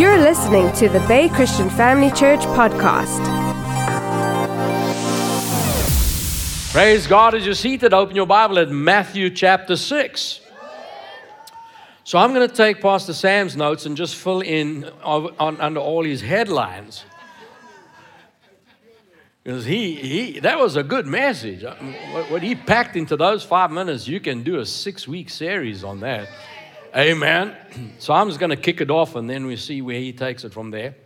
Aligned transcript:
You're 0.00 0.16
listening 0.16 0.72
to 0.76 0.88
the 0.88 1.00
Bay 1.00 1.28
Christian 1.28 1.68
Family 1.68 2.10
Church 2.12 2.40
podcast. 2.40 3.20
Praise 6.72 7.06
God 7.06 7.34
as 7.34 7.44
you're 7.44 7.54
seated. 7.54 7.92
Open 7.92 8.16
your 8.16 8.24
Bible 8.24 8.58
at 8.60 8.70
Matthew 8.70 9.28
chapter 9.28 9.76
6. 9.76 10.40
So 12.04 12.18
I'm 12.18 12.32
going 12.32 12.48
to 12.48 12.54
take 12.54 12.80
Pastor 12.80 13.12
Sam's 13.12 13.58
notes 13.58 13.84
and 13.84 13.94
just 13.94 14.16
fill 14.16 14.40
in 14.40 14.86
on, 15.04 15.34
on, 15.38 15.60
under 15.60 15.80
all 15.80 16.02
his 16.02 16.22
headlines. 16.22 17.04
Because 19.44 19.66
he, 19.66 19.96
he, 19.96 20.40
that 20.40 20.58
was 20.58 20.76
a 20.76 20.82
good 20.82 21.06
message. 21.06 21.62
Uh, 21.62 21.74
what, 22.12 22.30
what 22.30 22.42
he 22.42 22.54
packed 22.54 22.96
into 22.96 23.18
those 23.18 23.44
five 23.44 23.70
minutes, 23.70 24.08
you 24.08 24.18
can 24.18 24.44
do 24.44 24.60
a 24.60 24.64
six 24.64 25.06
week 25.06 25.28
series 25.28 25.84
on 25.84 26.00
that. 26.00 26.26
Amen. 26.96 27.56
So 28.00 28.12
I'm 28.14 28.28
just 28.28 28.40
going 28.40 28.50
to 28.50 28.56
kick 28.56 28.80
it 28.80 28.90
off 28.90 29.14
and 29.14 29.28
then 29.30 29.46
we 29.46 29.56
see 29.56 29.80
where 29.82 29.98
he 29.98 30.12
takes 30.12 30.42
it 30.44 30.52
from 30.52 30.70
there. 30.70 30.94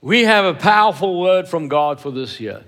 We 0.00 0.24
have 0.24 0.44
a 0.44 0.54
powerful 0.54 1.20
word 1.20 1.46
from 1.46 1.68
God 1.68 2.00
for 2.00 2.10
this 2.10 2.40
year. 2.40 2.64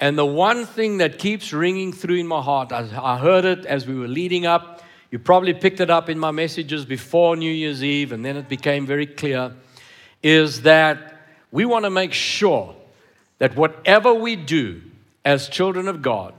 And 0.00 0.16
the 0.16 0.24
one 0.24 0.64
thing 0.64 0.98
that 0.98 1.18
keeps 1.18 1.52
ringing 1.52 1.92
through 1.92 2.16
in 2.16 2.26
my 2.26 2.40
heart, 2.40 2.70
I 2.72 3.18
heard 3.18 3.44
it 3.44 3.66
as 3.66 3.86
we 3.86 3.94
were 3.94 4.08
leading 4.08 4.46
up. 4.46 4.82
You 5.10 5.18
probably 5.18 5.54
picked 5.54 5.80
it 5.80 5.90
up 5.90 6.08
in 6.08 6.18
my 6.18 6.30
messages 6.30 6.84
before 6.84 7.34
New 7.36 7.50
Year's 7.50 7.82
Eve, 7.82 8.12
and 8.12 8.24
then 8.24 8.36
it 8.36 8.48
became 8.48 8.86
very 8.86 9.06
clear 9.06 9.52
is 10.22 10.62
that 10.62 11.18
we 11.50 11.64
want 11.64 11.84
to 11.84 11.90
make 11.90 12.12
sure 12.12 12.74
that 13.38 13.56
whatever 13.56 14.14
we 14.14 14.36
do 14.36 14.82
as 15.24 15.48
children 15.48 15.88
of 15.88 16.02
God, 16.02 16.34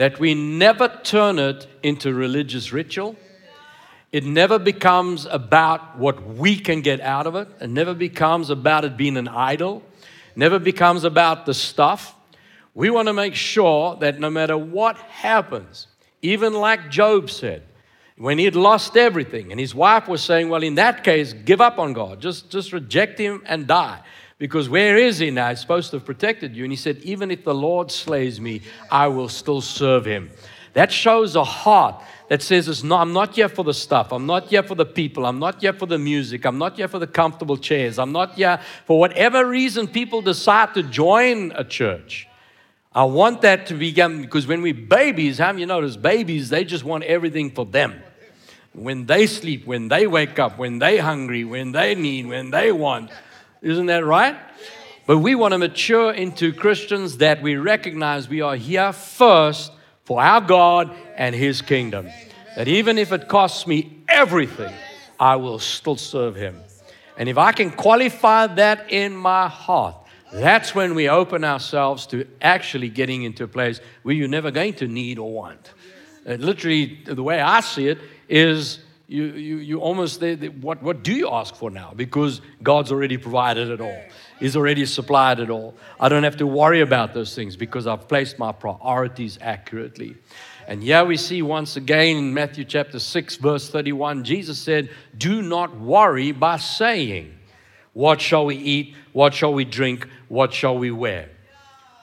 that 0.00 0.18
we 0.18 0.32
never 0.32 0.88
turn 1.04 1.38
it 1.38 1.66
into 1.82 2.14
religious 2.14 2.72
ritual. 2.72 3.14
It 4.10 4.24
never 4.24 4.58
becomes 4.58 5.26
about 5.26 5.98
what 5.98 6.26
we 6.26 6.56
can 6.56 6.80
get 6.80 7.02
out 7.02 7.26
of 7.26 7.34
it. 7.34 7.48
It 7.60 7.68
never 7.68 7.92
becomes 7.92 8.48
about 8.48 8.86
it 8.86 8.96
being 8.96 9.18
an 9.18 9.28
idol. 9.28 9.82
It 10.30 10.38
never 10.38 10.58
becomes 10.58 11.04
about 11.04 11.44
the 11.44 11.52
stuff. 11.52 12.14
We 12.72 12.88
want 12.88 13.08
to 13.08 13.12
make 13.12 13.34
sure 13.34 13.94
that 13.96 14.18
no 14.18 14.30
matter 14.30 14.56
what 14.56 14.96
happens, 14.96 15.86
even 16.22 16.54
like 16.54 16.90
Job 16.90 17.28
said, 17.28 17.62
when 18.16 18.38
he 18.38 18.46
had 18.46 18.56
lost 18.56 18.96
everything, 18.96 19.50
and 19.50 19.60
his 19.60 19.74
wife 19.74 20.08
was 20.08 20.22
saying, 20.22 20.48
Well, 20.48 20.62
in 20.62 20.76
that 20.76 21.04
case, 21.04 21.34
give 21.34 21.60
up 21.60 21.78
on 21.78 21.92
God, 21.92 22.22
just, 22.22 22.50
just 22.50 22.72
reject 22.72 23.18
him 23.18 23.42
and 23.44 23.66
die. 23.66 24.00
Because 24.40 24.70
where 24.70 24.96
is 24.96 25.18
he 25.18 25.30
now? 25.30 25.50
He's 25.50 25.60
supposed 25.60 25.90
to 25.90 25.98
have 25.98 26.06
protected 26.06 26.56
you. 26.56 26.64
And 26.64 26.72
he 26.72 26.76
said, 26.76 26.96
Even 27.02 27.30
if 27.30 27.44
the 27.44 27.54
Lord 27.54 27.90
slays 27.92 28.40
me, 28.40 28.62
I 28.90 29.06
will 29.06 29.28
still 29.28 29.60
serve 29.60 30.06
him. 30.06 30.30
That 30.72 30.90
shows 30.90 31.36
a 31.36 31.44
heart 31.44 32.02
that 32.28 32.40
says, 32.42 32.82
no, 32.82 32.96
I'm 32.96 33.12
not 33.12 33.34
here 33.34 33.48
for 33.48 33.64
the 33.64 33.74
stuff. 33.74 34.12
I'm 34.12 34.24
not 34.24 34.46
here 34.46 34.62
for 34.62 34.74
the 34.74 34.86
people. 34.86 35.26
I'm 35.26 35.40
not 35.40 35.60
here 35.60 35.72
for 35.72 35.86
the 35.86 35.98
music. 35.98 36.46
I'm 36.46 36.58
not 36.58 36.76
here 36.76 36.88
for 36.88 36.98
the 37.00 37.06
comfortable 37.06 37.56
chairs. 37.56 37.98
I'm 37.98 38.12
not 38.12 38.34
here 38.34 38.60
for 38.86 38.98
whatever 38.98 39.46
reason 39.46 39.88
people 39.88 40.22
decide 40.22 40.72
to 40.74 40.84
join 40.84 41.52
a 41.56 41.64
church. 41.64 42.28
I 42.94 43.04
want 43.04 43.42
that 43.42 43.66
to 43.66 43.74
become, 43.74 44.22
because 44.22 44.46
when 44.46 44.62
we 44.62 44.72
babies, 44.72 45.38
how 45.38 45.52
you 45.52 45.66
notice 45.66 45.96
babies, 45.96 46.48
they 46.48 46.64
just 46.64 46.84
want 46.84 47.04
everything 47.04 47.50
for 47.50 47.66
them. 47.66 48.00
When 48.72 49.06
they 49.06 49.26
sleep, 49.26 49.66
when 49.66 49.88
they 49.88 50.06
wake 50.06 50.38
up, 50.38 50.56
when 50.56 50.78
they 50.78 50.98
hungry, 50.98 51.44
when 51.44 51.72
they 51.72 51.94
need, 51.94 52.26
when 52.26 52.50
they 52.50 52.70
want. 52.72 53.10
Isn't 53.62 53.86
that 53.86 54.04
right? 54.04 54.36
But 55.06 55.18
we 55.18 55.34
want 55.34 55.52
to 55.52 55.58
mature 55.58 56.12
into 56.12 56.52
Christians 56.52 57.18
that 57.18 57.42
we 57.42 57.56
recognize 57.56 58.28
we 58.28 58.40
are 58.40 58.56
here 58.56 58.92
first 58.92 59.72
for 60.04 60.22
our 60.22 60.40
God 60.40 60.94
and 61.16 61.34
His 61.34 61.62
kingdom. 61.62 62.08
That 62.56 62.68
even 62.68 62.96
if 62.98 63.12
it 63.12 63.28
costs 63.28 63.66
me 63.66 64.02
everything, 64.08 64.72
I 65.18 65.36
will 65.36 65.58
still 65.58 65.96
serve 65.96 66.36
Him. 66.36 66.60
And 67.16 67.28
if 67.28 67.38
I 67.38 67.52
can 67.52 67.70
qualify 67.70 68.46
that 68.46 68.90
in 68.90 69.14
my 69.14 69.48
heart, 69.48 69.96
that's 70.32 70.74
when 70.74 70.94
we 70.94 71.08
open 71.08 71.44
ourselves 71.44 72.06
to 72.08 72.26
actually 72.40 72.88
getting 72.88 73.24
into 73.24 73.44
a 73.44 73.48
place 73.48 73.80
where 74.02 74.14
you're 74.14 74.28
never 74.28 74.50
going 74.50 74.74
to 74.74 74.86
need 74.86 75.18
or 75.18 75.30
want. 75.30 75.72
Uh, 76.26 76.34
literally, 76.34 77.00
the 77.04 77.22
way 77.22 77.40
I 77.40 77.60
see 77.60 77.88
it 77.88 77.98
is 78.28 78.78
you, 79.10 79.24
you, 79.24 79.56
you 79.56 79.80
almost, 79.80 80.20
they, 80.20 80.36
they, 80.36 80.50
what, 80.50 80.80
what 80.84 81.02
do 81.02 81.12
you 81.12 81.28
ask 81.30 81.56
for 81.56 81.68
now? 81.68 81.92
Because 81.96 82.40
God's 82.62 82.92
already 82.92 83.16
provided 83.16 83.68
it 83.68 83.80
all. 83.80 84.00
He's 84.38 84.56
already 84.56 84.86
supplied 84.86 85.40
it 85.40 85.50
all. 85.50 85.74
I 85.98 86.08
don't 86.08 86.22
have 86.22 86.36
to 86.36 86.46
worry 86.46 86.80
about 86.80 87.12
those 87.12 87.34
things 87.34 87.56
because 87.56 87.88
I've 87.88 88.06
placed 88.06 88.38
my 88.38 88.52
priorities 88.52 89.36
accurately. 89.42 90.16
And 90.68 90.80
here 90.80 91.04
we 91.04 91.16
see 91.16 91.42
once 91.42 91.76
again 91.76 92.18
in 92.18 92.32
Matthew 92.32 92.64
chapter 92.64 93.00
6, 93.00 93.34
verse 93.38 93.68
31, 93.68 94.22
Jesus 94.22 94.60
said, 94.60 94.90
Do 95.18 95.42
not 95.42 95.76
worry 95.76 96.30
by 96.30 96.58
saying, 96.58 97.36
What 97.94 98.20
shall 98.20 98.46
we 98.46 98.54
eat? 98.54 98.94
What 99.12 99.34
shall 99.34 99.52
we 99.52 99.64
drink? 99.64 100.06
What 100.28 100.54
shall 100.54 100.78
we 100.78 100.92
wear? 100.92 101.30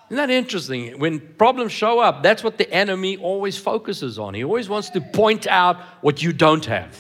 Isn't 0.10 0.18
that 0.18 0.30
interesting? 0.30 1.00
When 1.00 1.20
problems 1.20 1.74
show 1.74 2.00
up, 2.00 2.24
that's 2.24 2.44
what 2.44 2.58
the 2.58 2.72
enemy 2.72 3.18
always 3.18 3.58
focuses 3.58 4.18
on. 4.18 4.34
He 4.34 4.44
always 4.44 4.70
wants 4.70 4.90
to 4.92 5.02
point 5.02 5.48
out 5.48 5.78
what 6.02 6.24
you 6.24 6.32
don't 6.32 6.66
have. 6.66 6.96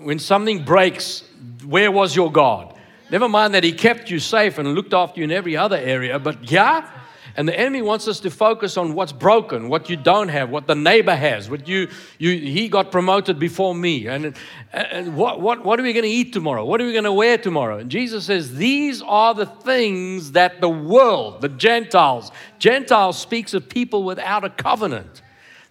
When 0.00 0.18
something 0.18 0.64
breaks, 0.64 1.24
where 1.64 1.90
was 1.90 2.14
your 2.14 2.30
God? 2.30 2.76
Never 3.10 3.28
mind 3.28 3.54
that 3.54 3.64
he 3.64 3.72
kept 3.72 4.10
you 4.10 4.18
safe 4.18 4.58
and 4.58 4.74
looked 4.74 4.92
after 4.92 5.20
you 5.20 5.24
in 5.24 5.32
every 5.32 5.56
other 5.56 5.76
area, 5.76 6.18
but 6.18 6.50
yeah, 6.50 6.90
and 7.36 7.48
the 7.48 7.58
enemy 7.58 7.80
wants 7.80 8.08
us 8.08 8.20
to 8.20 8.30
focus 8.30 8.76
on 8.76 8.94
what's 8.94 9.12
broken, 9.12 9.68
what 9.68 9.88
you 9.88 9.96
don't 9.96 10.28
have, 10.28 10.50
what 10.50 10.66
the 10.66 10.74
neighbor 10.74 11.14
has, 11.14 11.48
what 11.48 11.66
you, 11.66 11.88
you 12.18 12.30
he 12.36 12.68
got 12.68 12.90
promoted 12.90 13.38
before 13.38 13.74
me. 13.74 14.06
And, 14.06 14.34
and 14.72 15.16
what, 15.16 15.40
what, 15.40 15.64
what 15.64 15.80
are 15.80 15.82
we 15.82 15.92
going 15.92 16.04
to 16.04 16.10
eat 16.10 16.32
tomorrow? 16.32 16.64
What 16.64 16.80
are 16.80 16.84
we 16.84 16.92
going 16.92 17.04
to 17.04 17.12
wear 17.12 17.38
tomorrow? 17.38 17.78
And 17.78 17.90
Jesus 17.90 18.26
says, 18.26 18.54
These 18.54 19.00
are 19.02 19.34
the 19.34 19.46
things 19.46 20.32
that 20.32 20.60
the 20.60 20.68
world, 20.68 21.40
the 21.40 21.48
Gentiles, 21.48 22.30
Gentiles 22.58 23.18
speaks 23.18 23.54
of 23.54 23.68
people 23.68 24.04
without 24.04 24.44
a 24.44 24.50
covenant. 24.50 25.22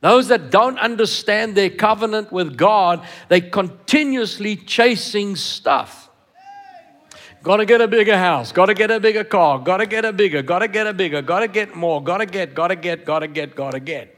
Those 0.01 0.29
that 0.29 0.49
don't 0.49 0.79
understand 0.79 1.55
their 1.55 1.69
covenant 1.69 2.31
with 2.31 2.57
God, 2.57 3.05
they 3.29 3.39
continuously 3.39 4.55
chasing 4.55 5.35
stuff. 5.35 6.09
Got 7.43 7.57
to 7.57 7.65
get 7.65 7.81
a 7.81 7.87
bigger 7.87 8.17
house. 8.17 8.51
Got 8.51 8.67
to 8.67 8.73
get 8.75 8.91
a 8.91 8.99
bigger 8.99 9.23
car. 9.23 9.57
Got 9.59 9.77
to 9.77 9.87
get 9.87 10.05
a 10.05 10.13
bigger. 10.13 10.43
Got 10.43 10.59
to 10.59 10.67
get 10.67 10.85
a 10.85 10.93
bigger. 10.93 11.21
Got 11.21 11.39
to 11.39 11.47
get 11.47 11.75
more. 11.75 12.03
Got 12.03 12.19
to 12.19 12.25
get, 12.27 12.53
got 12.53 12.67
to 12.67 12.75
get, 12.75 13.03
got 13.03 13.19
to 13.19 13.27
get, 13.27 13.55
got 13.55 13.71
to 13.71 13.79
get. 13.79 14.17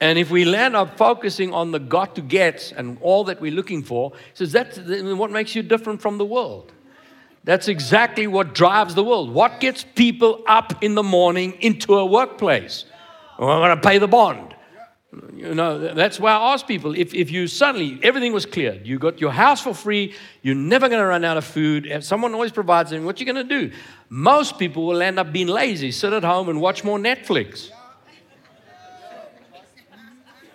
And 0.00 0.18
if 0.18 0.30
we 0.30 0.44
land 0.44 0.76
up 0.76 0.96
focusing 0.96 1.52
on 1.52 1.72
the 1.72 1.80
got 1.80 2.14
to 2.14 2.22
get 2.22 2.72
and 2.76 2.98
all 3.00 3.24
that 3.24 3.40
we're 3.40 3.52
looking 3.52 3.82
for, 3.82 4.12
says 4.32 4.52
that's 4.52 4.78
what 4.78 5.30
makes 5.30 5.54
you 5.54 5.62
different 5.62 6.00
from 6.00 6.18
the 6.18 6.24
world. 6.24 6.72
That's 7.44 7.68
exactly 7.68 8.26
what 8.26 8.54
drives 8.54 8.94
the 8.94 9.04
world. 9.04 9.30
What 9.30 9.60
gets 9.60 9.84
people 9.94 10.44
up 10.46 10.82
in 10.82 10.94
the 10.94 11.02
morning 11.02 11.54
into 11.60 11.94
a 11.94 12.06
workplace? 12.06 12.84
Well, 13.38 13.50
I'm 13.50 13.60
going 13.60 13.76
to 13.76 13.88
pay 13.88 13.98
the 13.98 14.08
bond. 14.08 14.54
You 15.10 15.54
know, 15.54 15.94
that's 15.94 16.20
why 16.20 16.32
I 16.32 16.52
ask 16.52 16.66
people 16.66 16.94
if, 16.94 17.14
if 17.14 17.30
you 17.30 17.46
suddenly, 17.46 17.98
everything 18.02 18.34
was 18.34 18.44
cleared, 18.44 18.86
you 18.86 18.98
got 18.98 19.22
your 19.22 19.30
house 19.30 19.62
for 19.62 19.72
free, 19.72 20.14
you're 20.42 20.54
never 20.54 20.86
going 20.90 21.00
to 21.00 21.06
run 21.06 21.24
out 21.24 21.38
of 21.38 21.46
food, 21.46 21.88
someone 22.04 22.34
always 22.34 22.52
provides 22.52 22.90
them, 22.90 23.06
what 23.06 23.18
you 23.18 23.24
going 23.24 23.36
to 23.36 23.42
do? 23.42 23.74
Most 24.10 24.58
people 24.58 24.86
will 24.86 25.00
end 25.00 25.18
up 25.18 25.32
being 25.32 25.46
lazy, 25.46 25.92
sit 25.92 26.12
at 26.12 26.24
home 26.24 26.50
and 26.50 26.60
watch 26.60 26.84
more 26.84 26.98
Netflix. 26.98 27.70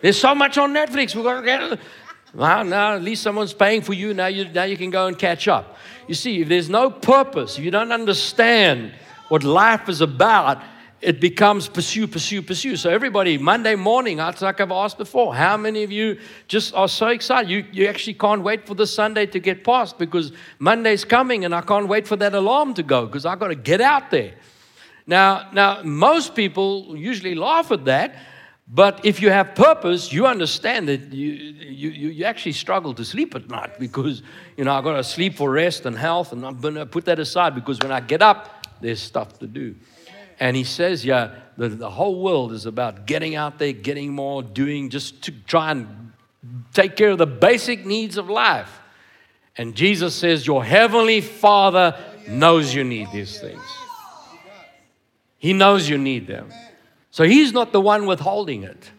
There's 0.01 0.19
so 0.19 0.35
much 0.35 0.59
on 0.59 0.71
Netflix, 0.71 1.15
we're 1.15 1.23
going 1.23 1.41
to 1.41 1.45
get 1.45 1.63
it. 1.63 1.79
Well, 2.35 2.63
now 2.63 2.95
at 2.95 3.01
least 3.01 3.23
someone's 3.23 3.53
paying 3.53 3.81
for 3.81 3.93
you, 3.93 4.13
now 4.13 4.27
you, 4.27 4.47
now 4.49 4.63
you 4.65 4.77
can 4.77 4.91
go 4.91 5.07
and 5.07 5.17
catch 5.17 5.47
up. 5.47 5.77
You 6.07 6.13
see, 6.13 6.41
if 6.41 6.47
there's 6.47 6.69
no 6.69 6.91
purpose, 6.91 7.57
if 7.57 7.63
you 7.63 7.71
don't 7.71 7.91
understand 7.91 8.93
what 9.29 9.43
life 9.43 9.89
is 9.89 10.01
about, 10.01 10.61
it 11.03 11.19
becomes 11.19 11.67
pursue, 11.67 12.07
pursue, 12.07 12.41
pursue. 12.41 12.77
So 12.77 12.89
everybody, 12.89 13.37
Monday 13.37 13.75
morning, 13.75 14.17
like 14.17 14.41
I've 14.41 14.71
asked 14.71 14.97
before, 14.97 15.35
how 15.35 15.57
many 15.57 15.83
of 15.83 15.91
you 15.91 16.17
just 16.47 16.73
are 16.73 16.87
so 16.87 17.07
excited? 17.07 17.49
You, 17.49 17.65
you 17.73 17.87
actually 17.87 18.13
can't 18.13 18.41
wait 18.41 18.65
for 18.65 18.73
this 18.73 18.95
Sunday 18.95 19.25
to 19.25 19.39
get 19.39 19.65
past 19.65 19.99
because 19.99 20.31
Monday's 20.59 21.03
coming 21.03 21.43
and 21.43 21.53
I 21.53 21.59
can't 21.59 21.89
wait 21.89 22.07
for 22.07 22.15
that 22.15 22.33
alarm 22.33 22.73
to 22.75 22.83
go 22.83 23.05
because 23.05 23.25
I've 23.25 23.37
got 23.37 23.49
to 23.49 23.55
get 23.55 23.81
out 23.81 24.11
there. 24.11 24.33
Now, 25.05 25.49
now, 25.51 25.83
most 25.83 26.35
people 26.35 26.95
usually 26.95 27.35
laugh 27.35 27.71
at 27.71 27.83
that, 27.83 28.15
but 28.65 29.05
if 29.05 29.21
you 29.21 29.29
have 29.29 29.55
purpose, 29.55 30.13
you 30.13 30.25
understand 30.25 30.87
that 30.87 31.11
you, 31.11 31.33
you, 31.33 31.89
you 31.89 32.23
actually 32.23 32.53
struggle 32.53 32.93
to 32.93 33.03
sleep 33.03 33.35
at 33.35 33.49
night 33.49 33.77
because, 33.77 34.23
you 34.55 34.63
know, 34.63 34.73
I've 34.73 34.85
got 34.85 34.95
to 34.95 35.03
sleep 35.03 35.35
for 35.35 35.51
rest 35.51 35.85
and 35.85 35.97
health, 35.97 36.31
and 36.31 36.45
I'm 36.45 36.61
going 36.61 36.75
to 36.75 36.85
put 36.85 37.03
that 37.05 37.19
aside 37.19 37.55
because 37.55 37.79
when 37.79 37.91
I 37.91 37.99
get 37.99 38.21
up, 38.21 38.65
there's 38.79 39.01
stuff 39.01 39.37
to 39.39 39.47
do. 39.47 39.75
And 40.39 40.55
he 40.55 40.63
says, 40.63 41.05
yeah, 41.05 41.35
the, 41.57 41.69
the 41.69 41.89
whole 41.89 42.21
world 42.21 42.51
is 42.51 42.65
about 42.65 43.05
getting 43.05 43.35
out 43.35 43.59
there, 43.59 43.73
getting 43.73 44.13
more, 44.13 44.43
doing, 44.43 44.89
just 44.89 45.21
to 45.23 45.31
try 45.31 45.71
and 45.71 46.11
take 46.73 46.95
care 46.95 47.11
of 47.11 47.17
the 47.17 47.27
basic 47.27 47.85
needs 47.85 48.17
of 48.17 48.29
life. 48.29 48.79
And 49.57 49.75
Jesus 49.75 50.15
says, 50.15 50.47
Your 50.47 50.63
heavenly 50.63 51.21
Father 51.21 51.95
knows 52.27 52.73
you 52.73 52.83
need 52.83 53.11
these 53.11 53.39
things. 53.39 53.61
He 55.37 55.53
knows 55.53 55.87
you 55.87 55.97
need 55.97 56.25
them. 56.25 56.51
So 57.11 57.23
he's 57.23 57.53
not 57.53 57.71
the 57.71 57.81
one 57.81 58.07
withholding 58.07 58.63
it. 58.63 58.91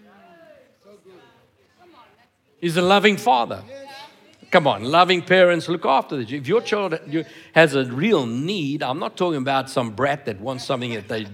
He's 2.61 2.77
a 2.77 2.83
loving 2.83 3.17
father. 3.17 3.63
Come 4.55 4.69
on, 4.69 4.85
loving 4.85 5.21
parents 5.21 5.69
look 5.69 5.85
after 5.85 6.17
this. 6.17 6.31
If 6.31 6.47
your 6.47 6.61
child 6.61 6.97
has 7.57 7.75
a 7.75 7.87
real 7.87 8.25
need, 8.25 8.85
I'm 8.85 9.01
not 9.01 9.17
talking 9.17 9.39
about 9.39 9.69
some 9.69 9.91
brat 9.91 10.27
that 10.27 10.41
wants 10.41 10.63
something 10.65 10.95
that 10.95 11.09
they, 11.09 11.27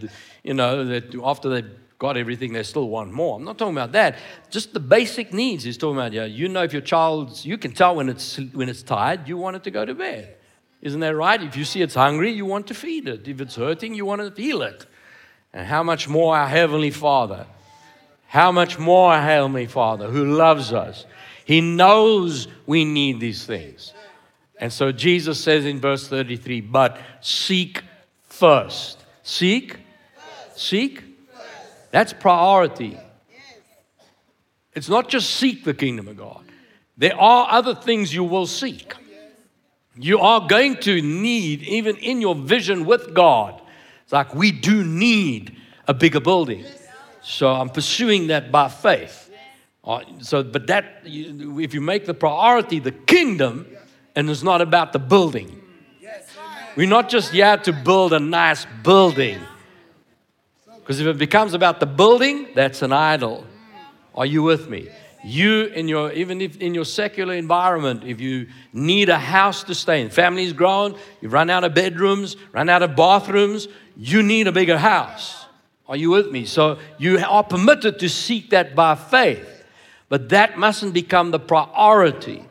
you 0.43 0.55
know, 0.55 0.87
that 0.87 1.15
after 1.23 1.51
they've 1.51 1.71
got 1.99 2.17
everything, 2.17 2.55
they 2.55 2.63
still 2.63 2.89
want 2.89 3.13
more. 3.13 3.37
I'm 3.37 3.45
not 3.45 3.59
talking 3.59 3.75
about 3.75 3.93
that. 3.93 4.17
Just 4.49 4.73
the 4.73 4.81
basic 4.81 5.35
needs. 5.35 5.65
He's 5.65 5.77
talking 5.77 5.99
about, 5.99 6.15
yeah, 6.15 6.25
you 6.25 6.49
know, 6.49 6.63
if 6.63 6.73
your 6.73 6.81
child's, 6.81 7.45
you 7.45 7.59
can 7.59 7.73
tell 7.73 7.95
when 7.95 8.09
it's 8.09 8.39
when 8.55 8.71
it's 8.71 8.83
tired, 8.83 9.29
you 9.29 9.37
want 9.37 9.55
it 9.55 9.65
to 9.65 9.71
go 9.71 9.85
to 9.85 9.95
bed. 9.95 10.37
Isn't 10.81 11.01
that 11.01 11.15
right? 11.15 11.43
If 11.43 11.59
you 11.59 11.67
see 11.67 11.83
it's 11.83 11.97
hungry, 11.97 12.31
you 12.33 12.47
want 12.47 12.69
to 12.69 12.75
feed 12.75 13.07
it. 13.07 13.29
If 13.29 13.43
it's 13.43 13.57
hurting, 13.57 13.93
you 13.93 14.07
want 14.07 14.35
to 14.35 14.43
heal 14.43 14.63
it. 14.63 14.87
And 15.53 15.67
how 15.67 15.83
much 15.83 16.09
more 16.09 16.39
our 16.39 16.49
Heavenly 16.49 16.91
Father, 16.91 17.45
how 18.29 18.51
much 18.51 18.79
more 18.79 19.13
our 19.13 19.21
Heavenly 19.21 19.67
Father 19.67 20.09
who 20.09 20.25
loves 20.25 20.73
us. 20.73 21.05
He 21.51 21.61
knows 21.61 22.47
we 22.65 22.85
need 22.85 23.19
these 23.19 23.45
things. 23.45 23.93
And 24.61 24.73
so 24.73 24.93
Jesus 24.93 25.43
says 25.43 25.65
in 25.65 25.81
verse 25.81 26.07
33 26.07 26.61
but 26.61 26.97
seek 27.21 27.83
first. 28.23 29.05
Seek? 29.25 29.77
Seek? 30.55 31.03
That's 31.91 32.13
priority. 32.13 32.97
It's 34.75 34.89
not 34.89 35.09
just 35.09 35.29
seek 35.29 35.65
the 35.65 35.75
kingdom 35.75 36.07
of 36.07 36.17
God, 36.17 36.45
there 36.97 37.21
are 37.21 37.49
other 37.51 37.75
things 37.75 38.15
you 38.15 38.23
will 38.23 38.47
seek. 38.47 38.95
You 39.97 40.21
are 40.21 40.47
going 40.47 40.77
to 40.83 41.03
need, 41.03 41.63
even 41.65 41.97
in 41.97 42.21
your 42.21 42.37
vision 42.37 42.85
with 42.85 43.13
God, 43.13 43.61
it's 44.05 44.13
like 44.13 44.37
we 44.37 44.53
do 44.53 44.85
need 44.85 45.57
a 45.89 45.95
bigger 45.95 46.21
building. 46.21 46.65
So 47.23 47.49
I'm 47.49 47.71
pursuing 47.71 48.29
that 48.29 48.53
by 48.53 48.69
faith. 48.69 49.20
Uh, 49.91 50.05
so, 50.21 50.45
but 50.45 50.69
that, 50.69 51.03
if 51.05 51.75
you 51.75 51.81
make 51.81 52.07
the 52.07 52.15
priority 52.15 52.79
the 52.79 52.93
kingdom, 52.93 53.67
and 54.15 54.31
it's 54.31 54.45
not 54.45 54.61
about 54.61 54.93
the 54.93 55.01
building. 55.01 55.61
We're 56.77 56.89
not 56.89 57.09
just 57.09 57.33
here 57.33 57.57
to 57.57 57.73
build 57.73 58.13
a 58.13 58.21
nice 58.21 58.67
building. 58.85 59.41
Because 60.77 61.01
if 61.01 61.09
it 61.09 61.19
becomes 61.19 61.55
about 61.55 61.81
the 61.81 61.87
building, 61.87 62.49
that's 62.55 62.83
an 62.83 62.93
idol. 62.93 63.45
Are 64.15 64.27
you 64.27 64.45
with 64.45 64.69
me? 64.69 64.89
You 65.25 65.65
in 65.65 65.89
your 65.89 66.13
even 66.13 66.41
if 66.41 66.57
in 66.59 66.73
your 66.73 66.85
secular 66.85 67.35
environment, 67.35 68.05
if 68.05 68.21
you 68.21 68.47
need 68.73 69.09
a 69.09 69.19
house 69.19 69.65
to 69.65 69.75
stay 69.75 70.01
in, 70.01 70.09
family's 70.09 70.53
grown, 70.53 70.97
you've 71.21 71.33
run 71.33 71.51
out 71.51 71.65
of 71.65 71.75
bedrooms, 71.75 72.37
run 72.53 72.69
out 72.69 72.83
of 72.83 72.95
bathrooms, 72.95 73.67
you 73.97 74.23
need 74.23 74.47
a 74.47 74.53
bigger 74.53 74.79
house. 74.79 75.47
Are 75.89 75.97
you 75.97 76.11
with 76.11 76.31
me? 76.31 76.47
So 76.47 76.79
you 76.97 77.19
are 77.19 77.43
permitted 77.43 77.99
to 77.99 78.09
seek 78.09 78.51
that 78.51 78.75
by 78.77 78.95
faith, 78.95 79.60
but 80.11 80.29
that 80.31 80.59
mustn't 80.59 80.93
become 80.93 81.31
the 81.31 81.39
priority. 81.39 82.45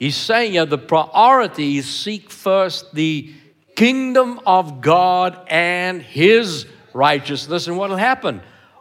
He's 0.00 0.16
saying 0.16 0.54
yeah, 0.54 0.64
the 0.64 0.78
priority 0.78 1.76
is 1.76 1.88
seek 1.88 2.30
first 2.30 2.92
the 2.94 3.32
kingdom 3.76 4.40
of 4.46 4.80
God 4.80 5.38
and 5.46 6.02
His 6.02 6.66
righteousness. 6.92 7.68
And 7.68 7.76
what 7.76 7.90
will 7.90 7.96
happen? 7.96 8.40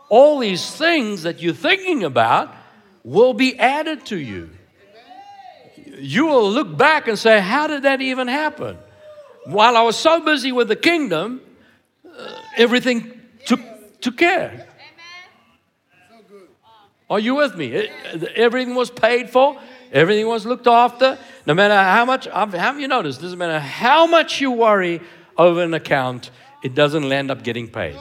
All 0.10 0.40
these 0.40 0.72
things 0.72 1.24
that 1.24 1.42
you're 1.42 1.54
thinking 1.54 2.04
about 2.04 2.56
will 3.04 3.34
be 3.34 3.60
added 3.60 4.06
to 4.08 4.18
you. 4.18 4.50
You 5.98 6.28
will 6.28 6.50
look 6.50 6.76
back 6.78 7.08
and 7.08 7.20
say, 7.20 7.42
How 7.42 7.68
did 7.68 7.84
that 7.84 8.02
even 8.02 8.28
happen? 8.28 8.78
While 9.46 9.76
I 9.76 9.82
was 9.82 9.98
so 9.98 10.22
busy 10.22 10.52
with 10.52 10.70
the 10.70 10.76
kingdom, 10.76 11.42
uh, 12.06 12.36
everything 12.58 13.20
took, 13.46 13.60
took 14.00 14.18
care. 14.18 14.68
Are 17.10 17.20
you 17.20 17.36
with 17.36 17.56
me? 17.56 17.68
It, 17.68 18.24
everything 18.36 18.76
was 18.76 18.90
paid 18.90 19.30
for, 19.30 19.60
everything 19.92 20.28
was 20.28 20.46
looked 20.46 20.68
after. 20.68 21.18
No 21.46 21.54
matter 21.54 21.76
how 21.76 22.06
much, 22.06 22.26
have 22.26 22.80
you 22.80 22.88
noticed? 22.88 23.22
Doesn't 23.22 23.38
matter 23.38 23.60
how 23.60 24.08
much 24.08 24.42
you 24.42 24.52
worry 24.52 25.02
over 25.38 25.62
an 25.62 25.74
account, 25.74 26.32
it 26.64 26.74
doesn't 26.74 27.12
end 27.12 27.30
up 27.30 27.44
getting 27.44 27.68
paid. 27.68 27.98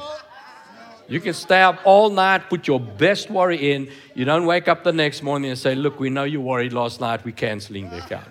You 1.06 1.20
can 1.20 1.34
stay 1.34 1.60
up 1.60 1.80
all 1.84 2.08
night, 2.08 2.48
put 2.48 2.66
your 2.66 2.80
best 2.80 3.28
worry 3.28 3.72
in. 3.72 3.90
You 4.14 4.24
don't 4.24 4.46
wake 4.46 4.68
up 4.68 4.84
the 4.84 4.92
next 4.92 5.22
morning 5.22 5.50
and 5.50 5.58
say, 5.58 5.74
Look, 5.74 6.00
we 6.00 6.08
know 6.08 6.24
you 6.24 6.40
worried 6.40 6.72
last 6.72 7.00
night, 7.00 7.24
we're 7.24 7.32
canceling 7.32 7.90
the 7.90 7.98
account. 7.98 8.28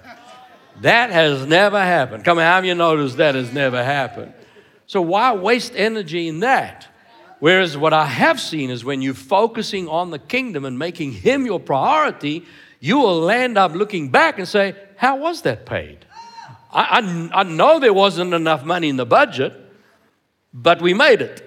That 0.81 1.11
has 1.11 1.45
never 1.45 1.79
happened. 1.79 2.25
Come 2.25 2.39
on, 2.39 2.43
have 2.43 2.65
you 2.65 2.73
noticed 2.73 3.17
that 3.17 3.35
has 3.35 3.53
never 3.53 3.83
happened? 3.83 4.33
So 4.87 5.01
why 5.03 5.33
waste 5.33 5.73
energy 5.75 6.27
in 6.27 6.39
that? 6.39 6.87
Whereas 7.43 7.75
what 7.75 7.91
I 7.91 8.05
have 8.05 8.39
seen 8.39 8.69
is 8.69 8.85
when 8.85 9.01
you're 9.01 9.13
focusing 9.13 9.89
on 9.89 10.11
the 10.11 10.17
kingdom 10.17 10.63
and 10.63 10.79
making 10.79 11.11
Him 11.11 11.45
your 11.45 11.59
priority, 11.59 12.45
you 12.79 12.99
will 12.99 13.29
end 13.29 13.57
up 13.57 13.73
looking 13.73 14.07
back 14.07 14.39
and 14.39 14.47
say, 14.47 14.75
How 14.95 15.17
was 15.17 15.41
that 15.41 15.65
paid? 15.65 16.05
I, 16.71 17.01
I, 17.33 17.41
I 17.41 17.43
know 17.43 17.81
there 17.81 17.91
wasn't 17.91 18.33
enough 18.33 18.63
money 18.63 18.87
in 18.87 18.95
the 18.95 19.05
budget, 19.05 19.51
but 20.53 20.81
we 20.81 20.93
made 20.93 21.19
it. 21.19 21.45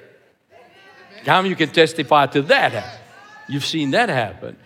How 1.25 1.41
you 1.45 1.57
can 1.57 1.71
testify 1.71 2.27
to 2.27 2.43
that? 2.43 3.01
You've 3.49 3.65
seen 3.65 3.93
that 3.93 4.11
happen. 4.11 4.59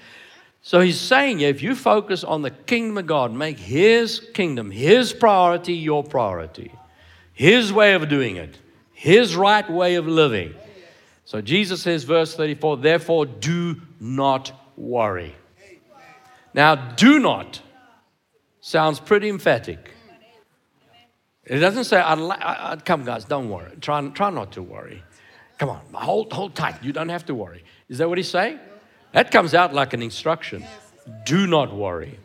So 0.62 0.80
he's 0.80 1.00
saying 1.00 1.42
if 1.42 1.62
you 1.62 1.76
focus 1.76 2.24
on 2.24 2.42
the 2.42 2.50
kingdom 2.50 2.98
of 2.98 3.06
God, 3.06 3.32
make 3.32 3.60
his 3.60 4.18
kingdom, 4.34 4.72
his 4.72 5.12
priority, 5.12 5.74
your 5.74 6.02
priority, 6.02 6.72
his 7.32 7.72
way 7.72 7.94
of 7.94 8.08
doing 8.08 8.34
it, 8.34 8.58
his 8.92 9.36
right 9.36 9.70
way 9.70 9.94
of 9.94 10.08
living. 10.08 10.56
So 11.30 11.40
Jesus 11.40 11.80
says, 11.80 12.02
verse 12.02 12.34
34, 12.34 12.78
therefore 12.78 13.24
do 13.24 13.80
not 14.00 14.50
worry. 14.76 15.36
Now, 16.52 16.74
do 16.74 17.20
not 17.20 17.62
sounds 18.60 18.98
pretty 18.98 19.28
emphatic. 19.28 19.92
It 21.44 21.60
doesn't 21.60 21.84
say, 21.84 21.98
I'd 21.98 22.18
li- 22.18 22.34
I, 22.36 22.74
come, 22.84 23.04
guys, 23.04 23.26
don't 23.26 23.48
worry. 23.48 23.70
Try, 23.80 24.04
try 24.08 24.30
not 24.30 24.50
to 24.54 24.62
worry. 24.62 25.04
Come 25.58 25.68
on, 25.68 25.82
hold, 25.92 26.32
hold 26.32 26.56
tight. 26.56 26.82
You 26.82 26.92
don't 26.92 27.10
have 27.10 27.26
to 27.26 27.34
worry. 27.36 27.62
Is 27.88 27.98
that 27.98 28.08
what 28.08 28.18
he's 28.18 28.28
saying? 28.28 28.58
That 29.12 29.30
comes 29.30 29.54
out 29.54 29.72
like 29.72 29.92
an 29.92 30.02
instruction. 30.02 30.64
Do 31.24 31.46
not 31.46 31.72
worry. 31.72 32.18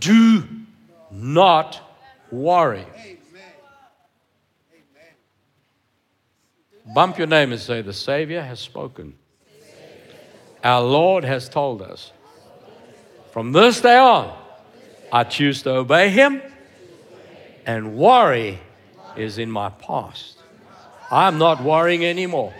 Do 0.00 0.42
not 1.10 1.82
worry. 2.30 2.86
Bump 6.94 7.18
your 7.18 7.26
name 7.26 7.52
and 7.52 7.60
say, 7.60 7.82
The 7.82 7.92
Savior 7.92 8.42
has 8.42 8.60
spoken. 8.60 9.14
Our 10.62 10.82
Lord 10.82 11.24
has 11.24 11.48
told 11.48 11.82
us. 11.82 12.12
From 13.32 13.52
this 13.52 13.80
day 13.80 13.98
on, 13.98 14.36
I 15.12 15.24
choose 15.24 15.62
to 15.62 15.70
obey 15.70 16.08
Him 16.08 16.40
and 17.66 17.96
worry 17.96 18.60
is 19.16 19.38
in 19.38 19.50
my 19.50 19.68
past. 19.70 20.38
I'm 21.10 21.38
not 21.38 21.62
worrying 21.62 22.04
anymore. 22.04 22.54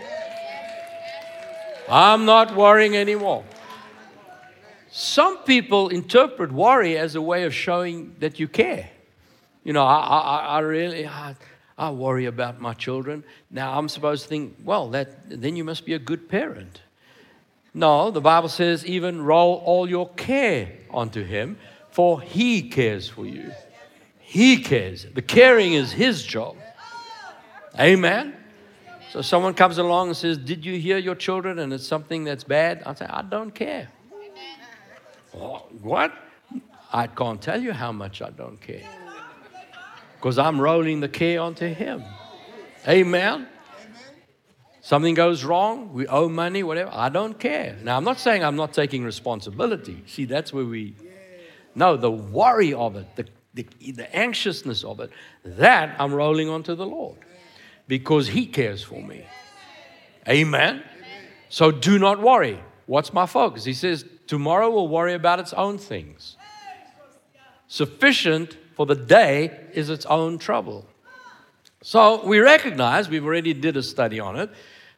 I'm 1.89 2.25
not 2.25 2.55
worrying 2.55 2.95
anymore. 2.95 3.43
Some 4.91 5.39
people 5.39 5.89
interpret 5.89 6.51
worry 6.51 6.97
as 6.97 7.15
a 7.15 7.21
way 7.21 7.43
of 7.43 7.53
showing 7.53 8.15
that 8.19 8.39
you 8.39 8.47
care. 8.47 8.89
You 9.63 9.73
know, 9.73 9.83
I, 9.85 9.97
I, 9.97 10.37
I 10.37 10.59
really, 10.59 11.07
I, 11.07 11.35
I 11.77 11.91
worry 11.91 12.25
about 12.25 12.59
my 12.59 12.73
children. 12.73 13.23
Now 13.51 13.77
I'm 13.77 13.87
supposed 13.87 14.23
to 14.23 14.29
think, 14.29 14.57
well, 14.63 14.89
that, 14.89 15.29
then 15.29 15.55
you 15.55 15.63
must 15.63 15.85
be 15.85 15.93
a 15.93 15.99
good 15.99 16.27
parent. 16.27 16.81
No, 17.73 18.09
the 18.09 18.21
Bible 18.21 18.49
says, 18.49 18.85
even 18.85 19.21
roll 19.21 19.61
all 19.63 19.87
your 19.87 20.09
care 20.09 20.71
onto 20.89 21.23
Him, 21.23 21.57
for 21.91 22.19
He 22.19 22.69
cares 22.69 23.07
for 23.07 23.25
you. 23.25 23.51
He 24.19 24.63
cares. 24.63 25.05
The 25.13 25.21
caring 25.21 25.73
is 25.73 25.91
His 25.91 26.23
job. 26.23 26.55
Amen. 27.79 28.33
So 29.11 29.21
someone 29.21 29.53
comes 29.53 29.77
along 29.77 30.07
and 30.07 30.17
says, 30.17 30.37
Did 30.37 30.65
you 30.65 30.79
hear 30.79 30.97
your 30.97 31.15
children 31.15 31.59
and 31.59 31.71
it's 31.71 31.87
something 31.87 32.23
that's 32.23 32.43
bad? 32.43 32.81
I 32.85 32.93
say, 32.95 33.05
I 33.05 33.21
don't 33.21 33.51
care. 33.51 33.89
Oh, 35.35 35.67
what? 35.81 36.11
I 36.91 37.07
can't 37.07 37.41
tell 37.41 37.61
you 37.61 37.73
how 37.73 37.91
much 37.91 38.21
I 38.21 38.31
don't 38.31 38.59
care. 38.59 38.83
Because 40.17 40.37
I'm 40.37 40.59
rolling 40.59 40.99
the 40.99 41.09
care 41.09 41.41
onto 41.41 41.67
Him. 41.67 42.03
Amen. 42.87 43.47
Something 44.81 45.15
goes 45.15 45.43
wrong, 45.43 45.91
we 45.93 46.07
owe 46.07 46.29
money, 46.29 46.63
whatever. 46.63 46.91
I 46.93 47.09
don't 47.09 47.37
care. 47.37 47.77
Now, 47.83 47.97
I'm 47.97 48.05
not 48.05 48.19
saying 48.19 48.43
I'm 48.43 48.55
not 48.55 48.73
taking 48.73 49.03
responsibility. 49.03 50.03
See, 50.07 50.25
that's 50.25 50.53
where 50.53 50.65
we. 50.65 50.95
No, 51.75 51.97
the 51.97 52.09
worry 52.09 52.73
of 52.73 52.95
it, 52.95 53.15
the 53.15 53.27
the, 53.57 53.91
the 53.91 54.15
anxiousness 54.15 54.83
of 54.83 54.99
it, 54.99 55.09
that 55.43 55.95
I'm 55.99 56.13
rolling 56.13 56.47
onto 56.47 56.75
the 56.75 56.85
Lord 56.85 57.17
because 57.87 58.27
He 58.27 58.45
cares 58.45 58.83
for 58.83 59.01
me. 59.01 59.25
Amen. 60.27 60.83
So 61.49 61.71
do 61.71 61.97
not 61.97 62.21
worry. 62.21 62.59
What's 62.85 63.13
my 63.13 63.25
focus? 63.25 63.63
He 63.63 63.73
says, 63.73 64.05
tomorrow 64.27 64.69
will 64.69 64.87
worry 64.87 65.13
about 65.13 65.39
its 65.39 65.53
own 65.53 65.77
things. 65.77 66.37
Sufficient 67.67 68.57
for 68.77 68.85
the 68.85 68.95
day 68.95 69.67
is 69.73 69.89
its 69.89 70.05
own 70.05 70.37
trouble. 70.37 70.85
So 71.81 72.25
we 72.25 72.39
recognize, 72.39 73.09
we've 73.09 73.25
already 73.25 73.53
did 73.53 73.75
a 73.75 73.83
study 73.83 74.21
on 74.21 74.37
it, 74.37 74.49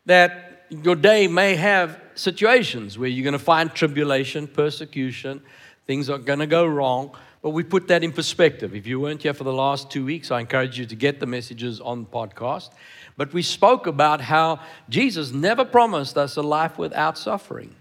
that 0.05 0.67
your 0.69 0.95
day 0.95 1.27
may 1.27 1.55
have 1.55 2.00
situations 2.13 3.00
where 3.00 3.09
you're 3.09 3.24
going 3.24 3.33
to 3.33 3.39
find 3.39 3.74
tribulation, 3.74 4.45
persecution, 4.48 5.41
Things 5.89 6.07
are 6.07 6.19
going 6.19 6.38
to 6.38 6.45
go 6.45 6.67
wrong. 6.67 7.17
But 7.41 7.50
we 7.50 7.63
put 7.63 7.88
that 7.88 8.03
in 8.03 8.12
perspective. 8.12 8.75
If 8.75 8.86
you 8.86 9.00
weren't 9.00 9.24
here 9.24 9.33
for 9.33 9.43
the 9.43 9.51
last 9.51 9.89
two 9.89 10.05
weeks, 10.05 10.29
I 10.29 10.39
encourage 10.39 10.77
you 10.77 10.86
to 10.86 10.95
get 10.95 11.19
the 11.19 11.25
messages 11.25 11.81
on 11.81 12.05
podcast. 12.05 12.69
But 13.17 13.33
we 13.33 13.41
spoke 13.41 13.88
about 13.88 14.21
how 14.21 14.59
Jesus 14.88 15.31
never 15.31 15.65
promised 15.65 16.15
us 16.15 16.38
a 16.38 16.43
life 16.43 16.77
without 16.77 17.17
suffering. 17.17 17.74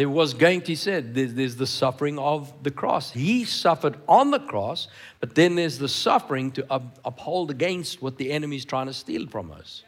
There 0.00 0.08
was 0.08 0.32
going 0.32 0.62
he 0.62 0.76
said, 0.76 1.14
there's, 1.14 1.34
there's 1.34 1.56
the 1.56 1.66
suffering 1.66 2.18
of 2.18 2.54
the 2.62 2.70
cross. 2.70 3.10
He 3.10 3.44
suffered 3.44 3.98
on 4.08 4.30
the 4.30 4.38
cross, 4.38 4.88
but 5.20 5.34
then 5.34 5.56
there's 5.56 5.76
the 5.76 5.90
suffering 5.90 6.52
to 6.52 6.64
up, 6.72 6.98
uphold 7.04 7.50
against 7.50 8.00
what 8.00 8.16
the 8.16 8.32
enemy 8.32 8.56
is 8.56 8.64
trying 8.64 8.86
to 8.86 8.94
steal 8.94 9.26
from 9.26 9.52
us. 9.52 9.82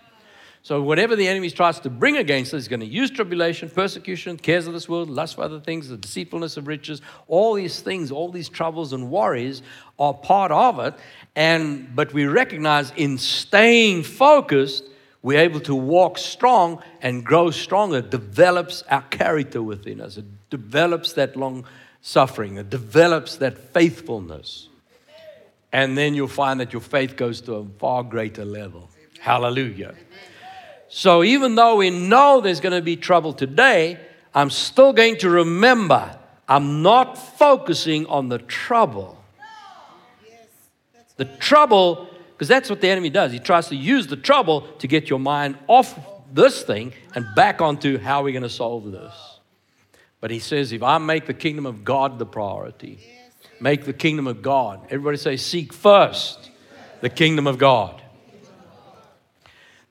So, 0.60 0.82
whatever 0.82 1.16
the 1.16 1.26
enemy 1.26 1.48
tries 1.48 1.80
to 1.80 1.88
bring 1.88 2.18
against 2.18 2.52
us, 2.52 2.64
he's 2.64 2.68
going 2.68 2.80
to 2.80 2.86
use 2.86 3.10
tribulation, 3.10 3.70
persecution, 3.70 4.36
cares 4.36 4.66
of 4.66 4.74
this 4.74 4.86
world, 4.86 5.08
lust 5.08 5.36
for 5.36 5.44
other 5.44 5.60
things, 5.60 5.88
the 5.88 5.96
deceitfulness 5.96 6.58
of 6.58 6.66
riches, 6.68 7.00
all 7.26 7.54
these 7.54 7.80
things, 7.80 8.12
all 8.12 8.30
these 8.30 8.50
troubles 8.50 8.92
and 8.92 9.10
worries 9.10 9.62
are 9.98 10.12
part 10.12 10.52
of 10.52 10.78
it. 10.78 10.92
And 11.34 11.96
but 11.96 12.12
we 12.12 12.26
recognize 12.26 12.92
in 12.96 13.16
staying 13.16 14.02
focused, 14.02 14.84
we're 15.22 15.38
able 15.38 15.60
to 15.60 15.74
walk 15.74 16.18
strong 16.18 16.82
and 17.00 17.24
grow 17.24 17.50
stronger. 17.50 17.98
It 17.98 18.10
develops 18.10 18.82
our 18.82 19.02
character 19.02 19.62
within 19.62 20.00
us. 20.00 20.16
It 20.16 20.24
develops 20.50 21.12
that 21.14 21.36
long 21.36 21.64
suffering. 22.00 22.56
It 22.56 22.70
develops 22.70 23.36
that 23.36 23.56
faithfulness. 23.72 24.68
And 25.72 25.96
then 25.96 26.14
you'll 26.14 26.28
find 26.28 26.60
that 26.60 26.72
your 26.72 26.82
faith 26.82 27.16
goes 27.16 27.40
to 27.42 27.54
a 27.54 27.64
far 27.78 28.02
greater 28.02 28.44
level. 28.44 28.90
Hallelujah. 29.20 29.94
So 30.88 31.22
even 31.22 31.54
though 31.54 31.76
we 31.76 31.90
know 31.90 32.40
there's 32.40 32.60
going 32.60 32.74
to 32.74 32.82
be 32.82 32.96
trouble 32.96 33.32
today, 33.32 33.98
I'm 34.34 34.50
still 34.50 34.92
going 34.92 35.16
to 35.18 35.30
remember 35.30 36.18
I'm 36.48 36.82
not 36.82 37.16
focusing 37.16 38.04
on 38.06 38.28
the 38.28 38.38
trouble. 38.38 39.16
The 41.16 41.24
trouble, 41.24 42.08
because 42.42 42.48
that's 42.48 42.68
what 42.68 42.80
the 42.80 42.88
enemy 42.88 43.08
does. 43.08 43.30
He 43.30 43.38
tries 43.38 43.68
to 43.68 43.76
use 43.76 44.08
the 44.08 44.16
trouble 44.16 44.62
to 44.78 44.88
get 44.88 45.08
your 45.08 45.20
mind 45.20 45.56
off 45.68 45.96
this 46.34 46.64
thing 46.64 46.92
and 47.14 47.24
back 47.36 47.60
onto 47.60 47.98
how 47.98 48.24
we're 48.24 48.32
going 48.32 48.42
to 48.42 48.48
solve 48.48 48.90
this. 48.90 49.38
But 50.20 50.32
he 50.32 50.40
says, 50.40 50.72
if 50.72 50.82
I 50.82 50.98
make 50.98 51.26
the 51.26 51.34
kingdom 51.34 51.66
of 51.66 51.84
God 51.84 52.18
the 52.18 52.26
priority, 52.26 52.98
make 53.60 53.84
the 53.84 53.92
kingdom 53.92 54.26
of 54.26 54.42
God. 54.42 54.80
Everybody 54.86 55.18
say, 55.18 55.36
seek 55.36 55.72
first 55.72 56.50
the 57.00 57.08
kingdom 57.08 57.46
of 57.46 57.58
God. 57.58 58.02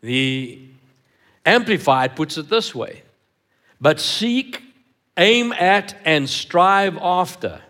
The 0.01 0.59
Amplified 1.45 2.17
puts 2.17 2.37
it 2.37 2.49
this 2.49 2.75
way 2.75 3.01
But 3.79 4.01
seek, 4.01 4.61
aim 5.15 5.53
at, 5.53 5.95
and 6.03 6.29
strive 6.29 6.97
after. 6.97 7.61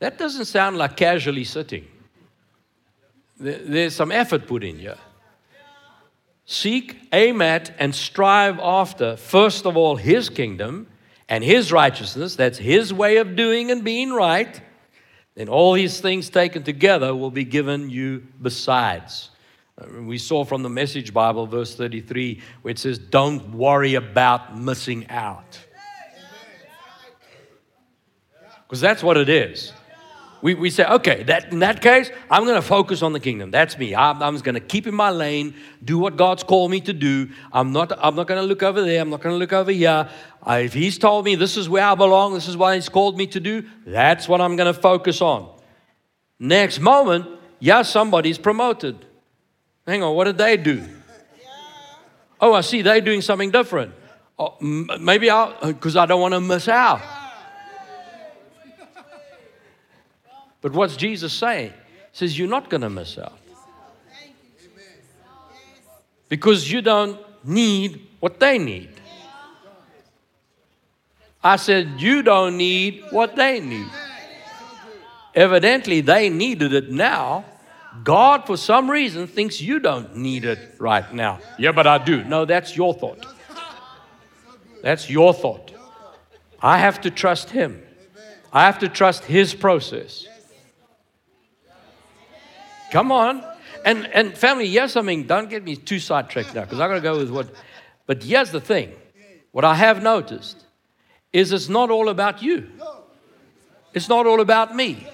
That 0.00 0.18
doesn't 0.18 0.44
sound 0.44 0.76
like 0.76 0.98
casually 0.98 1.44
sitting. 1.44 1.86
There's 3.38 3.94
some 3.94 4.10
effort 4.10 4.46
put 4.46 4.64
in 4.64 4.78
here. 4.78 4.98
Seek, 6.44 6.96
aim 7.12 7.42
at, 7.42 7.74
and 7.78 7.94
strive 7.94 8.58
after, 8.58 9.16
first 9.16 9.66
of 9.66 9.76
all, 9.76 9.96
His 9.96 10.30
kingdom 10.30 10.86
and 11.28 11.44
His 11.44 11.70
righteousness. 11.70 12.36
That's 12.36 12.58
His 12.58 12.92
way 12.92 13.18
of 13.18 13.36
doing 13.36 13.70
and 13.70 13.84
being 13.84 14.12
right. 14.12 14.60
Then 15.34 15.48
all 15.48 15.74
these 15.74 16.00
things 16.00 16.30
taken 16.30 16.62
together 16.62 17.14
will 17.14 17.30
be 17.30 17.44
given 17.44 17.90
you 17.90 18.26
besides. 18.40 19.30
Uh, 19.80 20.02
we 20.02 20.18
saw 20.18 20.44
from 20.44 20.62
the 20.62 20.70
Message 20.70 21.12
Bible, 21.12 21.46
verse 21.46 21.76
33, 21.76 22.40
where 22.62 22.72
it 22.72 22.78
says, 22.78 22.98
Don't 22.98 23.54
worry 23.54 23.94
about 23.94 24.58
missing 24.58 25.06
out. 25.10 25.58
Because 28.66 28.80
that's 28.80 29.02
what 29.02 29.16
it 29.16 29.28
is. 29.28 29.72
We, 30.40 30.54
we 30.54 30.70
say, 30.70 30.84
okay, 30.84 31.24
that, 31.24 31.52
in 31.52 31.58
that 31.60 31.82
case, 31.82 32.10
I'm 32.30 32.44
going 32.44 32.54
to 32.54 32.62
focus 32.62 33.02
on 33.02 33.12
the 33.12 33.20
kingdom. 33.20 33.50
That's 33.50 33.76
me. 33.76 33.94
I'm, 33.94 34.22
I'm 34.22 34.36
going 34.38 34.54
to 34.54 34.60
keep 34.60 34.86
in 34.86 34.94
my 34.94 35.10
lane, 35.10 35.54
do 35.84 35.98
what 35.98 36.16
God's 36.16 36.44
called 36.44 36.70
me 36.70 36.80
to 36.82 36.92
do. 36.92 37.30
I'm 37.52 37.72
not, 37.72 37.92
I'm 37.98 38.14
not 38.14 38.28
going 38.28 38.40
to 38.40 38.46
look 38.46 38.62
over 38.62 38.80
there. 38.80 39.00
I'm 39.00 39.10
not 39.10 39.20
going 39.20 39.34
to 39.34 39.38
look 39.38 39.52
over 39.52 39.72
here. 39.72 40.08
I, 40.42 40.58
if 40.60 40.72
He's 40.72 40.96
told 40.96 41.24
me 41.24 41.34
this 41.34 41.56
is 41.56 41.68
where 41.68 41.84
I 41.84 41.94
belong, 41.94 42.34
this 42.34 42.46
is 42.46 42.56
what 42.56 42.74
He's 42.74 42.88
called 42.88 43.16
me 43.18 43.26
to 43.28 43.40
do, 43.40 43.64
that's 43.84 44.28
what 44.28 44.40
I'm 44.40 44.54
going 44.54 44.72
to 44.72 44.80
focus 44.80 45.20
on. 45.20 45.52
Next 46.38 46.78
moment, 46.78 47.26
yeah, 47.58 47.82
somebody's 47.82 48.38
promoted. 48.38 49.04
Hang 49.86 50.02
on, 50.02 50.14
what 50.14 50.24
did 50.24 50.38
they 50.38 50.56
do? 50.56 50.86
Oh, 52.40 52.52
I 52.52 52.60
see, 52.60 52.82
they're 52.82 53.00
doing 53.00 53.22
something 53.22 53.50
different. 53.50 53.92
Oh, 54.38 54.54
maybe 54.60 55.28
I'll, 55.30 55.72
because 55.72 55.96
I 55.96 56.06
don't 56.06 56.20
want 56.20 56.34
to 56.34 56.40
miss 56.40 56.68
out. 56.68 57.00
But 60.60 60.72
what's 60.72 60.96
Jesus 60.96 61.32
saying? 61.32 61.70
He 61.70 61.76
says, 62.12 62.38
You're 62.38 62.48
not 62.48 62.70
going 62.70 62.80
to 62.82 62.90
miss 62.90 63.18
out. 63.18 63.38
Because 66.28 66.70
you 66.70 66.82
don't 66.82 67.18
need 67.44 68.06
what 68.20 68.38
they 68.40 68.58
need. 68.58 68.90
I 71.42 71.56
said, 71.56 72.00
You 72.00 72.22
don't 72.22 72.56
need 72.56 73.04
what 73.10 73.36
they 73.36 73.60
need. 73.60 73.90
Evidently, 75.34 76.00
they 76.00 76.28
needed 76.28 76.72
it 76.72 76.90
now 76.90 77.44
God, 78.04 78.46
for 78.46 78.56
some 78.56 78.90
reason, 78.90 79.26
thinks 79.26 79.60
you 79.60 79.80
don't 79.80 80.16
need 80.16 80.44
it 80.44 80.58
right 80.78 81.12
now. 81.12 81.40
Yeah, 81.58 81.72
but 81.72 81.86
I 81.86 81.98
do. 81.98 82.24
No, 82.24 82.44
that's 82.44 82.76
your 82.76 82.94
thought. 82.94 83.26
That's 84.82 85.10
your 85.10 85.34
thought. 85.34 85.72
I 86.60 86.78
have 86.78 87.00
to 87.02 87.10
trust 87.10 87.50
Him, 87.50 87.82
I 88.52 88.66
have 88.66 88.78
to 88.80 88.88
trust 88.88 89.24
His 89.24 89.54
process. 89.54 90.26
Come 92.90 93.12
on. 93.12 93.44
And, 93.84 94.06
and 94.06 94.36
family, 94.36 94.66
yes, 94.66 94.96
I 94.96 95.02
mean, 95.02 95.26
don't 95.26 95.48
get 95.48 95.64
me 95.64 95.76
too 95.76 95.98
sidetracked 95.98 96.54
now 96.54 96.62
because 96.62 96.80
I'm 96.80 96.88
going 96.88 97.00
to 97.00 97.08
go 97.08 97.18
with 97.18 97.30
what. 97.30 97.50
But 98.06 98.22
here's 98.22 98.50
the 98.50 98.60
thing 98.60 98.92
what 99.52 99.64
I 99.64 99.74
have 99.74 100.02
noticed 100.02 100.64
is 101.32 101.52
it's 101.52 101.68
not 101.68 101.90
all 101.90 102.08
about 102.08 102.42
you, 102.42 102.70
it's 103.94 104.08
not 104.08 104.26
all 104.26 104.40
about 104.40 104.74
me. 104.74 105.06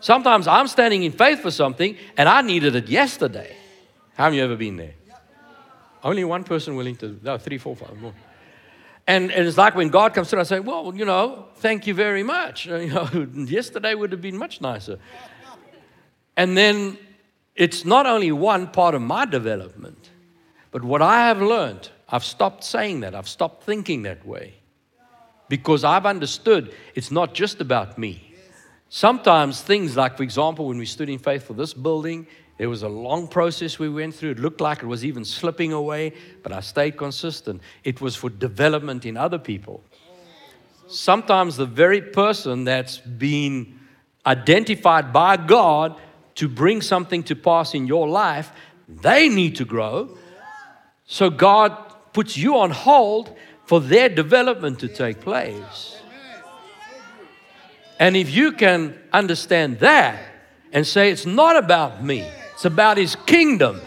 Sometimes 0.00 0.46
I'm 0.46 0.66
standing 0.66 1.02
in 1.02 1.12
faith 1.12 1.40
for 1.40 1.50
something 1.50 1.94
and 2.16 2.28
I 2.28 2.40
needed 2.40 2.74
it 2.74 2.88
yesterday. 2.88 3.54
How 4.14 4.24
have 4.24 4.34
you 4.34 4.42
ever 4.42 4.56
been 4.56 4.76
there? 4.76 4.94
Only 6.02 6.24
one 6.24 6.44
person 6.44 6.74
willing 6.74 6.96
to, 6.96 7.20
no, 7.22 7.36
three, 7.36 7.58
four, 7.58 7.76
five 7.76 7.96
more. 8.00 8.14
And, 9.06 9.30
and 9.30 9.46
it's 9.46 9.58
like 9.58 9.74
when 9.74 9.88
God 9.88 10.14
comes 10.14 10.30
through, 10.30 10.40
I 10.40 10.44
say, 10.44 10.60
well, 10.60 10.94
you 10.94 11.04
know, 11.04 11.48
thank 11.56 11.86
you 11.86 11.94
very 11.94 12.22
much. 12.22 12.66
You 12.70 12.88
know, 12.88 13.08
yesterday 13.34 13.94
would 13.94 14.12
have 14.12 14.22
been 14.22 14.38
much 14.38 14.62
nicer. 14.62 14.98
And 16.36 16.56
then 16.56 16.96
it's 17.60 17.84
not 17.84 18.06
only 18.06 18.32
one 18.32 18.68
part 18.68 18.94
of 18.94 19.02
my 19.02 19.26
development, 19.26 20.08
but 20.70 20.82
what 20.82 21.02
I 21.02 21.26
have 21.26 21.42
learned, 21.42 21.90
I've 22.08 22.24
stopped 22.24 22.64
saying 22.64 23.00
that. 23.00 23.14
I've 23.14 23.28
stopped 23.28 23.64
thinking 23.64 24.00
that 24.04 24.26
way. 24.26 24.54
Because 25.50 25.84
I've 25.84 26.06
understood 26.06 26.74
it's 26.94 27.10
not 27.10 27.34
just 27.34 27.60
about 27.60 27.98
me. 27.98 28.34
Sometimes 28.88 29.60
things 29.60 29.94
like, 29.94 30.16
for 30.16 30.22
example, 30.22 30.68
when 30.68 30.78
we 30.78 30.86
stood 30.86 31.10
in 31.10 31.18
faith 31.18 31.42
for 31.42 31.52
this 31.52 31.74
building, 31.74 32.26
it 32.56 32.66
was 32.66 32.82
a 32.82 32.88
long 32.88 33.28
process 33.28 33.78
we 33.78 33.90
went 33.90 34.14
through. 34.14 34.30
It 34.30 34.38
looked 34.38 34.62
like 34.62 34.82
it 34.82 34.86
was 34.86 35.04
even 35.04 35.22
slipping 35.22 35.74
away, 35.74 36.14
but 36.42 36.52
I 36.52 36.60
stayed 36.60 36.96
consistent. 36.96 37.60
It 37.84 38.00
was 38.00 38.16
for 38.16 38.30
development 38.30 39.04
in 39.04 39.18
other 39.18 39.38
people. 39.38 39.84
Sometimes 40.88 41.58
the 41.58 41.66
very 41.66 42.00
person 42.00 42.64
that's 42.64 42.96
been 42.96 43.78
identified 44.24 45.12
by 45.12 45.36
God 45.36 46.00
to 46.40 46.48
bring 46.48 46.80
something 46.80 47.22
to 47.22 47.36
pass 47.36 47.74
in 47.74 47.86
your 47.86 48.08
life, 48.08 48.50
they 48.88 49.28
need 49.28 49.56
to 49.56 49.64
grow. 49.66 50.16
So 51.04 51.28
God 51.28 51.76
puts 52.14 52.34
you 52.34 52.56
on 52.56 52.70
hold 52.70 53.36
for 53.66 53.78
their 53.78 54.08
development 54.08 54.78
to 54.78 54.88
take 54.88 55.20
place. 55.20 56.00
And 57.98 58.16
if 58.16 58.30
you 58.34 58.52
can 58.52 58.98
understand 59.12 59.80
that 59.80 60.18
and 60.72 60.86
say, 60.86 61.10
it's 61.10 61.26
not 61.26 61.56
about 61.56 62.02
me, 62.02 62.26
it's 62.54 62.64
about 62.64 62.96
His 62.96 63.16
kingdom, 63.26 63.78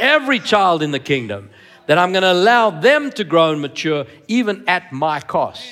every 0.00 0.40
child 0.40 0.82
in 0.82 0.90
the 0.90 0.98
kingdom, 0.98 1.50
that 1.86 1.96
I'm 1.96 2.10
going 2.10 2.22
to 2.22 2.32
allow 2.32 2.70
them 2.70 3.12
to 3.12 3.22
grow 3.22 3.52
and 3.52 3.60
mature 3.60 4.04
even 4.26 4.64
at 4.66 4.92
my 4.92 5.20
cost. 5.20 5.64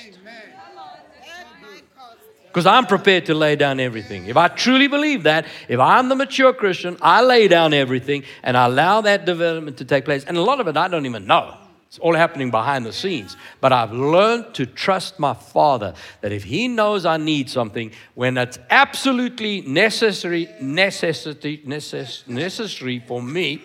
Because 2.48 2.66
I'm 2.66 2.86
prepared 2.86 3.26
to 3.26 3.34
lay 3.34 3.56
down 3.56 3.78
everything. 3.78 4.26
If 4.26 4.36
I 4.36 4.48
truly 4.48 4.88
believe 4.88 5.24
that, 5.24 5.46
if 5.68 5.78
I'm 5.78 6.08
the 6.08 6.16
mature 6.16 6.52
Christian, 6.52 6.96
I 7.00 7.22
lay 7.22 7.46
down 7.46 7.72
everything 7.72 8.24
and 8.42 8.56
I 8.56 8.66
allow 8.66 9.02
that 9.02 9.24
development 9.24 9.76
to 9.78 9.84
take 9.84 10.04
place. 10.04 10.24
And 10.24 10.36
a 10.36 10.42
lot 10.42 10.58
of 10.60 10.66
it 10.66 10.76
I 10.76 10.88
don't 10.88 11.06
even 11.06 11.26
know. 11.26 11.54
It's 11.88 11.98
all 11.98 12.14
happening 12.14 12.50
behind 12.50 12.84
the 12.84 12.92
scenes. 12.92 13.36
But 13.60 13.72
I've 13.72 13.92
learned 13.92 14.54
to 14.54 14.66
trust 14.66 15.18
my 15.18 15.32
Father 15.32 15.94
that 16.20 16.32
if 16.32 16.44
He 16.44 16.68
knows 16.68 17.06
I 17.06 17.16
need 17.16 17.48
something, 17.48 17.92
when 18.14 18.36
it's 18.36 18.58
absolutely 18.68 19.62
necessary, 19.62 20.48
necessity, 20.60 21.62
necess, 21.66 22.28
necessary 22.28 22.98
for 22.98 23.22
me, 23.22 23.62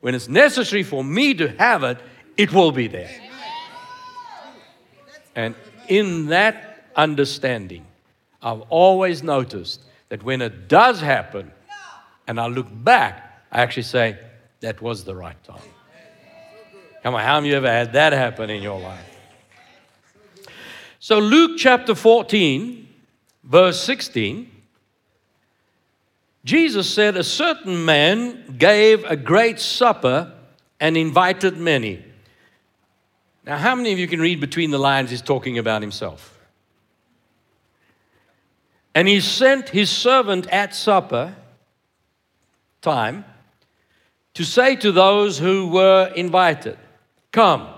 when 0.00 0.14
it's 0.14 0.28
necessary 0.28 0.82
for 0.82 1.04
me 1.04 1.34
to 1.34 1.48
have 1.56 1.84
it, 1.84 1.98
it 2.36 2.52
will 2.52 2.72
be 2.72 2.88
there. 2.88 3.10
And 5.36 5.54
in 5.86 6.26
that 6.26 6.67
understanding, 6.98 7.86
I've 8.42 8.60
always 8.68 9.22
noticed 9.22 9.80
that 10.10 10.22
when 10.22 10.42
it 10.42 10.68
does 10.68 11.00
happen 11.00 11.50
and 12.26 12.38
I 12.38 12.48
look 12.48 12.66
back, 12.70 13.42
I 13.50 13.62
actually 13.62 13.84
say, 13.84 14.18
that 14.60 14.82
was 14.82 15.04
the 15.04 15.14
right 15.14 15.42
time. 15.44 15.62
Come 17.02 17.14
on, 17.14 17.22
how 17.22 17.38
of 17.38 17.46
you 17.46 17.54
ever 17.54 17.70
had 17.70 17.92
that 17.94 18.12
happen 18.12 18.50
in 18.50 18.62
your 18.62 18.80
life? 18.80 19.04
So, 20.98 21.20
Luke 21.20 21.52
chapter 21.56 21.94
14, 21.94 22.88
verse 23.44 23.80
16, 23.82 24.50
Jesus 26.44 26.92
said, 26.92 27.16
A 27.16 27.24
certain 27.24 27.84
man 27.84 28.56
gave 28.58 29.04
a 29.04 29.16
great 29.16 29.60
supper 29.60 30.32
and 30.80 30.96
invited 30.96 31.56
many. 31.56 32.04
Now, 33.46 33.58
how 33.58 33.74
many 33.74 33.92
of 33.92 33.98
you 33.98 34.08
can 34.08 34.20
read 34.20 34.40
between 34.40 34.70
the 34.70 34.78
lines? 34.78 35.10
He's 35.10 35.22
talking 35.22 35.56
about 35.56 35.82
himself. 35.82 36.37
And 38.98 39.06
he 39.06 39.20
sent 39.20 39.68
his 39.68 39.90
servant 39.90 40.48
at 40.48 40.74
supper 40.74 41.36
time 42.80 43.24
to 44.34 44.42
say 44.42 44.74
to 44.74 44.90
those 44.90 45.38
who 45.38 45.68
were 45.68 46.12
invited, 46.16 46.76
Come, 47.30 47.68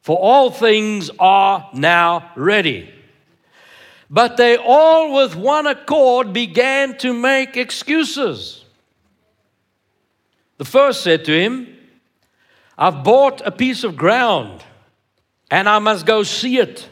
for 0.00 0.18
all 0.18 0.50
things 0.50 1.12
are 1.20 1.70
now 1.74 2.32
ready. 2.34 2.92
But 4.10 4.36
they 4.36 4.56
all, 4.56 5.14
with 5.14 5.36
one 5.36 5.68
accord, 5.68 6.32
began 6.32 6.98
to 6.98 7.12
make 7.12 7.56
excuses. 7.56 8.64
The 10.58 10.64
first 10.64 11.02
said 11.02 11.24
to 11.26 11.40
him, 11.40 11.68
I've 12.76 13.04
bought 13.04 13.42
a 13.46 13.52
piece 13.52 13.84
of 13.84 13.96
ground 13.96 14.64
and 15.52 15.68
I 15.68 15.78
must 15.78 16.04
go 16.04 16.24
see 16.24 16.58
it. 16.58 16.88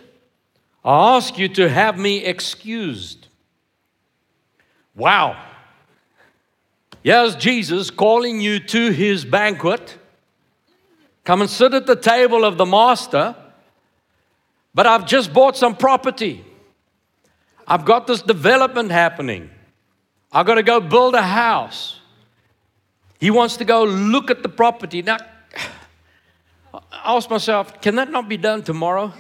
I 0.85 1.17
ask 1.17 1.37
you 1.37 1.49
to 1.49 1.69
have 1.69 1.99
me 1.99 2.25
excused. 2.25 3.22
Wow. 4.94 5.42
Yes, 7.02 7.34
Jesus 7.34 7.90
calling 7.90 8.40
you 8.40 8.61
to 8.61 8.90
his 8.90 9.25
banquet. 9.25 9.99
Come 11.25 11.40
and 11.40 11.50
sit 11.50 11.75
at 11.75 11.87
the 11.87 11.96
table 11.96 12.44
of 12.44 12.58
the 12.58 12.66
master. 12.66 13.34
But 14.75 14.87
I've 14.87 15.06
just 15.06 15.32
bought 15.32 15.56
some 15.56 15.76
property. 15.76 16.44
I've 17.66 17.84
got 17.84 18.06
this 18.06 18.22
development 18.22 18.90
happening. 18.90 19.50
I've 20.32 20.46
got 20.46 20.54
to 20.54 20.62
go 20.62 20.80
build 20.80 21.14
a 21.14 21.22
house. 21.22 22.00
He 23.20 23.30
wants 23.30 23.56
to 23.58 23.64
go 23.64 23.84
look 23.84 24.30
at 24.30 24.42
the 24.42 24.49
property. 24.49 25.02
Now, 25.02 25.18
I 26.75 27.16
ask 27.16 27.28
myself, 27.30 27.80
can 27.80 27.96
that 27.96 28.11
not 28.11 28.28
be 28.28 28.37
done 28.37 28.62
tomorrow? 28.62 29.12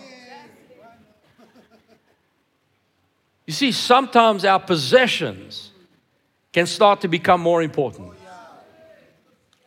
You 3.46 3.52
see, 3.52 3.72
sometimes 3.72 4.44
our 4.44 4.60
possessions 4.60 5.70
can 6.52 6.66
start 6.66 7.00
to 7.00 7.08
become 7.08 7.40
more 7.40 7.62
important. 7.62 8.12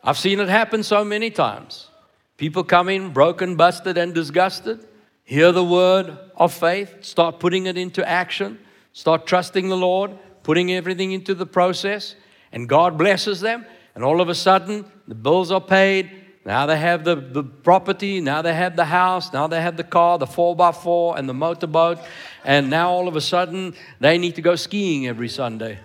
I've 0.02 0.18
seen 0.18 0.40
it 0.40 0.48
happen 0.48 0.82
so 0.82 1.04
many 1.04 1.30
times. 1.30 1.88
People 2.36 2.64
come 2.64 2.88
in 2.88 3.12
broken, 3.12 3.56
busted, 3.56 3.98
and 3.98 4.14
disgusted, 4.14 4.86
hear 5.24 5.52
the 5.52 5.64
word 5.64 6.16
of 6.36 6.52
faith, 6.52 7.04
start 7.04 7.40
putting 7.40 7.66
it 7.66 7.76
into 7.76 8.06
action, 8.06 8.58
start 8.92 9.26
trusting 9.26 9.68
the 9.68 9.76
Lord, 9.76 10.16
putting 10.42 10.72
everything 10.72 11.12
into 11.12 11.34
the 11.34 11.46
process, 11.46 12.14
and 12.52 12.68
God 12.68 12.96
blesses 12.96 13.40
them. 13.40 13.66
And 13.94 14.04
all 14.04 14.20
of 14.20 14.28
a 14.28 14.34
sudden, 14.34 14.84
the 15.08 15.14
bills 15.14 15.50
are 15.50 15.60
paid, 15.60 16.25
now 16.46 16.64
they 16.64 16.78
have 16.78 17.02
the, 17.02 17.16
the 17.16 17.42
property, 17.42 18.20
now 18.20 18.40
they 18.40 18.54
have 18.54 18.76
the 18.76 18.84
house, 18.84 19.32
now 19.32 19.48
they 19.48 19.60
have 19.60 19.76
the 19.76 19.82
car, 19.82 20.16
the 20.16 20.26
4x4, 20.26 21.18
and 21.18 21.28
the 21.28 21.34
motorboat, 21.34 21.98
and 22.44 22.70
now 22.70 22.88
all 22.90 23.08
of 23.08 23.16
a 23.16 23.20
sudden 23.20 23.74
they 23.98 24.16
need 24.16 24.36
to 24.36 24.42
go 24.42 24.54
skiing 24.54 25.08
every 25.08 25.28
Sunday. 25.28 25.80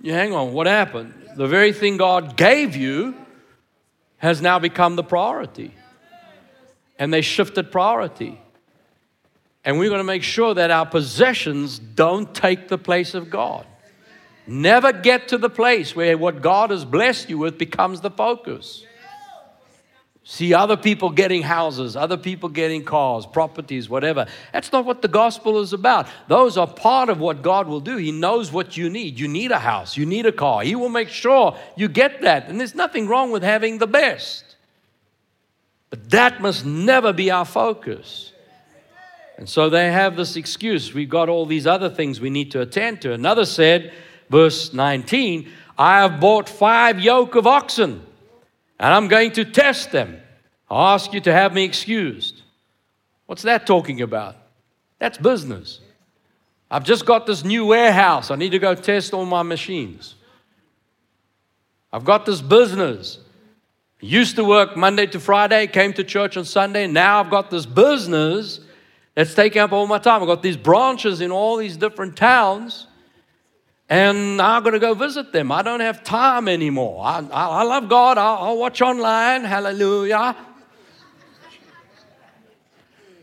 You 0.00 0.12
hang 0.12 0.32
on, 0.32 0.54
what 0.54 0.66
happened? 0.66 1.12
The 1.36 1.46
very 1.46 1.74
thing 1.74 1.98
God 1.98 2.34
gave 2.38 2.76
you 2.76 3.14
has 4.18 4.40
now 4.40 4.58
become 4.58 4.96
the 4.96 5.04
priority. 5.04 5.74
And 6.98 7.12
they 7.12 7.20
shifted 7.20 7.70
priority. 7.70 8.40
And 9.66 9.78
we're 9.78 9.90
going 9.90 10.00
to 10.00 10.04
make 10.04 10.22
sure 10.22 10.54
that 10.54 10.70
our 10.70 10.86
possessions 10.86 11.78
don't 11.78 12.34
take 12.34 12.68
the 12.68 12.78
place 12.78 13.12
of 13.12 13.28
God. 13.28 13.66
Never 14.46 14.92
get 14.92 15.28
to 15.28 15.38
the 15.38 15.50
place 15.50 15.96
where 15.96 16.16
what 16.16 16.40
God 16.40 16.70
has 16.70 16.84
blessed 16.84 17.28
you 17.28 17.38
with 17.38 17.58
becomes 17.58 18.00
the 18.00 18.10
focus. 18.10 18.84
See 20.28 20.54
other 20.54 20.76
people 20.76 21.10
getting 21.10 21.42
houses, 21.42 21.94
other 21.94 22.16
people 22.16 22.48
getting 22.48 22.84
cars, 22.84 23.26
properties, 23.26 23.88
whatever. 23.88 24.26
That's 24.52 24.72
not 24.72 24.84
what 24.84 25.00
the 25.00 25.06
gospel 25.06 25.60
is 25.60 25.72
about. 25.72 26.08
Those 26.26 26.56
are 26.56 26.66
part 26.66 27.08
of 27.10 27.20
what 27.20 27.42
God 27.42 27.68
will 27.68 27.78
do. 27.78 27.96
He 27.96 28.10
knows 28.10 28.50
what 28.50 28.76
you 28.76 28.90
need. 28.90 29.20
You 29.20 29.28
need 29.28 29.52
a 29.52 29.60
house, 29.60 29.96
you 29.96 30.04
need 30.04 30.26
a 30.26 30.32
car. 30.32 30.62
He 30.62 30.74
will 30.74 30.88
make 30.88 31.10
sure 31.10 31.56
you 31.76 31.86
get 31.86 32.22
that. 32.22 32.48
And 32.48 32.58
there's 32.58 32.74
nothing 32.74 33.06
wrong 33.06 33.30
with 33.30 33.44
having 33.44 33.78
the 33.78 33.86
best. 33.86 34.56
But 35.90 36.10
that 36.10 36.40
must 36.40 36.66
never 36.66 37.12
be 37.12 37.30
our 37.30 37.44
focus. 37.44 38.32
And 39.38 39.48
so 39.48 39.70
they 39.70 39.92
have 39.92 40.16
this 40.16 40.34
excuse. 40.34 40.92
We've 40.92 41.08
got 41.08 41.28
all 41.28 41.46
these 41.46 41.68
other 41.68 41.88
things 41.88 42.20
we 42.20 42.30
need 42.30 42.50
to 42.50 42.60
attend 42.60 43.00
to. 43.02 43.12
Another 43.12 43.44
said, 43.44 43.92
verse 44.28 44.72
19, 44.72 45.48
I 45.78 46.00
have 46.00 46.20
bought 46.20 46.48
five 46.48 47.00
yoke 47.00 47.34
of 47.34 47.46
oxen, 47.46 48.04
and 48.78 48.94
I'm 48.94 49.08
going 49.08 49.32
to 49.32 49.44
test 49.44 49.92
them. 49.92 50.20
I 50.70 50.94
ask 50.94 51.12
you 51.12 51.20
to 51.22 51.32
have 51.32 51.54
me 51.54 51.64
excused. 51.64 52.42
What's 53.26 53.42
that 53.42 53.66
talking 53.66 54.00
about? 54.00 54.36
That's 54.98 55.18
business. 55.18 55.80
I've 56.70 56.84
just 56.84 57.06
got 57.06 57.26
this 57.26 57.44
new 57.44 57.66
warehouse. 57.66 58.30
I 58.30 58.36
need 58.36 58.50
to 58.50 58.58
go 58.58 58.74
test 58.74 59.12
all 59.12 59.24
my 59.24 59.42
machines. 59.42 60.14
I've 61.92 62.04
got 62.04 62.26
this 62.26 62.40
business. 62.40 63.18
Used 64.00 64.36
to 64.36 64.44
work 64.44 64.76
Monday 64.76 65.06
to 65.06 65.20
Friday, 65.20 65.66
came 65.66 65.92
to 65.94 66.04
church 66.04 66.36
on 66.36 66.44
Sunday. 66.44 66.86
Now 66.86 67.20
I've 67.20 67.30
got 67.30 67.50
this 67.50 67.66
business 67.66 68.60
that's 69.14 69.34
taking 69.34 69.62
up 69.62 69.72
all 69.72 69.86
my 69.86 69.98
time. 69.98 70.20
I've 70.20 70.28
got 70.28 70.42
these 70.42 70.56
branches 70.56 71.20
in 71.20 71.30
all 71.30 71.56
these 71.56 71.76
different 71.76 72.16
towns. 72.16 72.86
And 73.88 74.42
I'm 74.42 74.62
going 74.62 74.72
to 74.72 74.80
go 74.80 74.94
visit 74.94 75.32
them. 75.32 75.52
I 75.52 75.62
don't 75.62 75.80
have 75.80 76.02
time 76.02 76.48
anymore. 76.48 77.04
I, 77.04 77.20
I, 77.30 77.46
I 77.48 77.62
love 77.62 77.88
God. 77.88 78.18
I'll, 78.18 78.36
I'll 78.36 78.58
watch 78.58 78.82
online. 78.82 79.44
Hallelujah. 79.44 80.34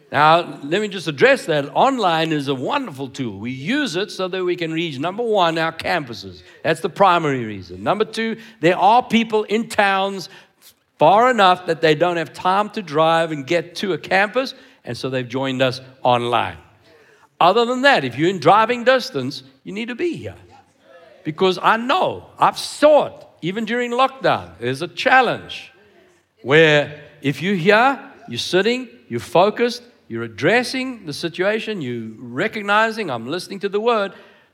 Now, 0.09 0.59
let 0.63 0.79
me 0.79 0.87
just 0.87 1.07
address 1.07 1.47
that. 1.47 1.69
Online 1.73 2.31
is 2.31 2.47
a 2.47 2.55
wonderful 2.55 3.09
tool. 3.09 3.39
We 3.39 3.51
use 3.51 3.95
it 3.95 4.11
so 4.11 4.27
that 4.27 4.43
we 4.45 4.55
can 4.55 4.71
reach, 4.71 4.99
number 4.99 5.23
one, 5.23 5.57
our 5.57 5.73
campuses. 5.73 6.43
That's 6.63 6.81
the 6.81 6.89
primary 6.89 7.43
reason. 7.43 7.83
Number 7.83 8.05
two, 8.05 8.37
there 8.61 8.77
are 8.77 9.01
people 9.01 9.43
in 9.45 9.67
towns 9.69 10.29
far 10.99 11.31
enough 11.31 11.65
that 11.65 11.81
they 11.81 11.95
don't 11.95 12.17
have 12.17 12.31
time 12.31 12.69
to 12.69 12.83
drive 12.83 13.31
and 13.31 13.45
get 13.45 13.75
to 13.77 13.93
a 13.93 13.97
campus, 13.97 14.53
and 14.85 14.95
so 14.95 15.09
they've 15.09 15.27
joined 15.27 15.63
us 15.63 15.81
online. 16.03 16.57
Other 17.39 17.65
than 17.65 17.81
that, 17.81 18.05
if 18.05 18.15
you're 18.15 18.29
in 18.29 18.39
driving 18.39 18.83
distance, 18.83 19.41
you 19.63 19.73
need 19.73 19.87
to 19.87 19.95
be 19.95 20.15
here 20.15 20.35
because 21.23 21.59
I 21.61 21.77
know, 21.77 22.27
I've 22.37 22.57
saw 22.57 23.07
it, 23.07 23.27
even 23.41 23.65
during 23.65 23.91
lockdown. 23.91 24.57
There's 24.59 24.81
a 24.81 24.87
challenge 24.87 25.71
where 26.41 27.01
if 27.21 27.41
you're 27.41 27.55
here, 27.55 27.99
you're 28.27 28.37
sitting, 28.37 28.89
you're 29.07 29.19
focused, 29.19 29.83
you're 30.07 30.23
addressing 30.23 31.05
the 31.05 31.13
situation, 31.13 31.81
you're 31.81 32.11
recognizing 32.17 33.09
I'm 33.09 33.27
listening 33.27 33.59
to 33.59 33.69
the 33.69 33.79
word. 33.79 34.13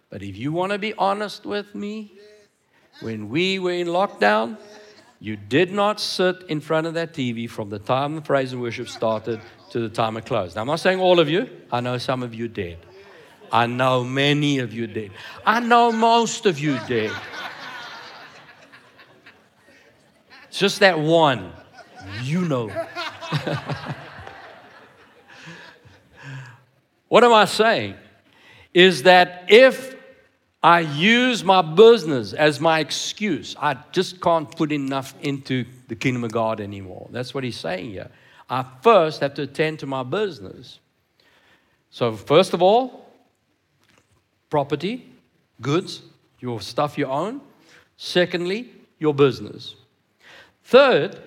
But 0.10 0.24
if 0.24 0.38
you 0.38 0.52
want 0.52 0.72
to 0.72 0.80
be 0.80 0.94
honest 0.94 1.46
with 1.46 1.76
me, 1.76 2.14
when 3.02 3.30
we 3.30 3.60
were 3.60 3.72
in 3.72 3.88
lockdown, 3.88 4.58
you 5.20 5.36
did 5.36 5.72
not 5.72 6.00
sit 6.00 6.44
in 6.48 6.62
front 6.62 6.88
of 6.88 6.94
that 6.94 7.14
TV 7.14 7.50
from 7.50 7.70
the 7.70 7.80
time 7.80 8.16
the 8.16 8.22
praise 8.22 8.54
and 8.54 8.62
worship 8.62 8.88
started 8.88 9.42
to 9.72 9.80
the 9.80 9.90
time 9.90 10.18
it 10.18 10.26
closed. 10.26 10.56
Now, 10.56 10.62
I'm 10.62 10.68
not 10.68 10.80
saying 10.80 11.00
all 11.00 11.20
of 11.20 11.30
you, 11.30 11.50
I 11.72 11.82
know 11.82 11.98
some 11.98 12.24
of 12.24 12.34
you 12.34 12.48
did. 12.48 12.78
I 13.52 13.66
know 13.68 14.04
many 14.04 14.60
of 14.60 14.74
you 14.74 14.88
did. 14.88 15.12
I 15.46 15.60
know 15.60 15.92
most 15.92 16.46
of 16.46 16.60
you 16.60 16.80
did. 16.88 17.12
It's 20.48 20.60
just 20.60 20.80
that 20.80 21.00
one. 21.00 21.54
You 22.24 22.46
know. 22.46 22.70
what 27.08 27.24
am 27.24 27.34
I 27.34 27.46
saying? 27.46 27.96
Is 28.74 29.04
that 29.04 29.46
if 29.48 29.96
I 30.62 30.82
use 30.82 31.44
my 31.44 31.62
business 31.62 32.34
as 32.34 32.60
my 32.60 32.80
excuse, 32.80 33.56
I 33.60 33.78
just 33.92 34.20
can't 34.20 34.54
put 34.56 34.72
enough 34.72 35.14
into 35.22 35.66
the 35.88 35.96
kingdom 35.96 36.24
of 36.24 36.32
God 36.32 36.60
anymore. 36.60 37.08
That's 37.12 37.34
what 37.34 37.44
he's 37.44 37.58
saying 37.58 37.92
here. 37.92 38.10
I 38.50 38.66
first 38.82 39.22
have 39.22 39.36
to 39.36 39.44
attend 39.44 39.80
to 39.80 39.86
my 39.86 40.04
business. 40.04 40.80
So, 41.92 42.14
first 42.14 42.54
of 42.54 42.62
all, 42.62 43.09
property, 44.50 45.12
goods, 45.62 46.02
your 46.40 46.62
stuff 46.62 46.98
you 46.98 47.06
own. 47.06 47.42
Secondly, 47.98 48.72
your 48.98 49.14
business. 49.14 49.76
Third, 50.64 51.20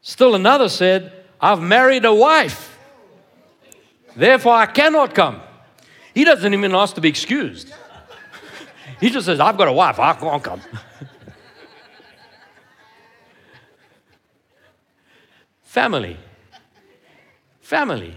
still 0.00 0.34
another 0.34 0.68
said, 0.68 1.12
I've 1.40 1.60
married 1.60 2.04
a 2.04 2.14
wife. 2.14 2.78
Therefore, 4.14 4.54
I 4.54 4.66
cannot 4.66 5.14
come. 5.14 5.40
He 6.14 6.24
doesn't 6.24 6.52
even 6.52 6.74
ask 6.74 6.94
to 6.94 7.00
be 7.00 7.08
excused. 7.08 7.72
He 8.98 9.10
just 9.10 9.26
says, 9.26 9.40
I've 9.40 9.58
got 9.58 9.68
a 9.68 9.72
wife, 9.72 9.98
I 9.98 10.14
can't 10.14 10.42
come. 10.42 10.62
Family. 15.64 16.16
Family. 17.60 18.16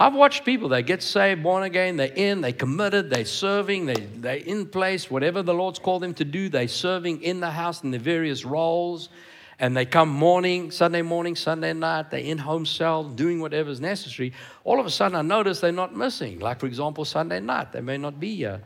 I've 0.00 0.14
watched 0.14 0.46
people, 0.46 0.70
they 0.70 0.82
get 0.82 1.02
saved, 1.02 1.42
born 1.42 1.62
again, 1.62 1.98
they're 1.98 2.06
in, 2.06 2.40
they 2.40 2.54
committed, 2.54 3.10
they're 3.10 3.26
serving, 3.26 3.84
they, 3.84 3.96
they're 3.96 4.36
in 4.36 4.64
place, 4.64 5.10
whatever 5.10 5.42
the 5.42 5.52
Lord's 5.52 5.78
called 5.78 6.02
them 6.02 6.14
to 6.14 6.24
do, 6.24 6.48
they're 6.48 6.68
serving 6.68 7.22
in 7.22 7.40
the 7.40 7.50
house 7.50 7.82
in 7.84 7.90
the 7.90 7.98
various 7.98 8.46
roles. 8.46 9.10
And 9.58 9.76
they 9.76 9.84
come 9.84 10.08
morning, 10.08 10.70
Sunday 10.70 11.02
morning, 11.02 11.36
Sunday 11.36 11.74
night, 11.74 12.10
they're 12.10 12.20
in 12.20 12.38
home 12.38 12.64
cell, 12.64 13.04
doing 13.04 13.40
whatever's 13.40 13.78
necessary. 13.78 14.32
All 14.64 14.80
of 14.80 14.86
a 14.86 14.90
sudden, 14.90 15.16
I 15.16 15.20
notice 15.20 15.60
they're 15.60 15.70
not 15.70 15.94
missing. 15.94 16.38
Like, 16.38 16.60
for 16.60 16.66
example, 16.66 17.04
Sunday 17.04 17.40
night, 17.40 17.70
they 17.70 17.82
may 17.82 17.98
not 17.98 18.18
be 18.18 18.36
here. 18.36 18.62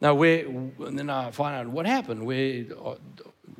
Now, 0.00 0.14
where, 0.14 0.46
and 0.46 0.96
then 0.96 1.10
I 1.10 1.32
find 1.32 1.56
out 1.56 1.66
what 1.66 1.86
happened, 1.86 2.24
where, 2.24 2.62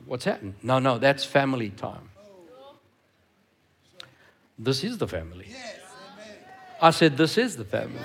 what's 0.06 0.24
happened. 0.24 0.54
No, 0.62 0.78
no, 0.78 0.98
that's 0.98 1.24
family 1.24 1.70
time. 1.70 2.10
This 4.56 4.84
is 4.84 4.98
the 4.98 5.08
family. 5.08 5.48
I 6.80 6.90
said, 6.90 7.16
This 7.16 7.38
is 7.38 7.56
the 7.56 7.64
family. 7.64 8.00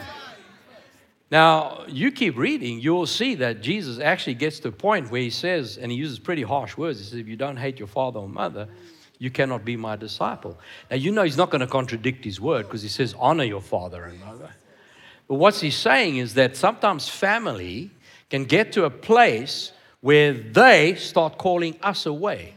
Now, 1.32 1.86
you 1.88 2.12
keep 2.12 2.38
reading, 2.38 2.80
you'll 2.80 3.08
see 3.08 3.36
that 3.36 3.62
Jesus 3.62 4.00
actually 4.00 4.36
gets 4.36 4.60
to 4.60 4.68
a 4.68 4.72
point 4.72 5.10
where 5.10 5.22
he 5.22 5.32
says, 5.32 5.80
and 5.80 5.92
he 5.92 5.98
uses 5.98 6.20
pretty 6.20 6.44
harsh 6.44 6.78
words. 6.78 7.00
He 7.00 7.06
says, 7.06 7.18
If 7.18 7.28
you 7.28 7.36
don't 7.36 7.58
hate 7.58 7.80
your 7.80 7.88
father 7.88 8.20
or 8.20 8.30
mother, 8.30 8.68
you 9.18 9.32
cannot 9.32 9.66
be 9.66 9.76
my 9.76 9.96
disciple. 9.96 10.60
Now, 10.92 10.98
you 10.98 11.12
know 11.12 11.24
he's 11.24 11.38
not 11.38 11.50
going 11.50 11.62
to 11.62 11.68
contradict 11.68 12.24
his 12.24 12.40
word 12.40 12.68
because 12.68 12.82
he 12.84 12.90
says, 12.90 13.16
Honor 13.18 13.46
your 13.46 13.62
father 13.62 14.04
and 14.04 14.20
mother. 14.20 14.52
But 15.28 15.36
what 15.36 15.56
he's 15.56 15.76
saying 15.76 16.18
is 16.18 16.36
that 16.36 16.56
sometimes 16.56 17.10
family 17.10 17.90
can 18.30 18.46
get 18.46 18.74
to 18.74 18.86
a 18.86 18.90
place 18.90 19.72
where 20.02 20.34
they 20.34 20.96
start 20.96 21.38
calling 21.38 21.78
us 21.82 22.06
away. 22.06 22.54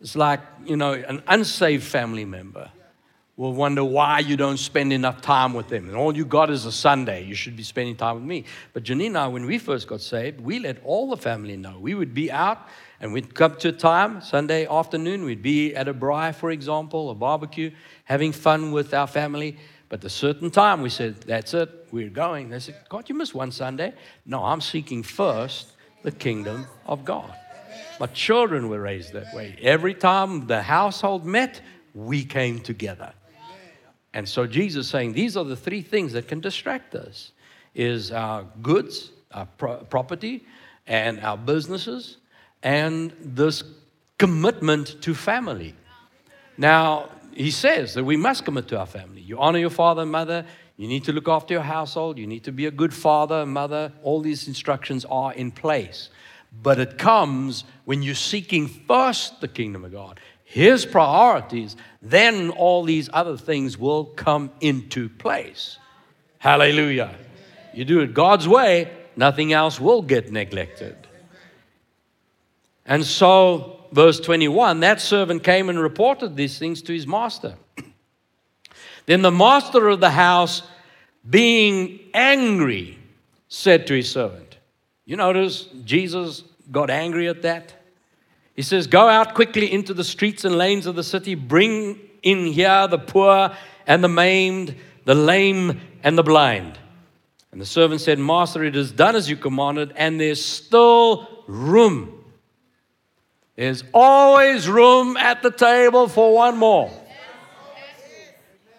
It's 0.00 0.14
like, 0.14 0.40
you 0.64 0.76
know, 0.76 0.92
an 0.92 1.22
unsaved 1.26 1.82
family 1.82 2.24
member 2.24 2.70
will 3.36 3.52
wonder 3.52 3.82
why 3.82 4.20
you 4.20 4.36
don't 4.36 4.58
spend 4.58 4.92
enough 4.92 5.20
time 5.20 5.54
with 5.54 5.68
them. 5.68 5.88
And 5.88 5.96
all 5.96 6.16
you 6.16 6.24
got 6.24 6.50
is 6.50 6.66
a 6.66 6.72
Sunday. 6.72 7.24
You 7.24 7.34
should 7.34 7.56
be 7.56 7.64
spending 7.64 7.96
time 7.96 8.14
with 8.14 8.24
me. 8.24 8.44
But 8.72 8.84
Janine 8.84 9.08
and 9.08 9.18
I, 9.18 9.26
when 9.26 9.44
we 9.44 9.58
first 9.58 9.88
got 9.88 10.00
saved, 10.00 10.40
we 10.40 10.60
let 10.60 10.78
all 10.84 11.10
the 11.10 11.16
family 11.16 11.56
know. 11.56 11.78
We 11.80 11.94
would 11.94 12.14
be 12.14 12.30
out 12.30 12.68
and 13.00 13.12
we'd 13.12 13.34
come 13.34 13.56
to 13.56 13.68
a 13.68 13.72
time, 13.72 14.20
Sunday 14.20 14.66
afternoon, 14.66 15.24
we'd 15.24 15.42
be 15.42 15.74
at 15.74 15.88
a 15.88 15.94
braai, 15.94 16.34
for 16.34 16.50
example, 16.50 17.10
a 17.10 17.14
barbecue, 17.14 17.70
having 18.04 18.32
fun 18.32 18.72
with 18.72 18.94
our 18.94 19.06
family. 19.06 19.58
But 19.88 20.00
at 20.00 20.06
a 20.06 20.10
certain 20.10 20.50
time, 20.50 20.80
we 20.80 20.88
said, 20.88 21.16
That's 21.22 21.52
it, 21.54 21.88
we're 21.90 22.08
going. 22.08 22.48
They 22.48 22.60
said, 22.60 22.76
God, 22.88 23.08
you 23.08 23.14
missed 23.14 23.34
one 23.34 23.50
Sunday. 23.50 23.94
No, 24.24 24.44
I'm 24.44 24.60
seeking 24.60 25.02
first 25.02 25.72
the 26.02 26.12
kingdom 26.12 26.66
of 26.86 27.04
God. 27.04 27.34
My 28.00 28.06
children 28.06 28.68
were 28.68 28.80
raised 28.80 29.12
that 29.12 29.34
way. 29.34 29.56
Every 29.60 29.94
time 29.94 30.46
the 30.46 30.62
household 30.62 31.26
met, 31.26 31.60
we 31.94 32.24
came 32.24 32.60
together. 32.60 33.12
And 34.14 34.28
so 34.28 34.46
Jesus 34.46 34.88
saying 34.88 35.12
these 35.12 35.36
are 35.36 35.44
the 35.44 35.56
three 35.56 35.82
things 35.82 36.12
that 36.12 36.28
can 36.28 36.40
distract 36.40 36.94
us 36.94 37.32
is 37.74 38.12
our 38.12 38.44
goods, 38.62 39.10
our 39.32 39.46
pro- 39.58 39.78
property, 39.78 40.44
and 40.86 41.20
our 41.20 41.36
businesses, 41.36 42.18
and 42.62 43.12
this 43.20 43.64
commitment 44.16 45.02
to 45.02 45.14
family. 45.14 45.74
Now, 46.56 47.10
he 47.32 47.50
says 47.50 47.94
that 47.94 48.04
we 48.04 48.16
must 48.16 48.44
commit 48.44 48.68
to 48.68 48.78
our 48.78 48.86
family. 48.86 49.20
You 49.20 49.40
honor 49.40 49.58
your 49.58 49.70
father 49.70 50.02
and 50.02 50.12
mother. 50.12 50.46
You 50.76 50.86
need 50.86 51.02
to 51.04 51.12
look 51.12 51.28
after 51.28 51.52
your 51.52 51.64
household. 51.64 52.16
You 52.16 52.28
need 52.28 52.44
to 52.44 52.52
be 52.52 52.66
a 52.66 52.70
good 52.70 52.94
father 52.94 53.42
and 53.42 53.52
mother. 53.52 53.92
All 54.04 54.20
these 54.20 54.46
instructions 54.46 55.04
are 55.06 55.32
in 55.32 55.50
place. 55.50 56.10
But 56.62 56.78
it 56.78 56.98
comes 56.98 57.64
when 57.84 58.02
you're 58.02 58.14
seeking 58.14 58.68
first 58.68 59.40
the 59.40 59.48
kingdom 59.48 59.84
of 59.84 59.90
God 59.90 60.20
his 60.54 60.86
priorities, 60.86 61.74
then 62.00 62.50
all 62.50 62.84
these 62.84 63.10
other 63.12 63.36
things 63.36 63.76
will 63.76 64.04
come 64.04 64.52
into 64.60 65.08
place. 65.08 65.80
Hallelujah. 66.38 67.12
You 67.72 67.84
do 67.84 67.98
it 68.02 68.14
God's 68.14 68.46
way, 68.46 68.88
nothing 69.16 69.52
else 69.52 69.80
will 69.80 70.00
get 70.00 70.30
neglected. 70.30 70.94
And 72.86 73.04
so, 73.04 73.80
verse 73.90 74.20
21 74.20 74.78
that 74.78 75.00
servant 75.00 75.42
came 75.42 75.68
and 75.68 75.80
reported 75.80 76.36
these 76.36 76.56
things 76.56 76.82
to 76.82 76.92
his 76.92 77.04
master. 77.04 77.56
then 79.06 79.22
the 79.22 79.32
master 79.32 79.88
of 79.88 79.98
the 79.98 80.10
house, 80.10 80.62
being 81.28 81.98
angry, 82.14 82.96
said 83.48 83.88
to 83.88 83.94
his 83.94 84.08
servant, 84.08 84.58
You 85.04 85.16
notice 85.16 85.64
Jesus 85.84 86.44
got 86.70 86.90
angry 86.90 87.26
at 87.26 87.42
that? 87.42 87.74
He 88.54 88.62
says, 88.62 88.86
Go 88.86 89.08
out 89.08 89.34
quickly 89.34 89.70
into 89.70 89.92
the 89.94 90.04
streets 90.04 90.44
and 90.44 90.56
lanes 90.56 90.86
of 90.86 90.94
the 90.94 91.04
city, 91.04 91.34
bring 91.34 91.98
in 92.22 92.46
here 92.46 92.86
the 92.88 92.98
poor 92.98 93.54
and 93.86 94.02
the 94.02 94.08
maimed, 94.08 94.74
the 95.04 95.14
lame 95.14 95.80
and 96.02 96.16
the 96.16 96.22
blind. 96.22 96.78
And 97.52 97.60
the 97.60 97.66
servant 97.66 98.00
said, 98.00 98.18
Master, 98.18 98.64
it 98.64 98.76
is 98.76 98.92
done 98.92 99.16
as 99.16 99.28
you 99.28 99.36
commanded, 99.36 99.92
and 99.96 100.20
there's 100.20 100.44
still 100.44 101.44
room. 101.46 102.24
There's 103.56 103.84
always 103.92 104.68
room 104.68 105.16
at 105.16 105.42
the 105.42 105.50
table 105.50 106.08
for 106.08 106.34
one 106.34 106.56
more. 106.56 106.90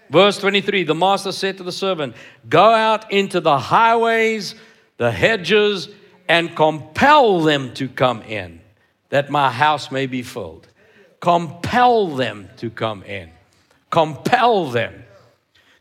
Verse 0.09 0.37
23 0.37 0.83
The 0.83 0.95
master 0.95 1.31
said 1.31 1.57
to 1.57 1.63
the 1.63 1.71
servant, 1.71 2.15
Go 2.47 2.71
out 2.71 3.11
into 3.11 3.39
the 3.39 3.57
highways, 3.57 4.55
the 4.97 5.11
hedges, 5.11 5.89
and 6.27 6.55
compel 6.55 7.41
them 7.41 7.73
to 7.75 7.87
come 7.87 8.21
in 8.23 8.61
that 9.15 9.29
my 9.29 9.49
house 9.49 9.91
may 9.91 10.07
be 10.07 10.21
filled. 10.21 10.67
Compel 11.21 12.07
them 12.07 12.49
to 12.57 12.69
come 12.69 13.01
in. 13.03 13.29
Compel 13.89 14.69
them. 14.71 15.05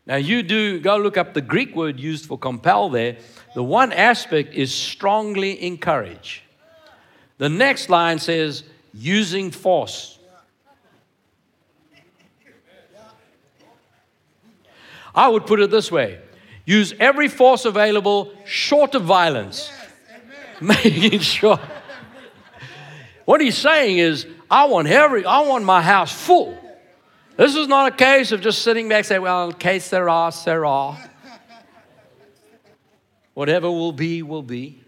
Now, 0.05 0.15
you 0.15 0.41
do 0.41 0.79
go 0.79 0.95
look 0.95 1.17
up 1.17 1.33
the 1.33 1.41
Greek 1.41 1.75
word 1.75 1.99
used 1.99 2.27
for 2.27 2.37
compel 2.37 2.87
there. 2.87 3.17
The 3.53 3.61
one 3.61 3.91
aspect 3.91 4.53
is 4.53 4.73
strongly 4.73 5.61
encourage. 5.61 6.45
The 7.37 7.49
next 7.49 7.89
line 7.89 8.19
says 8.19 8.63
using 8.93 9.51
force. 9.51 10.17
I 15.13 15.27
would 15.27 15.45
put 15.45 15.59
it 15.59 15.71
this 15.71 15.91
way 15.91 16.19
use 16.63 16.93
every 17.01 17.27
force 17.27 17.65
available 17.65 18.31
short 18.45 18.95
of 18.95 19.03
violence, 19.03 19.69
making 20.61 21.19
sure 21.19 21.59
what 23.25 23.41
he's 23.41 23.57
saying 23.57 23.97
is, 23.97 24.25
I 24.49 24.65
want 24.65 24.87
every, 24.87 25.25
I 25.25 25.41
want 25.41 25.65
my 25.65 25.81
house 25.81 26.13
full. 26.13 26.57
This 27.37 27.55
is 27.55 27.67
not 27.67 27.91
a 27.91 27.95
case 27.95 28.31
of 28.31 28.41
just 28.41 28.61
sitting 28.61 28.87
back 28.87 29.05
saying, 29.05 29.21
well, 29.21 29.51
que 29.51 29.79
sera, 29.79 30.31
sera. 30.31 30.97
Whatever 33.33 33.69
will 33.69 33.91
be, 33.91 34.21
will 34.21 34.43
be. 34.43 34.81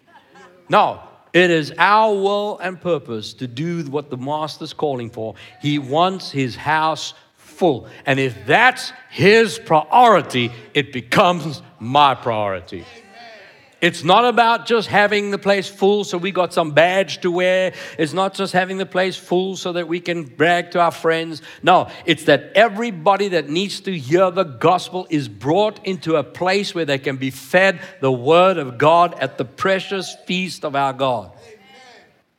No, 0.70 1.02
it 1.34 1.52
is 1.52 1.74
our 1.78 2.14
will 2.14 2.58
and 2.60 2.80
purpose 2.80 3.34
to 3.36 3.48
do 3.48 3.84
what 3.86 4.10
the 4.10 4.18
Master's 4.18 4.72
calling 4.72 5.10
for. 5.10 5.36
He 5.62 5.80
wants 5.80 6.32
his 6.32 6.56
house 6.56 7.14
full. 7.36 7.88
And 8.06 8.20
if 8.20 8.46
that's 8.46 8.94
his 9.10 9.60
priority, 9.60 10.52
it 10.74 10.94
becomes 10.94 11.62
my 11.80 12.16
priority. 12.16 12.86
It's 13.80 14.04
not 14.04 14.26
about 14.26 14.66
just 14.66 14.88
having 14.88 15.30
the 15.30 15.38
place 15.38 15.70
full 15.70 16.04
so 16.04 16.18
we 16.18 16.32
got 16.32 16.52
some 16.52 16.72
badge 16.72 17.22
to 17.22 17.30
wear. 17.30 17.74
It's 18.00 18.14
not 18.14 18.34
just 18.34 18.54
having 18.54 18.78
the 18.78 18.88
place 18.88 19.16
full 19.16 19.56
so 19.56 19.74
that 19.74 19.88
we 19.88 20.00
can 20.00 20.24
brag 20.24 20.72
to 20.72 20.80
our 20.80 20.92
friends. 20.92 21.44
No, 21.62 21.90
it's 22.06 22.24
that 22.24 22.54
everybody 22.56 23.28
that 23.30 23.50
needs 23.50 23.80
to 23.82 23.96
hear 23.96 24.32
the 24.32 24.44
gospel 24.44 25.06
is 25.12 25.28
brought 25.28 25.86
into 25.86 26.16
a 26.16 26.24
place 26.24 26.74
where 26.74 26.86
they 26.86 26.98
can 26.98 27.18
be 27.18 27.30
fed 27.30 27.80
the 28.02 28.12
word 28.12 28.58
of 28.58 28.80
God 28.80 29.14
at 29.20 29.38
the 29.38 29.46
precious 29.46 30.16
feast 30.26 30.66
of 30.66 30.76
our 30.76 30.94
God. 30.94 31.32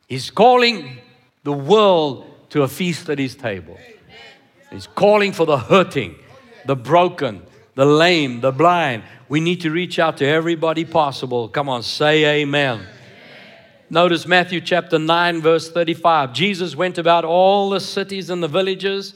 He's 0.08 0.30
calling 0.30 0.98
the 1.44 1.52
world 1.52 2.26
to 2.50 2.62
a 2.62 2.68
feast 2.68 3.08
at 3.10 3.18
his 3.18 3.36
table. 3.36 3.78
He's 4.70 4.88
calling 4.88 5.32
for 5.32 5.46
the 5.46 5.58
hurting, 5.58 6.16
the 6.66 6.76
broken, 6.76 7.42
the 7.74 7.86
lame, 7.86 8.40
the 8.40 8.50
blind. 8.50 9.04
We 9.28 9.40
need 9.40 9.60
to 9.60 9.70
reach 9.70 9.98
out 9.98 10.16
to 10.18 10.26
everybody 10.26 10.86
possible. 10.86 11.48
Come 11.48 11.68
on, 11.68 11.82
say 11.82 12.40
amen. 12.40 12.80
amen. 12.80 12.88
Notice 13.90 14.26
Matthew 14.26 14.62
chapter 14.62 14.98
9, 14.98 15.42
verse 15.42 15.70
35. 15.70 16.32
Jesus 16.32 16.74
went 16.74 16.96
about 16.96 17.26
all 17.26 17.68
the 17.68 17.80
cities 17.80 18.30
and 18.30 18.42
the 18.42 18.48
villages, 18.48 19.14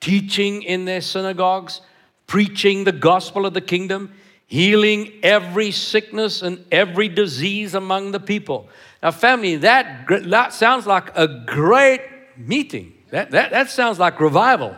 teaching 0.00 0.64
in 0.64 0.84
their 0.84 1.00
synagogues, 1.00 1.80
preaching 2.26 2.82
the 2.82 2.92
gospel 2.92 3.46
of 3.46 3.54
the 3.54 3.60
kingdom, 3.60 4.12
healing 4.46 5.12
every 5.22 5.70
sickness 5.70 6.42
and 6.42 6.64
every 6.72 7.08
disease 7.08 7.74
among 7.74 8.10
the 8.10 8.20
people. 8.20 8.68
Now, 9.00 9.12
family, 9.12 9.56
that, 9.56 10.08
that 10.08 10.52
sounds 10.52 10.86
like 10.86 11.16
a 11.16 11.28
great 11.46 12.02
meeting. 12.36 12.94
That, 13.10 13.30
that, 13.30 13.52
that 13.52 13.70
sounds 13.70 14.00
like 14.00 14.18
revival. 14.18 14.76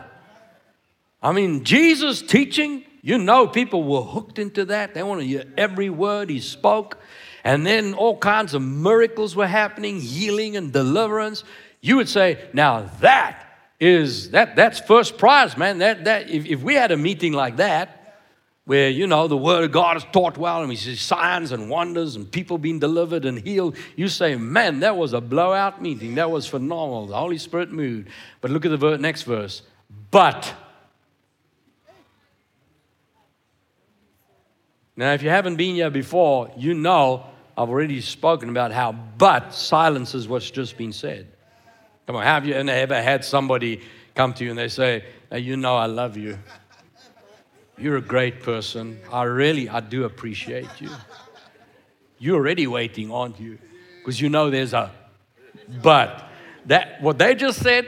I 1.23 1.31
mean, 1.31 1.63
Jesus 1.63 2.21
teaching, 2.21 2.84
You 3.05 3.19
know, 3.19 3.45
people 3.45 3.83
were 3.83 4.01
hooked 4.01 4.39
into 4.39 4.65
that. 4.65 4.95
They 4.95 5.03
want 5.03 5.21
to 5.21 5.27
hear 5.27 5.43
every 5.55 5.91
word 5.91 6.27
he 6.27 6.39
spoke. 6.39 6.97
And 7.43 7.63
then 7.63 7.93
all 7.93 8.17
kinds 8.17 8.55
of 8.55 8.63
miracles 8.63 9.35
were 9.35 9.45
happening, 9.45 10.01
healing 10.01 10.57
and 10.57 10.73
deliverance. 10.73 11.43
You 11.81 11.97
would 11.97 12.09
say, 12.09 12.49
now 12.51 12.89
that 13.01 13.59
is 13.79 14.31
that 14.31 14.55
that's 14.55 14.79
first 14.79 15.19
prize, 15.19 15.55
man. 15.55 15.77
That 15.77 16.05
that 16.05 16.31
if, 16.31 16.47
if 16.47 16.63
we 16.63 16.73
had 16.73 16.91
a 16.91 16.97
meeting 16.97 17.31
like 17.31 17.57
that, 17.57 18.23
where 18.65 18.89
you 18.89 19.05
know 19.05 19.27
the 19.27 19.37
word 19.37 19.65
of 19.65 19.71
God 19.71 19.97
is 19.97 20.05
taught 20.11 20.35
well 20.35 20.61
and 20.61 20.69
we 20.69 20.75
see 20.75 20.95
signs 20.95 21.51
and 21.51 21.69
wonders 21.69 22.15
and 22.15 22.31
people 22.31 22.57
being 22.57 22.79
delivered 22.79 23.23
and 23.25 23.37
healed, 23.37 23.77
you 23.95 24.07
say, 24.07 24.35
man, 24.35 24.79
that 24.79 24.97
was 24.97 25.13
a 25.13 25.21
blowout 25.21 25.79
meeting. 25.79 26.15
That 26.15 26.31
was 26.31 26.47
phenomenal. 26.47 27.05
The 27.05 27.15
Holy 27.15 27.37
Spirit 27.37 27.71
moved. 27.71 28.09
But 28.41 28.49
look 28.49 28.65
at 28.65 28.79
the 28.79 28.97
next 28.97 29.21
verse. 29.21 29.61
But 30.09 30.55
now, 34.97 35.13
if 35.13 35.21
you 35.21 35.29
haven't 35.29 35.57
been 35.57 35.75
here 35.75 35.89
before, 35.89 36.51
you 36.57 36.73
know 36.73 37.25
I've 37.57 37.69
already 37.69 38.01
spoken 38.01 38.49
about 38.49 38.71
how 38.71 38.91
but 38.91 39.53
silences 39.53 40.27
what's 40.27 40.49
just 40.49 40.77
been 40.77 40.93
said. 40.93 41.27
Come 42.07 42.17
on, 42.17 42.23
have 42.23 42.45
you 42.45 42.53
ever 42.53 43.01
had 43.01 43.25
somebody 43.25 43.81
come 44.13 44.33
to 44.33 44.43
you 44.43 44.51
and 44.51 44.59
they 44.59 44.67
say, 44.67 45.03
hey, 45.29 45.39
you 45.39 45.57
know 45.57 45.75
I 45.75 45.87
love 45.87 46.17
you. 46.17 46.37
You're 47.77 47.97
a 47.97 48.01
great 48.01 48.41
person. 48.41 48.99
I 49.11 49.23
really, 49.23 49.67
I 49.67 49.81
do 49.81 50.05
appreciate 50.05 50.69
you. 50.79 50.89
You're 52.19 52.37
already 52.37 52.67
waiting, 52.67 53.11
aren't 53.11 53.39
you? 53.39 53.57
Because 53.99 54.21
you 54.21 54.29
know 54.29 54.49
there's 54.49 54.73
a 54.73 54.91
but. 55.81 56.29
That 56.67 57.01
what 57.01 57.17
they 57.17 57.35
just 57.35 57.59
said, 57.61 57.85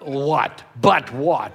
what? 0.00 0.62
But 0.80 1.12
what? 1.12 1.52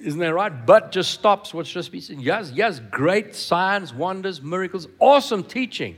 Isn't 0.00 0.20
that 0.20 0.32
right? 0.32 0.66
But 0.66 0.92
just 0.92 1.10
stops 1.10 1.52
what's 1.52 1.70
just 1.70 1.92
been 1.92 2.00
said. 2.00 2.20
Yes, 2.20 2.52
yes, 2.54 2.80
great 2.90 3.34
signs, 3.34 3.92
wonders, 3.92 4.40
miracles, 4.40 4.88
awesome 4.98 5.44
teaching. 5.44 5.96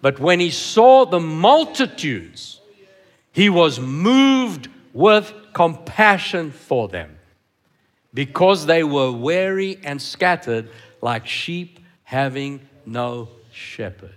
But 0.00 0.18
when 0.18 0.40
he 0.40 0.50
saw 0.50 1.04
the 1.04 1.20
multitudes, 1.20 2.60
he 3.30 3.48
was 3.48 3.78
moved 3.78 4.68
with 4.92 5.32
compassion 5.52 6.50
for 6.50 6.88
them 6.88 7.16
because 8.12 8.66
they 8.66 8.82
were 8.82 9.12
weary 9.12 9.78
and 9.84 10.02
scattered 10.02 10.68
like 11.00 11.26
sheep 11.26 11.78
having 12.02 12.60
no 12.84 13.28
shepherd. 13.52 14.10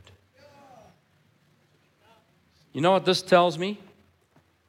You 2.74 2.82
know 2.82 2.92
what 2.92 3.06
this 3.06 3.22
tells 3.22 3.58
me? 3.58 3.80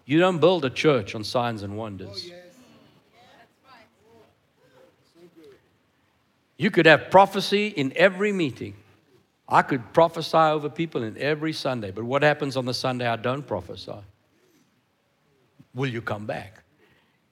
You 0.04 0.20
don't 0.20 0.38
build 0.38 0.64
a 0.64 0.70
church 0.70 1.14
on 1.14 1.24
signs 1.24 1.62
and 1.62 1.76
wonders. 1.76 2.30
You 6.56 6.70
could 6.70 6.86
have 6.86 7.10
prophecy 7.10 7.68
in 7.68 7.92
every 7.96 8.32
meeting. 8.32 8.74
I 9.48 9.62
could 9.62 9.92
prophesy 9.92 10.36
over 10.36 10.68
people 10.68 11.02
in 11.02 11.16
every 11.18 11.52
Sunday, 11.52 11.90
but 11.90 12.04
what 12.04 12.22
happens 12.22 12.56
on 12.56 12.64
the 12.64 12.74
Sunday 12.74 13.06
I 13.06 13.16
don't 13.16 13.46
prophesy? 13.46 13.92
Will 15.74 15.88
you 15.88 16.02
come 16.02 16.26
back? 16.26 16.62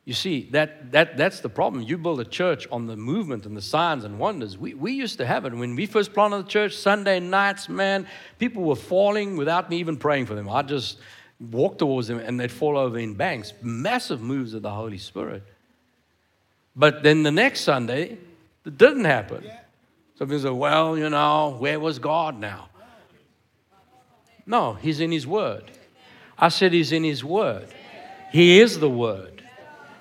You 0.04 0.12
see, 0.12 0.48
that, 0.52 0.92
that, 0.92 1.16
that's 1.16 1.40
the 1.40 1.48
problem. 1.48 1.82
You 1.82 1.96
build 1.96 2.20
a 2.20 2.26
church 2.26 2.68
on 2.70 2.86
the 2.86 2.96
movement 2.96 3.46
and 3.46 3.56
the 3.56 3.62
signs 3.62 4.04
and 4.04 4.18
wonders. 4.18 4.58
We, 4.58 4.74
we 4.74 4.92
used 4.92 5.16
to 5.18 5.26
have 5.26 5.46
it. 5.46 5.54
When 5.54 5.74
we 5.74 5.86
first 5.86 6.12
planted 6.12 6.44
the 6.44 6.48
church, 6.48 6.76
Sunday 6.76 7.20
nights, 7.20 7.70
man, 7.70 8.06
people 8.38 8.64
were 8.64 8.76
falling 8.76 9.38
without 9.38 9.70
me 9.70 9.78
even 9.78 9.96
praying 9.96 10.26
for 10.26 10.34
them. 10.34 10.48
I 10.50 10.60
just 10.62 10.98
walk 11.40 11.78
towards 11.78 12.06
them 12.06 12.18
and 12.18 12.38
they'd 12.38 12.52
fall 12.52 12.76
over 12.76 12.98
in 12.98 13.14
banks. 13.14 13.54
Massive 13.62 14.20
moves 14.20 14.52
of 14.52 14.60
the 14.60 14.70
Holy 14.70 14.98
Spirit. 14.98 15.42
But 16.76 17.02
then 17.02 17.22
the 17.22 17.32
next 17.32 17.60
Sunday, 17.60 18.18
it 18.64 18.78
didn't 18.78 19.04
happen. 19.04 19.44
Some 20.16 20.28
people 20.28 20.42
say, 20.42 20.50
well, 20.50 20.96
you 20.96 21.10
know, 21.10 21.56
where 21.58 21.80
was 21.80 21.98
God 21.98 22.38
now? 22.38 22.68
No, 24.46 24.74
He's 24.74 25.00
in 25.00 25.10
His 25.10 25.26
Word. 25.26 25.64
I 26.38 26.48
said 26.48 26.72
He's 26.72 26.92
in 26.92 27.04
His 27.04 27.24
Word. 27.24 27.68
He 28.30 28.60
is 28.60 28.78
the 28.78 28.90
Word. 28.90 29.42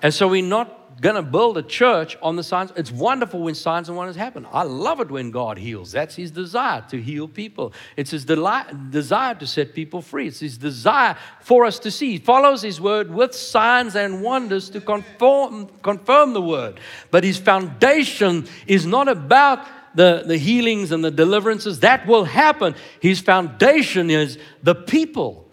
And 0.02 0.12
so 0.12 0.28
we're 0.28 0.42
not 0.42 0.83
going 1.04 1.16
to 1.16 1.22
build 1.22 1.58
a 1.58 1.62
church 1.62 2.16
on 2.22 2.34
the 2.34 2.42
signs. 2.42 2.72
It's 2.76 2.90
wonderful 2.90 3.42
when 3.42 3.54
signs 3.54 3.90
and 3.90 3.96
wonders 3.98 4.16
happen. 4.16 4.46
I 4.50 4.62
love 4.62 5.00
it 5.00 5.10
when 5.10 5.30
God 5.30 5.58
heals. 5.58 5.92
That's 5.92 6.16
his 6.16 6.30
desire 6.30 6.82
to 6.88 6.98
heal 6.98 7.28
people. 7.28 7.74
It's 7.94 8.10
his 8.10 8.24
deli- 8.24 8.64
desire 8.88 9.34
to 9.34 9.46
set 9.46 9.74
people 9.74 10.00
free. 10.00 10.28
It's 10.28 10.40
his 10.40 10.56
desire 10.56 11.18
for 11.42 11.66
us 11.66 11.78
to 11.80 11.90
see. 11.90 12.12
He 12.12 12.18
follows 12.18 12.62
his 12.62 12.80
word 12.80 13.12
with 13.12 13.34
signs 13.34 13.94
and 13.96 14.22
wonders 14.22 14.70
to 14.70 14.80
conform, 14.80 15.68
confirm 15.82 16.32
the 16.32 16.40
word. 16.40 16.80
But 17.10 17.22
his 17.22 17.36
foundation 17.36 18.48
is 18.66 18.86
not 18.86 19.06
about 19.06 19.66
the, 19.94 20.22
the 20.24 20.38
healings 20.38 20.90
and 20.90 21.04
the 21.04 21.10
deliverances. 21.10 21.80
That 21.80 22.06
will 22.06 22.24
happen. 22.24 22.74
His 23.00 23.20
foundation 23.20 24.08
is 24.08 24.38
the 24.62 24.74
people 24.74 25.43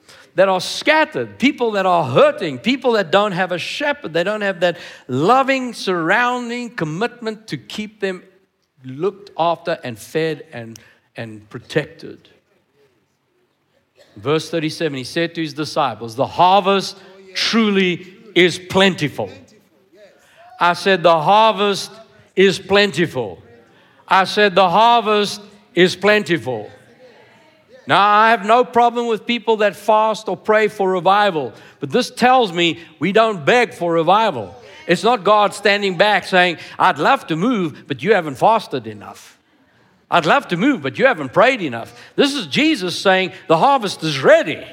that 0.41 0.49
are 0.49 0.59
scattered, 0.59 1.37
people 1.37 1.69
that 1.69 1.85
are 1.85 2.03
hurting, 2.03 2.57
people 2.57 2.93
that 2.93 3.11
don't 3.11 3.33
have 3.33 3.51
a 3.51 3.59
shepherd, 3.59 4.11
they 4.11 4.23
don't 4.23 4.41
have 4.41 4.61
that 4.61 4.75
loving, 5.07 5.71
surrounding 5.71 6.67
commitment 6.67 7.45
to 7.45 7.57
keep 7.57 7.99
them 7.99 8.23
looked 8.83 9.29
after 9.37 9.77
and 9.83 9.99
fed 9.99 10.43
and, 10.51 10.79
and 11.15 11.47
protected. 11.51 12.27
Verse 14.15 14.49
37, 14.49 14.97
he 14.97 15.03
said 15.03 15.35
to 15.35 15.41
his 15.41 15.53
disciples, 15.53 16.15
The 16.15 16.25
harvest 16.25 16.97
truly 17.35 18.11
is 18.33 18.57
plentiful. 18.57 19.29
I 20.59 20.73
said, 20.73 21.03
The 21.03 21.21
harvest 21.21 21.91
is 22.35 22.57
plentiful. 22.57 23.43
I 24.07 24.23
said, 24.23 24.55
The 24.55 24.67
harvest 24.67 25.39
is 25.75 25.95
plentiful. 25.95 26.71
Now, 27.87 27.99
I 27.99 28.29
have 28.29 28.45
no 28.45 28.63
problem 28.63 29.07
with 29.07 29.25
people 29.25 29.57
that 29.57 29.75
fast 29.75 30.29
or 30.29 30.37
pray 30.37 30.67
for 30.67 30.91
revival, 30.91 31.53
but 31.79 31.89
this 31.89 32.11
tells 32.11 32.53
me 32.53 32.79
we 32.99 33.11
don't 33.11 33.43
beg 33.43 33.73
for 33.73 33.91
revival. 33.93 34.55
It's 34.87 35.03
not 35.03 35.23
God 35.23 35.53
standing 35.53 35.97
back 35.97 36.25
saying, 36.25 36.57
I'd 36.77 36.99
love 36.99 37.27
to 37.27 37.35
move, 37.35 37.85
but 37.87 38.03
you 38.03 38.13
haven't 38.13 38.35
fasted 38.35 38.87
enough. 38.87 39.37
I'd 40.09 40.25
love 40.25 40.49
to 40.49 40.57
move, 40.57 40.81
but 40.81 40.99
you 40.99 41.05
haven't 41.05 41.31
prayed 41.31 41.61
enough. 41.61 41.97
This 42.15 42.33
is 42.33 42.47
Jesus 42.47 42.99
saying, 42.99 43.31
The 43.47 43.57
harvest 43.57 44.03
is 44.03 44.19
ready. 44.21 44.65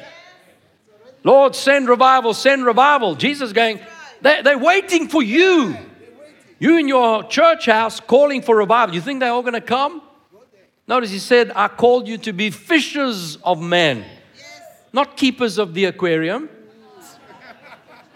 Lord, 1.23 1.55
send 1.55 1.89
revival, 1.89 2.35
send 2.35 2.65
revival. 2.65 3.15
Jesus 3.15 3.53
going, 3.53 3.81
They're, 4.21 4.43
they're 4.43 4.59
waiting 4.59 5.09
for 5.09 5.23
you. 5.23 5.77
You 6.59 6.79
in 6.79 6.89
your 6.89 7.23
church 7.23 7.67
house 7.67 8.01
calling 8.01 8.43
for 8.43 8.57
revival. 8.57 8.95
You 8.95 9.01
think 9.01 9.21
they're 9.21 9.31
all 9.31 9.43
going 9.43 9.55
to 9.55 9.61
come? 9.61 10.03
Notice 10.89 11.11
he 11.11 11.19
said, 11.19 11.53
I 11.55 11.69
called 11.69 12.09
you 12.09 12.17
to 12.19 12.33
be 12.33 12.51
fishers 12.51 13.37
of 13.45 13.61
men, 13.61 14.07
not 14.91 15.19
keepers 15.19 15.59
of 15.59 15.75
the 15.75 15.85
aquarium. 15.85 16.49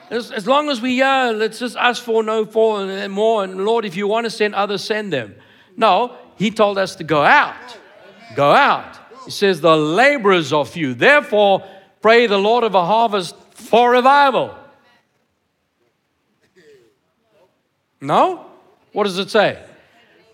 As, 0.09 0.33
as 0.33 0.47
long 0.47 0.71
as 0.71 0.81
we 0.81 1.03
are, 1.03 1.33
let's 1.33 1.59
just 1.59 1.77
ask 1.77 2.03
for 2.03 2.23
no 2.23 2.47
for 2.47 2.81
and 2.81 3.13
more. 3.13 3.45
And 3.45 3.65
Lord, 3.65 3.85
if 3.85 3.95
you 3.95 4.07
want 4.07 4.25
to 4.25 4.31
send 4.31 4.55
others, 4.55 4.83
send 4.83 5.13
them. 5.13 5.35
No, 5.77 6.17
he 6.37 6.51
told 6.51 6.79
us 6.79 6.97
to 6.97 7.05
go 7.05 7.23
out. 7.23 7.79
Go 8.35 8.53
out. 8.53 8.99
He 9.27 9.31
says, 9.31 9.61
the 9.61 9.77
laborers 9.77 10.53
of 10.53 10.75
you. 10.75 10.95
Therefore, 10.95 11.63
pray 12.01 12.27
the 12.27 12.39
Lord 12.39 12.65
of 12.65 12.75
a 12.75 12.85
harvest 12.85 13.37
for 13.51 13.91
revival. 13.91 14.55
No? 18.01 18.47
What 18.93 19.05
does 19.05 19.19
it 19.19 19.31
say? 19.31 19.63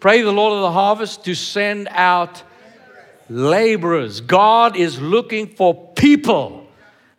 Pray 0.01 0.23
the 0.23 0.33
Lord 0.33 0.55
of 0.55 0.61
the 0.63 0.73
harvest 0.73 1.25
to 1.25 1.35
send 1.35 1.89
out 1.91 2.43
laborers. 3.29 4.21
God 4.21 4.77
is 4.77 5.01
looking 5.01 5.49
for 5.49 5.93
people 5.95 6.67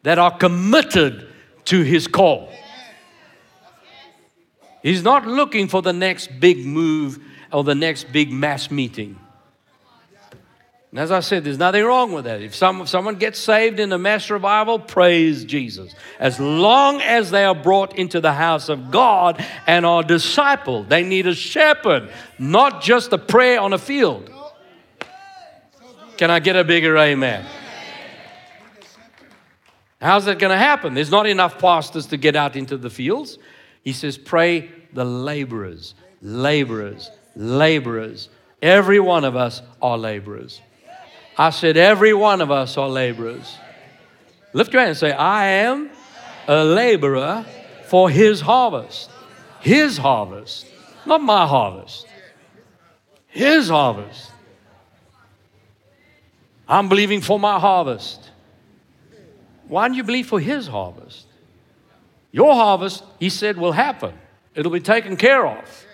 that 0.03 0.17
are 0.17 0.35
committed 0.35 1.27
to 1.65 1.81
his 1.81 2.07
call. 2.07 2.49
He's 4.81 5.03
not 5.03 5.27
looking 5.27 5.67
for 5.67 5.81
the 5.81 5.93
next 5.93 6.39
big 6.39 6.65
move 6.65 7.19
or 7.51 7.63
the 7.63 7.75
next 7.75 8.11
big 8.13 8.31
mass 8.31 8.71
meeting. 8.71 9.19
And 10.91 10.99
as 10.99 11.11
I 11.11 11.19
said, 11.19 11.43
there's 11.43 11.59
nothing 11.59 11.83
wrong 11.83 12.13
with 12.13 12.25
that. 12.25 12.41
If, 12.41 12.55
some, 12.55 12.81
if 12.81 12.89
someone 12.89 13.15
gets 13.15 13.37
saved 13.37 13.79
in 13.79 13.91
a 13.91 13.99
mass 13.99 14.31
revival, 14.31 14.79
praise 14.79 15.45
Jesus. 15.45 15.93
As 16.19 16.39
long 16.39 16.99
as 17.01 17.29
they 17.29 17.43
are 17.43 17.53
brought 17.53 17.95
into 17.95 18.19
the 18.19 18.33
house 18.33 18.69
of 18.69 18.89
God 18.89 19.45
and 19.67 19.85
are 19.85 20.01
discipled, 20.01 20.89
they 20.89 21.03
need 21.03 21.27
a 21.27 21.35
shepherd, 21.35 22.09
not 22.39 22.81
just 22.81 23.13
a 23.13 23.19
prayer 23.19 23.59
on 23.59 23.73
a 23.73 23.77
field. 23.77 24.31
Can 26.17 26.31
I 26.31 26.39
get 26.39 26.55
a 26.55 26.63
bigger 26.63 26.97
amen? 26.97 27.45
How's 30.01 30.25
that 30.25 30.39
going 30.39 30.51
to 30.51 30.57
happen? 30.57 30.95
There's 30.95 31.11
not 31.11 31.27
enough 31.27 31.59
pastors 31.59 32.07
to 32.07 32.17
get 32.17 32.35
out 32.35 32.55
into 32.55 32.77
the 32.77 32.89
fields. 32.89 33.37
He 33.83 33.93
says, 33.93 34.17
pray 34.17 34.71
the 34.93 35.05
laborers, 35.05 35.93
laborers, 36.21 37.11
laborers. 37.35 38.29
Every 38.61 38.99
one 38.99 39.23
of 39.23 39.35
us 39.35 39.61
are 39.81 39.97
laborers. 39.97 40.61
I 41.39 41.51
said, 41.51 41.77
every 41.77 42.13
one 42.13 42.41
of 42.41 42.51
us 42.51 42.77
are 42.77 42.89
laborers. 42.89 43.57
Lift 44.51 44.73
your 44.73 44.81
hand 44.81 44.89
and 44.89 44.97
say, 44.97 45.13
I 45.13 45.45
am 45.45 45.89
a 46.49 46.65
laborer 46.65 47.45
for 47.87 48.09
his 48.09 48.41
harvest. 48.41 49.09
His 49.61 49.97
harvest, 49.97 50.65
not 51.05 51.21
my 51.21 51.47
harvest. 51.47 52.07
His 53.27 53.69
harvest. 53.69 54.31
I'm 56.67 56.89
believing 56.89 57.21
for 57.21 57.39
my 57.39 57.57
harvest. 57.57 58.29
Why 59.69 59.87
don't 59.87 59.95
you 59.95 60.03
believe 60.03 60.27
for 60.27 60.39
His 60.39 60.67
harvest? 60.67 61.27
Your 62.31 62.53
harvest, 62.53 63.03
He 63.19 63.29
said, 63.29 63.57
will 63.57 63.71
happen, 63.71 64.13
it'll 64.55 64.71
be 64.71 64.79
taken 64.79 65.15
care 65.15 65.47
of. 65.47 65.85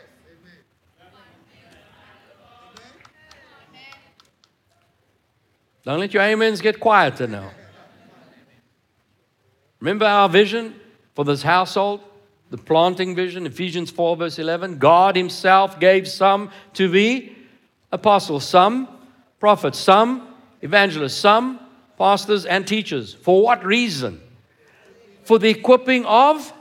Don't 5.85 5.99
let 5.99 6.13
your 6.13 6.23
amens 6.23 6.61
get 6.61 6.79
quieter 6.79 7.27
now. 7.27 7.51
Remember 9.79 10.05
our 10.05 10.27
vision 10.27 10.73
for 11.13 11.23
this 11.23 11.43
household? 11.43 12.01
The 12.49 12.57
planting 12.57 13.15
vision, 13.15 13.45
Ephesians 13.45 13.91
4, 13.91 14.17
verse 14.17 14.39
11. 14.39 14.79
God 14.79 15.15
Himself 15.15 15.79
gave 15.79 16.07
some 16.07 16.49
to 16.73 16.91
be 16.91 17.35
apostles, 17.91 18.47
some 18.47 18.87
prophets, 19.39 19.77
some 19.77 20.27
evangelists, 20.61 21.17
some 21.17 21.59
pastors 21.99 22.45
and 22.45 22.67
teachers. 22.67 23.13
For 23.13 23.43
what 23.43 23.63
reason? 23.63 24.19
For 25.23 25.37
the 25.37 25.49
equipping 25.49 26.05
of, 26.05 26.51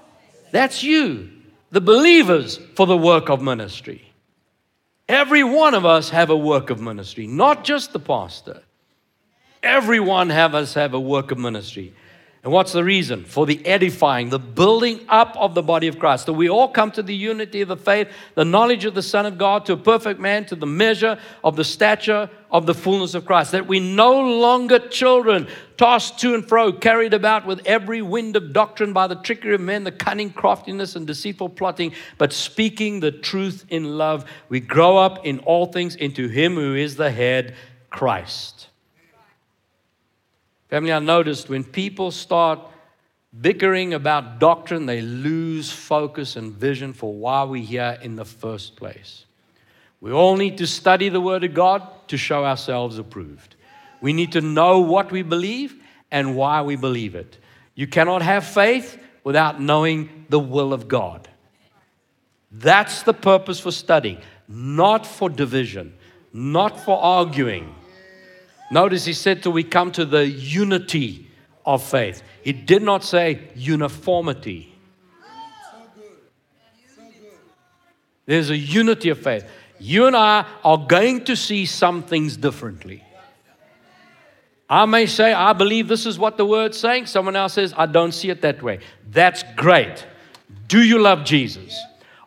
that's 0.50 0.82
you, 0.82 1.30
the 1.70 1.80
believers, 1.80 2.58
for 2.76 2.86
the 2.86 2.96
work 2.96 3.30
of 3.30 3.40
ministry. 3.40 4.12
Every 5.08 5.44
one 5.44 5.74
of 5.74 5.86
us 5.86 6.10
have 6.10 6.30
a 6.30 6.36
work 6.36 6.70
of 6.70 6.80
ministry, 6.80 7.26
not 7.26 7.64
just 7.64 7.92
the 7.92 8.00
pastor. 8.00 8.62
Everyone 9.64 10.28
have 10.28 10.54
us 10.54 10.74
have 10.74 10.92
a 10.92 11.00
work 11.00 11.30
of 11.30 11.38
ministry. 11.38 11.94
And 12.44 12.52
what's 12.52 12.72
the 12.72 12.84
reason? 12.84 13.24
For 13.24 13.46
the 13.46 13.64
edifying, 13.64 14.28
the 14.28 14.38
building 14.38 15.00
up 15.08 15.34
of 15.38 15.54
the 15.54 15.62
body 15.62 15.88
of 15.88 15.98
Christ. 15.98 16.26
So 16.26 16.34
we 16.34 16.50
all 16.50 16.68
come 16.68 16.90
to 16.90 17.02
the 17.02 17.14
unity 17.14 17.62
of 17.62 17.68
the 17.68 17.76
faith, 17.78 18.08
the 18.34 18.44
knowledge 18.44 18.84
of 18.84 18.94
the 18.94 19.02
Son 19.02 19.24
of 19.24 19.38
God, 19.38 19.64
to 19.64 19.72
a 19.72 19.76
perfect 19.78 20.20
man, 20.20 20.44
to 20.46 20.54
the 20.54 20.66
measure 20.66 21.18
of 21.42 21.56
the 21.56 21.64
stature 21.64 22.28
of 22.50 22.66
the 22.66 22.74
fullness 22.74 23.14
of 23.14 23.24
Christ. 23.24 23.52
That 23.52 23.66
we 23.66 23.80
no 23.80 24.20
longer 24.20 24.78
children, 24.78 25.48
tossed 25.78 26.18
to 26.18 26.34
and 26.34 26.46
fro, 26.46 26.70
carried 26.70 27.14
about 27.14 27.46
with 27.46 27.62
every 27.64 28.02
wind 28.02 28.36
of 28.36 28.52
doctrine 28.52 28.92
by 28.92 29.06
the 29.06 29.16
trickery 29.16 29.54
of 29.54 29.62
men, 29.62 29.84
the 29.84 29.92
cunning 29.92 30.30
craftiness 30.30 30.96
and 30.96 31.06
deceitful 31.06 31.48
plotting, 31.48 31.94
but 32.18 32.34
speaking 32.34 33.00
the 33.00 33.10
truth 33.10 33.64
in 33.70 33.96
love. 33.96 34.26
We 34.50 34.60
grow 34.60 34.98
up 34.98 35.24
in 35.24 35.38
all 35.38 35.64
things 35.64 35.96
into 35.96 36.28
Him 36.28 36.56
who 36.56 36.74
is 36.74 36.96
the 36.96 37.10
head, 37.10 37.54
Christ. 37.88 38.68
Family, 40.68 40.92
I 40.92 40.98
noticed 40.98 41.48
when 41.48 41.64
people 41.64 42.10
start 42.10 42.58
bickering 43.40 43.94
about 43.94 44.38
doctrine, 44.38 44.86
they 44.86 45.00
lose 45.00 45.70
focus 45.70 46.36
and 46.36 46.52
vision 46.52 46.92
for 46.92 47.12
why 47.12 47.44
we're 47.44 47.64
here 47.64 47.98
in 48.02 48.16
the 48.16 48.24
first 48.24 48.76
place. 48.76 49.26
We 50.00 50.12
all 50.12 50.36
need 50.36 50.58
to 50.58 50.66
study 50.66 51.08
the 51.08 51.20
Word 51.20 51.44
of 51.44 51.54
God 51.54 51.82
to 52.08 52.16
show 52.16 52.44
ourselves 52.44 52.98
approved. 52.98 53.56
We 54.00 54.12
need 54.12 54.32
to 54.32 54.40
know 54.40 54.80
what 54.80 55.10
we 55.10 55.22
believe 55.22 55.74
and 56.10 56.36
why 56.36 56.62
we 56.62 56.76
believe 56.76 57.14
it. 57.14 57.38
You 57.74 57.86
cannot 57.86 58.22
have 58.22 58.44
faith 58.44 58.98
without 59.24 59.60
knowing 59.60 60.26
the 60.28 60.38
will 60.38 60.72
of 60.72 60.88
God. 60.88 61.28
That's 62.52 63.02
the 63.02 63.14
purpose 63.14 63.58
for 63.58 63.72
studying, 63.72 64.18
not 64.46 65.06
for 65.06 65.28
division, 65.28 65.94
not 66.32 66.78
for 66.78 66.98
arguing 67.02 67.74
Notice 68.70 69.04
he 69.04 69.12
said 69.12 69.42
till 69.42 69.52
we 69.52 69.62
come 69.64 69.92
to 69.92 70.04
the 70.04 70.26
unity 70.26 71.30
of 71.64 71.82
faith. 71.82 72.22
He 72.42 72.52
did 72.52 72.82
not 72.82 73.04
say 73.04 73.48
uniformity. 73.54 74.74
There's 78.26 78.50
a 78.50 78.56
unity 78.56 79.10
of 79.10 79.18
faith. 79.18 79.46
You 79.78 80.06
and 80.06 80.16
I 80.16 80.46
are 80.64 80.78
going 80.78 81.24
to 81.26 81.36
see 81.36 81.66
some 81.66 82.02
things 82.02 82.36
differently. 82.36 83.02
I 84.68 84.86
may 84.86 85.04
say, 85.06 85.32
I 85.32 85.52
believe 85.52 85.88
this 85.88 86.06
is 86.06 86.18
what 86.18 86.38
the 86.38 86.46
word's 86.46 86.78
saying. 86.78 87.06
Someone 87.06 87.36
else 87.36 87.52
says, 87.52 87.74
I 87.76 87.84
don't 87.86 88.12
see 88.12 88.30
it 88.30 88.40
that 88.40 88.62
way. 88.62 88.80
That's 89.10 89.44
great. 89.56 90.06
Do 90.68 90.82
you 90.82 90.98
love 90.98 91.24
Jesus? 91.24 91.78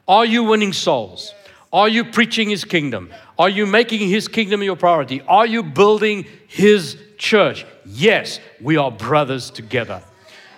Are 0.07 0.25
you 0.25 0.43
winning 0.43 0.71
souls? 0.71 1.33
Are 1.77 1.87
you 1.87 2.05
preaching 2.05 2.49
his 2.49 2.65
kingdom? 2.65 3.11
Are 3.37 3.49
you 3.49 3.67
making 3.67 4.09
his 4.09 4.27
kingdom 4.27 4.63
your 4.63 4.75
priority? 4.75 5.21
Are 5.27 5.45
you 5.45 5.61
building 5.61 6.25
his 6.47 6.97
church? 7.19 7.67
Yes, 7.85 8.39
we 8.59 8.77
are 8.77 8.89
brothers 8.89 9.51
together. 9.51 10.01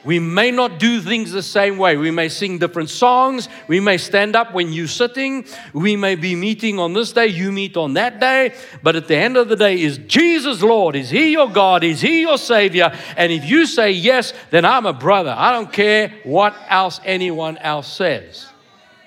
We 0.06 0.20
may 0.20 0.50
not 0.50 0.80
do 0.80 1.02
things 1.02 1.34
the 1.34 1.44
same 1.44 1.78
way. 1.78 1.98
We 1.98 2.10
may 2.10 2.30
sing 2.30 2.58
different 2.58 2.90
songs. 2.90 3.50
We 3.68 3.82
may 3.82 3.98
stand 3.98 4.38
up 4.38 4.54
when 4.54 4.72
you're 4.72 4.88
sitting. 4.88 5.44
We 5.74 5.98
may 5.98 6.16
be 6.16 6.36
meeting 6.36 6.80
on 6.80 6.94
this 6.94 7.12
day, 7.12 7.28
you 7.28 7.52
meet 7.52 7.76
on 7.76 7.96
that 7.96 8.22
day. 8.22 8.54
But 8.82 8.96
at 8.96 9.10
the 9.10 9.18
end 9.18 9.36
of 9.36 9.50
the 9.50 9.58
day, 9.58 9.82
is 9.82 9.98
Jesus 9.98 10.62
Lord? 10.62 10.96
Is 10.96 11.10
He 11.10 11.34
your 11.34 11.50
God? 11.50 11.84
Is 11.84 12.00
He 12.00 12.22
your 12.22 12.38
Savior? 12.38 12.98
And 13.18 13.30
if 13.30 13.44
you 13.44 13.66
say 13.66 13.92
yes, 13.92 14.32
then 14.52 14.64
I'm 14.64 14.86
a 14.86 14.94
brother. 14.94 15.36
I 15.38 15.52
don't 15.52 15.74
care 15.74 16.14
what 16.24 16.56
else 16.70 17.02
anyone 17.04 17.58
else 17.58 17.92
says. 17.92 18.48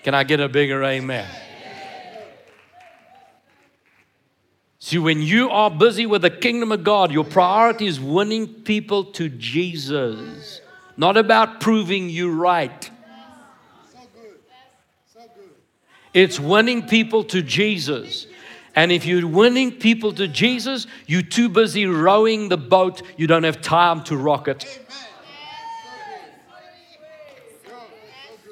Can 0.02 0.14
I 0.14 0.24
get 0.24 0.40
a 0.40 0.48
bigger 0.50 0.84
amen? 0.84 1.26
See, 4.84 4.98
when 4.98 5.22
you 5.22 5.48
are 5.48 5.70
busy 5.70 6.06
with 6.06 6.22
the 6.22 6.30
kingdom 6.30 6.72
of 6.72 6.82
God, 6.82 7.12
your 7.12 7.22
priority 7.22 7.86
is 7.86 8.00
winning 8.00 8.48
people 8.48 9.04
to 9.12 9.28
Jesus, 9.28 10.60
not 10.96 11.16
about 11.16 11.60
proving 11.60 12.10
you 12.10 12.32
right. 12.32 12.90
It's 16.12 16.40
winning 16.40 16.88
people 16.88 17.22
to 17.22 17.42
Jesus. 17.42 18.26
And 18.74 18.90
if 18.90 19.06
you're 19.06 19.24
winning 19.24 19.70
people 19.70 20.12
to 20.14 20.26
Jesus, 20.26 20.88
you're 21.06 21.22
too 21.22 21.48
busy 21.48 21.86
rowing 21.86 22.48
the 22.48 22.56
boat, 22.56 23.02
you 23.16 23.28
don't 23.28 23.44
have 23.44 23.62
time 23.62 24.02
to 24.06 24.16
rock 24.16 24.48
it. 24.48 24.80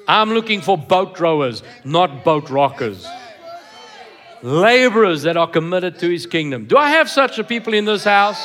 I'm 0.07 0.29
looking 0.29 0.61
for 0.61 0.77
boat 0.77 1.19
rowers, 1.19 1.61
not 1.83 2.23
boat 2.23 2.49
rockers 2.49 3.05
laborers 4.41 5.23
that 5.23 5.37
are 5.37 5.47
committed 5.47 5.99
to 5.99 6.09
his 6.09 6.25
kingdom. 6.25 6.65
Do 6.65 6.77
I 6.77 6.89
have 6.91 7.09
such 7.09 7.37
a 7.39 7.43
people 7.43 7.73
in 7.73 7.85
this 7.85 8.03
house? 8.03 8.43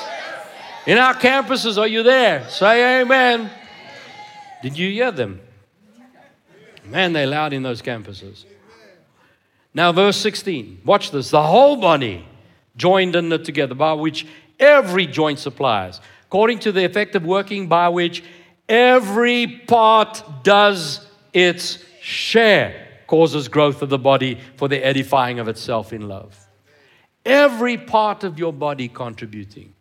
In 0.87 0.99
our 0.99 1.15
campuses, 1.15 1.79
are 1.79 1.87
you 1.87 2.03
there? 2.03 2.49
Say 2.49 3.01
amen. 3.01 3.51
Did 4.63 4.79
you 4.79 4.91
hear 4.91 5.11
them? 5.11 5.41
Man, 6.85 7.13
they're 7.13 7.27
loud 7.27 7.53
in 7.53 7.63
those 7.63 7.83
campuses. 7.83 8.45
Now, 9.75 9.93
verse 9.93 10.17
16. 10.19 10.83
Watch 10.85 11.11
this. 11.11 11.31
The 11.31 11.43
whole 11.43 11.77
body 11.77 12.25
joined 12.77 13.17
in 13.17 13.33
it 13.33 13.45
together, 13.45 13.75
by 13.75 13.95
which 13.95 14.27
every 14.61 15.07
joint 15.07 15.39
supplies, 15.39 16.01
according 16.27 16.61
to 16.61 16.73
the 16.73 16.85
effective 16.85 17.25
working 17.25 17.67
by 17.67 17.89
which 17.89 18.23
every 18.69 19.47
part 19.47 20.23
does 20.43 21.07
its 21.33 21.85
share 22.01 22.86
causes 23.07 23.49
growth 23.49 23.83
of 23.83 23.89
the 23.89 23.99
body 23.99 24.39
for 24.57 24.69
the 24.69 24.85
edifying 24.85 25.39
of 25.39 25.49
itself 25.49 25.93
in 25.93 26.09
love. 26.09 26.47
Every 27.25 27.77
part 27.77 28.25
of 28.25 28.39
your 28.39 28.53
body 28.53 28.89
contributing. 28.89 29.75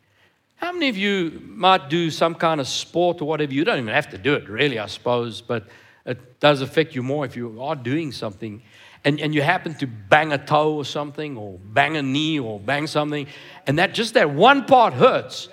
How 0.56 0.72
many 0.72 0.90
of 0.90 0.98
you 0.98 1.42
might 1.46 1.90
do 1.90 2.10
some 2.10 2.36
kind 2.36 2.60
of 2.60 2.68
sport 2.68 3.22
or 3.22 3.26
whatever? 3.26 3.54
You 3.54 3.64
don't 3.64 3.78
even 3.78 3.94
have 3.94 4.10
to 4.12 4.18
do 4.18 4.34
it, 4.34 4.50
really, 4.50 4.80
I 4.80 4.88
suppose, 4.88 5.42
but 5.42 5.68
it 6.06 6.40
does 6.40 6.62
affect 6.62 6.96
you 6.96 7.04
more 7.04 7.26
if 7.26 7.36
you 7.36 7.62
are 7.62 7.76
doing 7.76 8.12
something 8.12 8.62
and, 9.06 9.22
and 9.22 9.36
you 9.36 9.44
happen 9.44 9.76
to 9.76 9.88
bang 9.88 10.34
a 10.34 10.38
toe 10.38 10.76
or 10.76 10.84
something, 10.84 11.38
or 11.38 11.60
bang 11.60 11.96
a 11.96 12.02
knee, 12.02 12.40
or 12.40 12.60
bang 12.60 12.88
something, 12.88 13.28
and 13.68 13.78
that 13.78 13.94
just 13.94 14.16
that 14.16 14.32
one 14.32 14.66
part 14.66 14.94
hurts. 14.96 15.48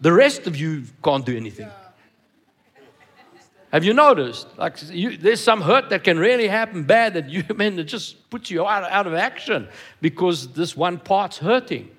The 0.00 0.12
rest 0.12 0.46
of 0.46 0.56
you 0.56 0.84
can't 1.02 1.24
do 1.24 1.34
anything. 1.34 1.68
Have 3.72 3.84
you 3.84 3.92
noticed? 3.92 4.46
Like 4.56 4.78
you, 4.90 5.16
there's 5.16 5.40
some 5.40 5.60
hurt 5.60 5.90
that 5.90 6.02
can 6.02 6.18
really 6.18 6.48
happen 6.48 6.84
bad 6.84 7.14
that 7.14 7.28
you 7.28 7.44
I 7.50 7.52
mean 7.52 7.78
it 7.78 7.84
just 7.84 8.30
puts 8.30 8.50
you 8.50 8.66
out, 8.66 8.90
out 8.90 9.06
of 9.06 9.14
action 9.14 9.68
because 10.00 10.48
this 10.54 10.76
one 10.76 10.98
part's 10.98 11.38
hurting. 11.38 11.90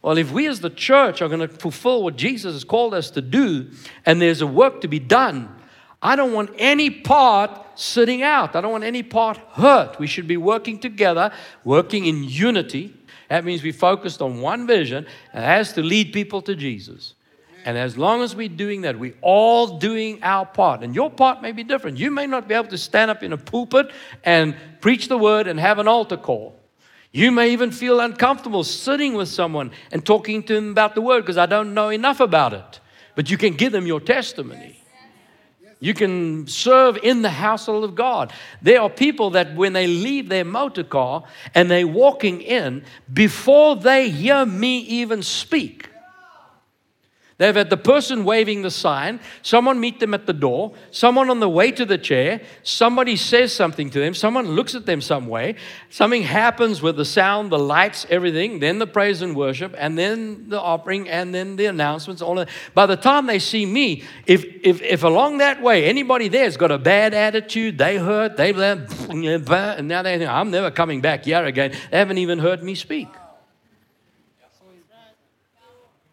Well, 0.00 0.16
if 0.16 0.30
we 0.30 0.46
as 0.46 0.60
the 0.60 0.70
church 0.70 1.20
are 1.20 1.28
going 1.28 1.40
to 1.40 1.48
fulfill 1.48 2.04
what 2.04 2.16
Jesus 2.16 2.54
has 2.54 2.64
called 2.64 2.94
us 2.94 3.10
to 3.10 3.20
do, 3.20 3.68
and 4.06 4.22
there's 4.22 4.40
a 4.40 4.46
work 4.46 4.80
to 4.82 4.88
be 4.88 5.00
done, 5.00 5.54
I 6.00 6.14
don't 6.14 6.32
want 6.32 6.50
any 6.56 6.88
part 6.88 7.50
sitting 7.74 8.22
out. 8.22 8.54
I 8.54 8.60
don't 8.60 8.70
want 8.70 8.84
any 8.84 9.02
part 9.02 9.38
hurt. 9.52 9.98
We 9.98 10.06
should 10.06 10.28
be 10.28 10.36
working 10.36 10.78
together, 10.78 11.32
working 11.64 12.06
in 12.06 12.22
unity. 12.22 12.94
That 13.28 13.44
means 13.44 13.62
we 13.62 13.72
focused 13.72 14.22
on 14.22 14.40
one 14.40 14.66
vision 14.66 15.06
and 15.32 15.44
has 15.44 15.72
to 15.72 15.82
lead 15.82 16.12
people 16.12 16.40
to 16.42 16.54
Jesus. 16.54 17.14
And 17.64 17.76
as 17.76 17.98
long 17.98 18.22
as 18.22 18.34
we're 18.34 18.48
doing 18.48 18.82
that, 18.82 18.98
we're 18.98 19.16
all 19.20 19.78
doing 19.78 20.22
our 20.22 20.46
part. 20.46 20.82
And 20.82 20.94
your 20.94 21.10
part 21.10 21.42
may 21.42 21.52
be 21.52 21.64
different. 21.64 21.98
You 21.98 22.10
may 22.10 22.26
not 22.26 22.48
be 22.48 22.54
able 22.54 22.68
to 22.68 22.78
stand 22.78 23.10
up 23.10 23.22
in 23.22 23.32
a 23.32 23.36
pulpit 23.36 23.90
and 24.24 24.56
preach 24.80 25.08
the 25.08 25.18
word 25.18 25.46
and 25.46 25.58
have 25.58 25.78
an 25.78 25.88
altar 25.88 26.16
call. 26.16 26.58
You 27.10 27.30
may 27.30 27.52
even 27.52 27.70
feel 27.70 28.00
uncomfortable 28.00 28.64
sitting 28.64 29.14
with 29.14 29.28
someone 29.28 29.72
and 29.90 30.04
talking 30.04 30.42
to 30.44 30.54
them 30.54 30.70
about 30.70 30.94
the 30.94 31.00
word 31.00 31.22
because 31.22 31.38
I 31.38 31.46
don't 31.46 31.74
know 31.74 31.88
enough 31.88 32.20
about 32.20 32.52
it. 32.52 32.80
But 33.14 33.30
you 33.30 33.38
can 33.38 33.54
give 33.54 33.72
them 33.72 33.86
your 33.86 34.00
testimony. 34.00 34.82
You 35.80 35.94
can 35.94 36.46
serve 36.48 36.98
in 37.02 37.22
the 37.22 37.30
household 37.30 37.84
of 37.84 37.94
God. 37.94 38.32
There 38.60 38.80
are 38.80 38.90
people 38.90 39.30
that 39.30 39.54
when 39.54 39.72
they 39.72 39.86
leave 39.86 40.28
their 40.28 40.44
motor 40.44 40.82
car 40.82 41.24
and 41.54 41.70
they're 41.70 41.86
walking 41.86 42.40
in, 42.40 42.84
before 43.12 43.76
they 43.76 44.10
hear 44.10 44.44
me 44.44 44.78
even 44.80 45.22
speak, 45.22 45.88
They've 47.38 47.54
had 47.54 47.70
the 47.70 47.76
person 47.76 48.24
waving 48.24 48.62
the 48.62 48.70
sign, 48.70 49.20
someone 49.42 49.78
meet 49.78 50.00
them 50.00 50.12
at 50.12 50.26
the 50.26 50.32
door, 50.32 50.74
someone 50.90 51.30
on 51.30 51.38
the 51.38 51.48
way 51.48 51.70
to 51.70 51.86
the 51.86 51.96
chair, 51.96 52.40
somebody 52.64 53.14
says 53.14 53.52
something 53.52 53.90
to 53.90 54.00
them, 54.00 54.12
someone 54.12 54.48
looks 54.48 54.74
at 54.74 54.86
them 54.86 55.00
some 55.00 55.28
way, 55.28 55.54
something 55.88 56.22
happens 56.22 56.82
with 56.82 56.96
the 56.96 57.04
sound, 57.04 57.52
the 57.52 57.58
lights, 57.58 58.06
everything, 58.10 58.58
then 58.58 58.80
the 58.80 58.88
praise 58.88 59.22
and 59.22 59.36
worship, 59.36 59.72
and 59.78 59.96
then 59.96 60.48
the 60.48 60.60
offering, 60.60 61.08
and 61.08 61.32
then 61.32 61.54
the 61.54 61.66
announcements. 61.66 62.20
All 62.20 62.40
of 62.40 62.48
By 62.74 62.86
the 62.86 62.96
time 62.96 63.26
they 63.26 63.38
see 63.38 63.64
me, 63.64 64.02
if, 64.26 64.44
if, 64.64 64.82
if 64.82 65.04
along 65.04 65.38
that 65.38 65.62
way 65.62 65.84
anybody 65.84 66.26
there's 66.26 66.56
got 66.56 66.72
a 66.72 66.78
bad 66.78 67.14
attitude, 67.14 67.78
they 67.78 67.98
hurt, 67.98 68.36
they 68.36 68.50
and 68.50 69.86
now 69.86 70.02
they 70.02 70.18
think, 70.18 70.28
I'm 70.28 70.50
never 70.50 70.72
coming 70.72 71.00
back 71.00 71.24
here 71.24 71.44
again. 71.44 71.70
They 71.92 71.98
haven't 71.98 72.18
even 72.18 72.40
heard 72.40 72.64
me 72.64 72.74
speak. 72.74 73.06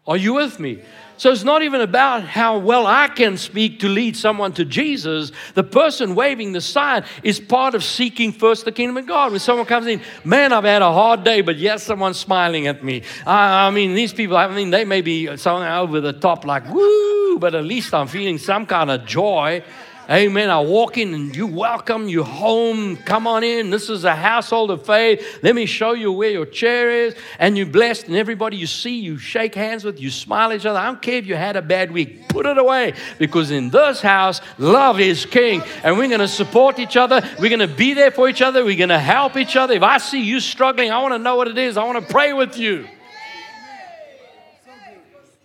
Are 0.06 0.16
you 0.16 0.34
with 0.34 0.60
me? 0.60 0.82
So 1.18 1.30
it's 1.32 1.44
not 1.44 1.62
even 1.62 1.80
about 1.80 2.24
how 2.24 2.58
well 2.58 2.86
I 2.86 3.08
can 3.08 3.36
speak 3.36 3.80
to 3.80 3.88
lead 3.88 4.16
someone 4.16 4.52
to 4.54 4.64
Jesus. 4.64 5.32
The 5.54 5.64
person 5.64 6.14
waving 6.14 6.52
the 6.52 6.60
sign 6.60 7.04
is 7.22 7.40
part 7.40 7.74
of 7.74 7.82
seeking 7.82 8.32
first 8.32 8.64
the 8.64 8.72
kingdom 8.72 8.98
of 8.98 9.06
God. 9.06 9.30
When 9.30 9.40
someone 9.40 9.66
comes 9.66 9.86
in, 9.86 10.02
man, 10.24 10.52
I've 10.52 10.64
had 10.64 10.82
a 10.82 10.92
hard 10.92 11.24
day, 11.24 11.40
but 11.40 11.56
yes, 11.56 11.82
someone's 11.82 12.18
smiling 12.18 12.66
at 12.66 12.84
me. 12.84 13.02
I, 13.26 13.66
I 13.66 13.70
mean, 13.70 13.94
these 13.94 14.12
people, 14.12 14.36
I 14.36 14.48
mean, 14.48 14.70
they 14.70 14.84
may 14.84 15.00
be 15.00 15.36
something 15.36 15.68
over 15.68 16.00
the 16.00 16.12
top, 16.12 16.44
like, 16.44 16.68
woo, 16.68 17.38
but 17.38 17.54
at 17.54 17.64
least 17.64 17.94
I'm 17.94 18.08
feeling 18.08 18.38
some 18.38 18.66
kind 18.66 18.90
of 18.90 19.06
joy 19.06 19.62
Amen. 20.08 20.50
I 20.50 20.60
walk 20.60 20.98
in 20.98 21.14
and 21.14 21.34
you 21.34 21.48
welcome 21.48 22.08
you 22.08 22.22
home. 22.22 22.96
Come 22.96 23.26
on 23.26 23.42
in. 23.42 23.70
This 23.70 23.90
is 23.90 24.04
a 24.04 24.14
household 24.14 24.70
of 24.70 24.86
faith. 24.86 25.40
Let 25.42 25.56
me 25.56 25.66
show 25.66 25.94
you 25.94 26.12
where 26.12 26.30
your 26.30 26.46
chair 26.46 26.90
is. 26.90 27.16
And 27.40 27.56
you're 27.56 27.66
blessed. 27.66 28.06
And 28.06 28.14
everybody 28.14 28.56
you 28.56 28.68
see, 28.68 29.00
you 29.00 29.18
shake 29.18 29.56
hands 29.56 29.82
with, 29.82 30.00
you 30.00 30.10
smile 30.10 30.52
at 30.52 30.60
each 30.60 30.66
other. 30.66 30.78
I 30.78 30.86
don't 30.86 31.02
care 31.02 31.16
if 31.16 31.26
you 31.26 31.34
had 31.34 31.56
a 31.56 31.62
bad 31.62 31.90
week. 31.90 32.28
Put 32.28 32.46
it 32.46 32.56
away. 32.56 32.94
Because 33.18 33.50
in 33.50 33.70
this 33.70 34.00
house, 34.00 34.40
love 34.58 35.00
is 35.00 35.26
king. 35.26 35.60
And 35.82 35.98
we're 35.98 36.06
going 36.06 36.20
to 36.20 36.28
support 36.28 36.78
each 36.78 36.96
other. 36.96 37.20
We're 37.40 37.56
going 37.56 37.68
to 37.68 37.74
be 37.74 37.94
there 37.94 38.12
for 38.12 38.28
each 38.28 38.42
other. 38.42 38.64
We're 38.64 38.76
going 38.76 38.90
to 38.90 39.00
help 39.00 39.36
each 39.36 39.56
other. 39.56 39.74
If 39.74 39.82
I 39.82 39.98
see 39.98 40.22
you 40.22 40.38
struggling, 40.38 40.92
I 40.92 41.02
want 41.02 41.14
to 41.14 41.18
know 41.18 41.34
what 41.34 41.48
it 41.48 41.58
is. 41.58 41.76
I 41.76 41.82
want 41.82 42.06
to 42.06 42.12
pray 42.12 42.32
with 42.32 42.56
you. 42.56 42.86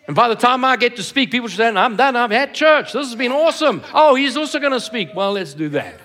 And 0.07 0.15
by 0.15 0.27
the 0.27 0.35
time 0.35 0.65
I 0.65 0.77
get 0.77 0.95
to 0.97 1.03
speak, 1.03 1.31
people 1.31 1.47
should 1.47 1.57
say, 1.57 1.67
I'm 1.67 1.95
done. 1.95 2.15
I've 2.15 2.31
had 2.31 2.53
church. 2.53 2.93
This 2.93 3.07
has 3.07 3.15
been 3.15 3.31
awesome. 3.31 3.81
Oh, 3.93 4.15
he's 4.15 4.35
also 4.35 4.59
going 4.59 4.73
to 4.73 4.79
speak. 4.79 5.09
Well, 5.15 5.33
let's 5.33 5.53
do 5.53 5.69
that. 5.69 5.95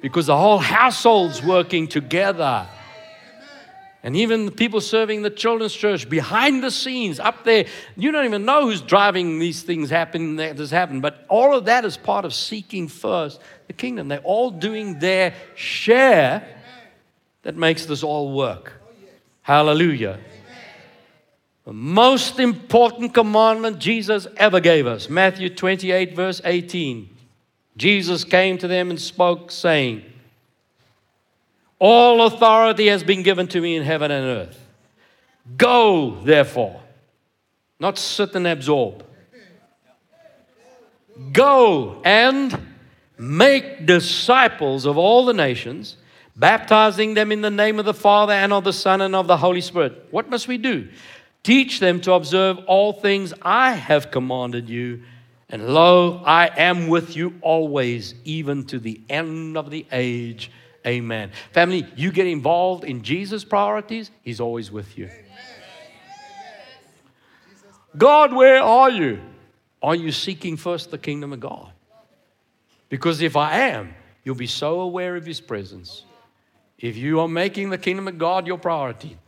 Because 0.00 0.26
the 0.26 0.36
whole 0.36 0.58
household's 0.58 1.42
working 1.42 1.86
together. 1.86 2.66
And 4.02 4.16
even 4.16 4.46
the 4.46 4.50
people 4.50 4.80
serving 4.80 5.22
the 5.22 5.30
children's 5.30 5.74
church 5.74 6.08
behind 6.08 6.64
the 6.64 6.72
scenes, 6.72 7.20
up 7.20 7.44
there, 7.44 7.66
you 7.94 8.10
don't 8.10 8.24
even 8.24 8.44
know 8.44 8.66
who's 8.66 8.80
driving 8.80 9.38
these 9.38 9.62
things 9.62 9.90
happening 9.90 10.36
that 10.36 10.58
has 10.58 10.72
happened. 10.72 11.02
But 11.02 11.24
all 11.28 11.54
of 11.54 11.66
that 11.66 11.84
is 11.84 11.96
part 11.96 12.24
of 12.24 12.34
seeking 12.34 12.88
first 12.88 13.40
the 13.68 13.72
kingdom. 13.72 14.08
They're 14.08 14.18
all 14.20 14.50
doing 14.50 14.98
their 14.98 15.34
share 15.54 16.44
that 17.42 17.54
makes 17.54 17.86
this 17.86 18.02
all 18.02 18.32
work. 18.32 18.72
Hallelujah. 19.42 20.18
The 21.64 21.72
most 21.72 22.40
important 22.40 23.14
commandment 23.14 23.78
Jesus 23.78 24.26
ever 24.36 24.58
gave 24.58 24.86
us 24.86 25.08
Matthew 25.08 25.48
28, 25.48 26.16
verse 26.16 26.40
18. 26.44 27.08
Jesus 27.76 28.24
came 28.24 28.58
to 28.58 28.68
them 28.68 28.90
and 28.90 29.00
spoke, 29.00 29.50
saying, 29.50 30.02
All 31.78 32.26
authority 32.26 32.88
has 32.88 33.04
been 33.04 33.22
given 33.22 33.46
to 33.48 33.60
me 33.60 33.76
in 33.76 33.84
heaven 33.84 34.10
and 34.10 34.26
earth. 34.26 34.58
Go, 35.56 36.18
therefore, 36.22 36.80
not 37.78 37.96
sit 37.96 38.34
and 38.34 38.46
absorb. 38.46 39.04
Go 41.32 42.00
and 42.04 42.58
make 43.16 43.86
disciples 43.86 44.84
of 44.84 44.98
all 44.98 45.24
the 45.24 45.32
nations, 45.32 45.96
baptizing 46.36 47.14
them 47.14 47.30
in 47.30 47.40
the 47.40 47.50
name 47.50 47.78
of 47.78 47.84
the 47.84 47.94
Father 47.94 48.32
and 48.32 48.52
of 48.52 48.64
the 48.64 48.72
Son 48.72 49.00
and 49.00 49.14
of 49.14 49.26
the 49.28 49.36
Holy 49.36 49.60
Spirit. 49.60 50.08
What 50.10 50.28
must 50.28 50.48
we 50.48 50.58
do? 50.58 50.88
Teach 51.42 51.80
them 51.80 52.00
to 52.02 52.12
observe 52.12 52.58
all 52.66 52.92
things 52.92 53.34
I 53.42 53.72
have 53.72 54.10
commanded 54.10 54.68
you. 54.68 55.02
And 55.48 55.68
lo, 55.74 56.22
I 56.24 56.46
am 56.56 56.88
with 56.88 57.16
you 57.16 57.34
always, 57.42 58.14
even 58.24 58.64
to 58.66 58.78
the 58.78 59.00
end 59.08 59.56
of 59.56 59.70
the 59.70 59.84
age. 59.92 60.50
Amen. 60.86 61.30
Family, 61.52 61.86
you 61.96 62.10
get 62.10 62.26
involved 62.26 62.84
in 62.84 63.02
Jesus' 63.02 63.44
priorities, 63.44 64.10
He's 64.22 64.40
always 64.40 64.70
with 64.70 64.96
you. 64.96 65.10
God, 67.96 68.32
where 68.32 68.62
are 68.62 68.90
you? 68.90 69.20
Are 69.82 69.94
you 69.94 70.12
seeking 70.12 70.56
first 70.56 70.90
the 70.90 70.98
kingdom 70.98 71.32
of 71.32 71.40
God? 71.40 71.70
Because 72.88 73.20
if 73.20 73.36
I 73.36 73.58
am, 73.70 73.94
you'll 74.24 74.34
be 74.34 74.46
so 74.46 74.80
aware 74.80 75.16
of 75.16 75.26
His 75.26 75.40
presence. 75.40 76.04
If 76.78 76.96
you 76.96 77.20
are 77.20 77.28
making 77.28 77.70
the 77.70 77.78
kingdom 77.78 78.08
of 78.08 78.18
God 78.18 78.46
your 78.46 78.58
priority, 78.58 79.18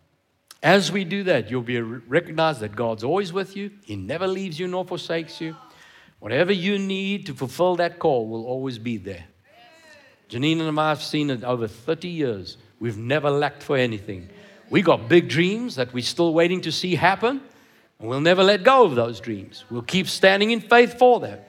as 0.65 0.91
we 0.91 1.05
do 1.05 1.25
that, 1.25 1.51
you'll 1.51 1.61
be 1.61 1.79
recognized 1.79 2.61
that 2.61 2.75
God's 2.75 3.05
always 3.05 3.35
with 3.35 3.55
you. 3.55 3.71
He 3.85 3.97
never 3.97 4.27
leaves 4.27 4.59
you 4.59 4.67
nor 4.67 4.87
forsakes 4.87 5.39
you. 5.39 5.55
Whatever 6.21 6.53
you 6.53 6.79
need 6.79 7.27
to 7.27 7.35
fulfill 7.35 7.77
that 7.77 7.99
call 7.99 8.27
will 8.27 8.47
always 8.47 8.79
be 8.79 8.97
there. 8.97 9.27
Janine 10.31 10.67
and 10.67 10.81
I 10.81 10.89
have 10.89 11.03
seen 11.03 11.29
it 11.29 11.45
over 11.45 11.69
30 11.69 12.09
years. 12.09 12.57
We've 12.81 12.97
never 12.97 13.31
lacked 13.31 13.62
for 13.62 13.77
anything. 13.77 14.31
We 14.71 14.81
got 14.81 15.07
big 15.07 15.29
dreams 15.29 15.77
that 15.77 15.93
we're 15.93 16.03
still 16.03 16.33
waiting 16.33 16.62
to 16.62 16.73
see 16.73 16.95
happen, 16.95 17.43
and 17.99 18.09
we'll 18.09 18.23
never 18.23 18.43
let 18.43 18.65
go 18.65 18.85
of 18.85 18.95
those 18.95 19.21
dreams. 19.21 19.67
We'll 19.71 19.83
keep 19.83 20.09
standing 20.09 20.51
in 20.51 20.62
faith 20.62 20.99
for 20.99 21.21
them. 21.21 21.41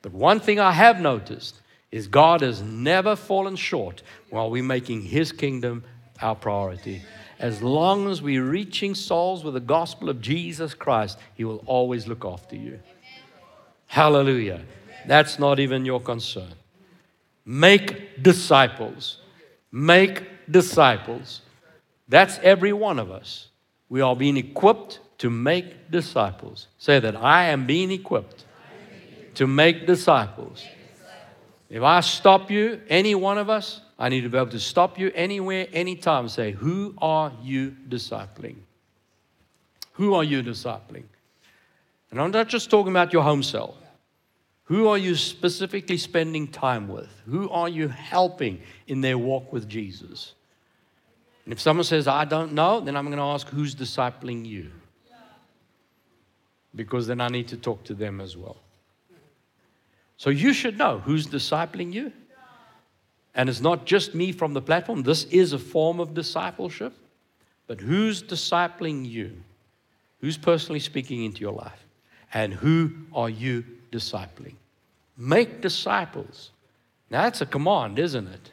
But 0.00 0.12
one 0.12 0.40
thing 0.40 0.58
I 0.58 0.72
have 0.72 1.02
noticed 1.02 1.60
is 1.92 2.08
God 2.08 2.40
has 2.40 2.62
never 2.62 3.14
fallen 3.14 3.56
short 3.56 4.02
while 4.30 4.48
we're 4.48 4.62
making 4.62 5.02
His 5.02 5.32
kingdom 5.32 5.84
our 6.22 6.34
priority 6.34 7.02
as 7.38 7.62
long 7.62 8.10
as 8.10 8.20
we're 8.20 8.44
reaching 8.44 8.94
souls 8.94 9.44
with 9.44 9.54
the 9.54 9.60
gospel 9.60 10.08
of 10.08 10.20
Jesus 10.20 10.74
Christ, 10.74 11.18
He 11.34 11.44
will 11.44 11.62
always 11.66 12.06
look 12.06 12.24
after 12.24 12.56
you. 12.56 12.80
Hallelujah. 13.86 14.62
That's 15.06 15.38
not 15.38 15.60
even 15.60 15.84
your 15.84 16.00
concern. 16.00 16.52
Make 17.44 18.22
disciples. 18.22 19.18
Make 19.72 20.24
disciples. 20.50 21.40
That's 22.08 22.38
every 22.42 22.72
one 22.72 22.98
of 22.98 23.10
us. 23.10 23.48
We 23.88 24.00
are 24.00 24.16
being 24.16 24.36
equipped 24.36 25.00
to 25.18 25.30
make 25.30 25.90
disciples. 25.90 26.68
Say 26.78 27.00
that 27.00 27.16
I 27.16 27.46
am 27.46 27.66
being 27.66 27.90
equipped 27.90 28.44
to 29.34 29.46
make 29.46 29.86
disciples. 29.86 30.64
If 31.70 31.82
I 31.82 32.00
stop 32.00 32.50
you, 32.50 32.80
any 32.88 33.14
one 33.14 33.38
of 33.38 33.50
us, 33.50 33.80
I 33.98 34.08
need 34.08 34.20
to 34.20 34.28
be 34.28 34.38
able 34.38 34.50
to 34.50 34.60
stop 34.60 34.98
you 34.98 35.10
anywhere, 35.14 35.66
anytime, 35.72 36.28
say, 36.28 36.52
Who 36.52 36.94
are 36.98 37.32
you 37.42 37.74
discipling? 37.88 38.56
Who 39.94 40.14
are 40.14 40.22
you 40.22 40.42
discipling? 40.42 41.04
And 42.10 42.20
I'm 42.20 42.30
not 42.30 42.48
just 42.48 42.70
talking 42.70 42.92
about 42.92 43.12
your 43.12 43.22
home 43.22 43.42
cell. 43.42 43.76
Who 44.64 44.86
are 44.88 44.98
you 44.98 45.16
specifically 45.16 45.96
spending 45.96 46.46
time 46.46 46.88
with? 46.88 47.08
Who 47.26 47.50
are 47.50 47.68
you 47.68 47.88
helping 47.88 48.60
in 48.86 49.00
their 49.00 49.18
walk 49.18 49.52
with 49.52 49.68
Jesus? 49.68 50.34
And 51.44 51.52
if 51.52 51.60
someone 51.60 51.84
says, 51.84 52.06
I 52.06 52.24
don't 52.24 52.52
know, 52.52 52.78
then 52.78 52.94
I'm 52.94 53.06
going 53.06 53.16
to 53.16 53.24
ask, 53.24 53.48
Who's 53.48 53.74
discipling 53.74 54.46
you? 54.46 54.70
Because 56.74 57.08
then 57.08 57.20
I 57.20 57.28
need 57.28 57.48
to 57.48 57.56
talk 57.56 57.82
to 57.84 57.94
them 57.94 58.20
as 58.20 58.36
well. 58.36 58.58
So 60.18 60.30
you 60.30 60.52
should 60.52 60.78
know 60.78 61.00
who's 61.00 61.26
discipling 61.26 61.92
you. 61.92 62.12
And 63.34 63.48
it's 63.48 63.60
not 63.60 63.86
just 63.86 64.14
me 64.14 64.32
from 64.32 64.54
the 64.54 64.62
platform, 64.62 65.02
this 65.02 65.24
is 65.24 65.52
a 65.52 65.58
form 65.58 66.00
of 66.00 66.14
discipleship. 66.14 66.92
But 67.66 67.80
who's 67.80 68.22
discipling 68.22 69.08
you? 69.08 69.32
Who's 70.20 70.36
personally 70.36 70.80
speaking 70.80 71.24
into 71.24 71.40
your 71.40 71.52
life? 71.52 71.84
And 72.32 72.52
who 72.52 72.90
are 73.14 73.30
you 73.30 73.64
discipling? 73.92 74.54
Make 75.16 75.60
disciples. 75.60 76.50
Now 77.10 77.22
that's 77.22 77.40
a 77.40 77.46
command, 77.46 77.98
isn't 77.98 78.26
it? 78.26 78.50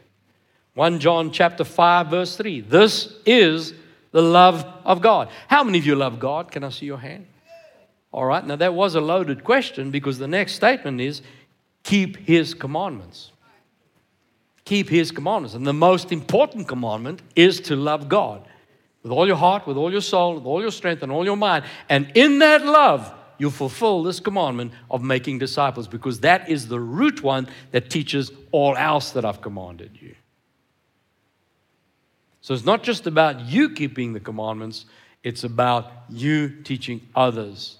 1 0.75 0.99
John 0.99 1.31
chapter 1.31 1.63
5 1.63 2.07
verse 2.07 2.35
3. 2.35 2.61
This 2.61 3.15
is 3.25 3.73
the 4.11 4.21
love 4.21 4.65
of 4.83 5.01
God. 5.01 5.29
How 5.47 5.63
many 5.63 5.79
of 5.79 5.85
you 5.85 5.95
love 5.95 6.19
God? 6.19 6.51
Can 6.51 6.63
I 6.63 6.69
see 6.69 6.85
your 6.85 6.97
hand? 6.97 7.25
All 8.11 8.25
right. 8.25 8.45
Now 8.45 8.55
that 8.57 8.73
was 8.73 8.95
a 8.95 9.01
loaded 9.01 9.43
question 9.43 9.91
because 9.91 10.17
the 10.17 10.27
next 10.27 10.53
statement 10.53 11.01
is 11.01 11.21
keep 11.83 12.17
his 12.17 12.53
commandments 12.53 13.31
keep 14.65 14.89
his 14.89 15.11
commandments. 15.11 15.55
And 15.55 15.65
the 15.65 15.73
most 15.73 16.11
important 16.11 16.67
commandment 16.67 17.21
is 17.35 17.61
to 17.61 17.75
love 17.75 18.09
God 18.09 18.47
with 19.03 19.11
all 19.11 19.27
your 19.27 19.35
heart, 19.35 19.67
with 19.67 19.77
all 19.77 19.91
your 19.91 20.01
soul, 20.01 20.35
with 20.35 20.45
all 20.45 20.61
your 20.61 20.71
strength, 20.71 21.03
and 21.03 21.11
all 21.11 21.23
your 21.23 21.37
mind. 21.37 21.63
And 21.87 22.11
in 22.15 22.39
that 22.39 22.65
love, 22.65 23.13
you 23.37 23.51
fulfill 23.51 24.01
this 24.01 24.19
commandment 24.19 24.71
of 24.89 25.03
making 25.03 25.39
disciples 25.39 25.87
because 25.87 26.21
that 26.21 26.49
is 26.49 26.67
the 26.67 26.79
root 26.79 27.21
one 27.21 27.47
that 27.71 27.89
teaches 27.89 28.31
all 28.51 28.75
else 28.75 29.11
that 29.11 29.25
I've 29.25 29.41
commanded 29.41 29.91
you. 30.01 30.15
So 32.41 32.53
it's 32.53 32.65
not 32.65 32.83
just 32.83 33.07
about 33.07 33.41
you 33.41 33.71
keeping 33.71 34.13
the 34.13 34.19
commandments, 34.19 34.85
it's 35.23 35.43
about 35.43 35.91
you 36.09 36.61
teaching 36.63 37.01
others 37.15 37.77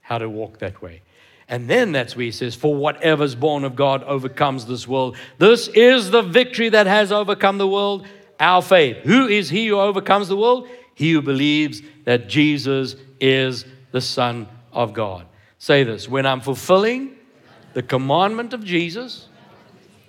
how 0.00 0.18
to 0.18 0.28
walk 0.28 0.58
that 0.60 0.80
way. 0.80 1.02
And 1.48 1.70
then 1.70 1.92
that's 1.92 2.16
where 2.16 2.24
he 2.24 2.32
says, 2.32 2.54
For 2.54 2.74
whatever's 2.74 3.34
born 3.34 3.64
of 3.64 3.76
God 3.76 4.02
overcomes 4.04 4.66
this 4.66 4.88
world. 4.88 5.16
This 5.38 5.68
is 5.68 6.10
the 6.10 6.22
victory 6.22 6.68
that 6.70 6.86
has 6.86 7.12
overcome 7.12 7.58
the 7.58 7.68
world, 7.68 8.06
our 8.40 8.62
faith. 8.62 8.98
Who 9.04 9.28
is 9.28 9.48
he 9.48 9.68
who 9.68 9.78
overcomes 9.78 10.28
the 10.28 10.36
world? 10.36 10.68
He 10.94 11.12
who 11.12 11.22
believes 11.22 11.82
that 12.04 12.28
Jesus 12.28 12.96
is 13.20 13.64
the 13.92 14.00
Son 14.00 14.48
of 14.72 14.92
God. 14.92 15.26
Say 15.58 15.84
this 15.84 16.08
when 16.08 16.26
I'm 16.26 16.40
fulfilling 16.40 17.16
the 17.74 17.82
commandment 17.82 18.52
of 18.52 18.64
Jesus, 18.64 19.28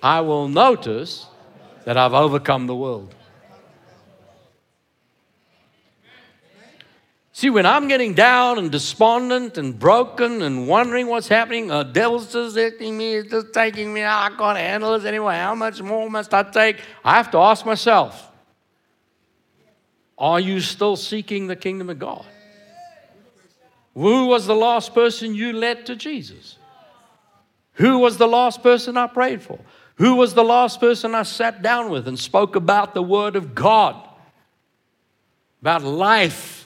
I 0.02 0.20
will 0.22 0.48
notice 0.48 1.26
that 1.84 1.96
I've 1.96 2.14
overcome 2.14 2.66
the 2.66 2.74
world. 2.74 3.14
See, 7.38 7.50
when 7.50 7.66
I'm 7.66 7.86
getting 7.86 8.14
down 8.14 8.58
and 8.58 8.68
despondent 8.68 9.58
and 9.58 9.78
broken 9.78 10.42
and 10.42 10.66
wondering 10.66 11.06
what's 11.06 11.28
happening, 11.28 11.68
the 11.68 11.84
devil's 11.84 12.32
just 12.32 12.56
hitting 12.56 12.98
me, 12.98 13.14
it's 13.14 13.30
just 13.30 13.52
taking 13.52 13.94
me, 13.94 14.02
ah, 14.02 14.24
I 14.24 14.30
can't 14.30 14.58
handle 14.58 14.98
this 14.98 15.06
anyway. 15.06 15.36
How 15.36 15.54
much 15.54 15.80
more 15.80 16.10
must 16.10 16.34
I 16.34 16.42
take? 16.42 16.80
I 17.04 17.14
have 17.14 17.30
to 17.30 17.38
ask 17.38 17.64
myself, 17.64 18.32
are 20.18 20.40
you 20.40 20.58
still 20.58 20.96
seeking 20.96 21.46
the 21.46 21.54
kingdom 21.54 21.90
of 21.90 22.00
God? 22.00 22.26
Who 23.94 24.26
was 24.26 24.48
the 24.48 24.56
last 24.56 24.92
person 24.92 25.32
you 25.32 25.52
led 25.52 25.86
to 25.86 25.94
Jesus? 25.94 26.58
Who 27.74 28.00
was 28.00 28.16
the 28.16 28.26
last 28.26 28.64
person 28.64 28.96
I 28.96 29.06
prayed 29.06 29.42
for? 29.42 29.60
Who 29.98 30.16
was 30.16 30.34
the 30.34 30.42
last 30.42 30.80
person 30.80 31.14
I 31.14 31.22
sat 31.22 31.62
down 31.62 31.88
with 31.88 32.08
and 32.08 32.18
spoke 32.18 32.56
about 32.56 32.94
the 32.94 33.02
Word 33.02 33.36
of 33.36 33.54
God? 33.54 33.94
About 35.60 35.84
life 35.84 36.57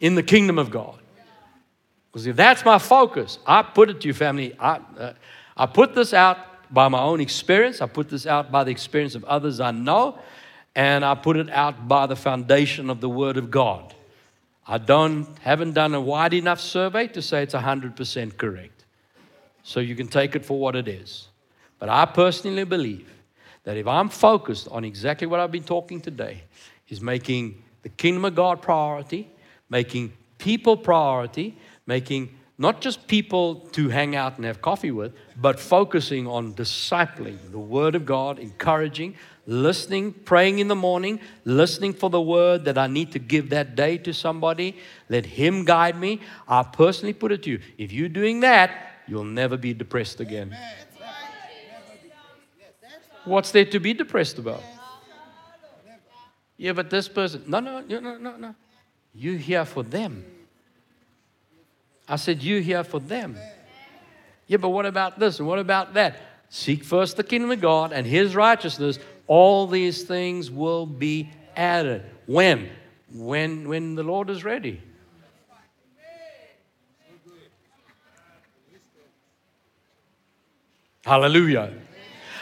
in 0.00 0.14
the 0.14 0.22
kingdom 0.22 0.58
of 0.58 0.70
God. 0.70 0.98
Because 2.10 2.26
if 2.26 2.36
that's 2.36 2.64
my 2.64 2.78
focus, 2.78 3.38
I 3.46 3.62
put 3.62 3.90
it 3.90 4.00
to 4.00 4.08
you, 4.08 4.14
family. 4.14 4.56
I, 4.58 4.80
uh, 4.98 5.12
I 5.56 5.66
put 5.66 5.94
this 5.94 6.14
out 6.14 6.38
by 6.72 6.88
my 6.88 7.00
own 7.00 7.20
experience. 7.20 7.80
I 7.80 7.86
put 7.86 8.08
this 8.08 8.26
out 8.26 8.50
by 8.50 8.64
the 8.64 8.70
experience 8.70 9.14
of 9.14 9.24
others 9.24 9.60
I 9.60 9.70
know. 9.70 10.18
And 10.74 11.04
I 11.04 11.14
put 11.14 11.36
it 11.36 11.50
out 11.50 11.88
by 11.88 12.06
the 12.06 12.16
foundation 12.16 12.90
of 12.90 13.00
the 13.00 13.08
Word 13.08 13.36
of 13.36 13.50
God. 13.50 13.94
I 14.66 14.78
don't, 14.78 15.26
haven't 15.38 15.74
done 15.74 15.94
a 15.94 16.00
wide 16.00 16.34
enough 16.34 16.60
survey 16.60 17.06
to 17.08 17.22
say 17.22 17.42
it's 17.42 17.54
100% 17.54 18.36
correct. 18.36 18.84
So 19.62 19.80
you 19.80 19.94
can 19.94 20.08
take 20.08 20.34
it 20.34 20.44
for 20.44 20.58
what 20.58 20.76
it 20.76 20.88
is. 20.88 21.28
But 21.78 21.88
I 21.88 22.04
personally 22.06 22.64
believe 22.64 23.10
that 23.64 23.76
if 23.76 23.86
I'm 23.86 24.08
focused 24.08 24.68
on 24.68 24.84
exactly 24.84 25.26
what 25.26 25.40
I've 25.40 25.52
been 25.52 25.64
talking 25.64 26.00
today, 26.00 26.42
is 26.88 27.00
making 27.00 27.62
the 27.82 27.88
kingdom 27.88 28.24
of 28.24 28.34
God 28.34 28.62
priority, 28.62 29.28
making 29.68 30.12
people 30.38 30.76
priority, 30.76 31.56
making 31.86 32.36
not 32.58 32.80
just 32.80 33.06
people 33.06 33.56
to 33.72 33.90
hang 33.90 34.16
out 34.16 34.36
and 34.36 34.44
have 34.46 34.62
coffee 34.62 34.90
with, 34.90 35.12
but 35.36 35.60
focusing 35.60 36.26
on 36.26 36.54
discipling 36.54 37.38
the 37.50 37.58
Word 37.58 37.94
of 37.94 38.06
God, 38.06 38.38
encouraging, 38.38 39.14
listening, 39.46 40.12
praying 40.12 40.58
in 40.58 40.68
the 40.68 40.74
morning, 40.74 41.20
listening 41.44 41.92
for 41.92 42.08
the 42.08 42.20
word 42.20 42.64
that 42.64 42.78
I 42.78 42.86
need 42.86 43.12
to 43.12 43.18
give 43.18 43.50
that 43.50 43.76
day 43.76 43.98
to 43.98 44.12
somebody. 44.12 44.76
Let 45.08 45.26
Him 45.26 45.64
guide 45.64 45.98
me. 45.98 46.20
I 46.48 46.62
personally 46.62 47.12
put 47.12 47.30
it 47.32 47.42
to 47.44 47.50
you 47.50 47.60
if 47.76 47.92
you're 47.92 48.08
doing 48.08 48.40
that, 48.40 48.70
you'll 49.06 49.24
never 49.24 49.56
be 49.56 49.74
depressed 49.74 50.20
again. 50.20 50.56
What's 53.24 53.50
there 53.50 53.64
to 53.64 53.80
be 53.80 53.92
depressed 53.92 54.38
about? 54.38 54.62
Yeah, 56.56 56.72
but 56.72 56.88
this 56.88 57.06
person, 57.06 57.42
no, 57.46 57.60
no, 57.60 57.80
no, 57.80 58.16
no, 58.16 58.36
no. 58.36 58.54
You 59.16 59.36
here 59.36 59.64
for 59.64 59.82
them. 59.82 60.24
I 62.06 62.16
said, 62.16 62.42
You 62.42 62.60
here 62.60 62.84
for 62.84 63.00
them. 63.00 63.36
Yeah, 64.46 64.58
but 64.58 64.68
what 64.68 64.86
about 64.86 65.18
this 65.18 65.38
and 65.38 65.48
what 65.48 65.58
about 65.58 65.94
that? 65.94 66.20
Seek 66.50 66.84
first 66.84 67.16
the 67.16 67.24
kingdom 67.24 67.50
of 67.50 67.60
God 67.60 67.92
and 67.92 68.06
his 68.06 68.36
righteousness. 68.36 68.98
All 69.26 69.66
these 69.66 70.04
things 70.04 70.50
will 70.50 70.86
be 70.86 71.30
added. 71.56 72.04
When? 72.26 72.70
When, 73.12 73.68
when 73.68 73.94
the 73.96 74.04
Lord 74.04 74.30
is 74.30 74.44
ready. 74.44 74.80
Hallelujah. 81.04 81.72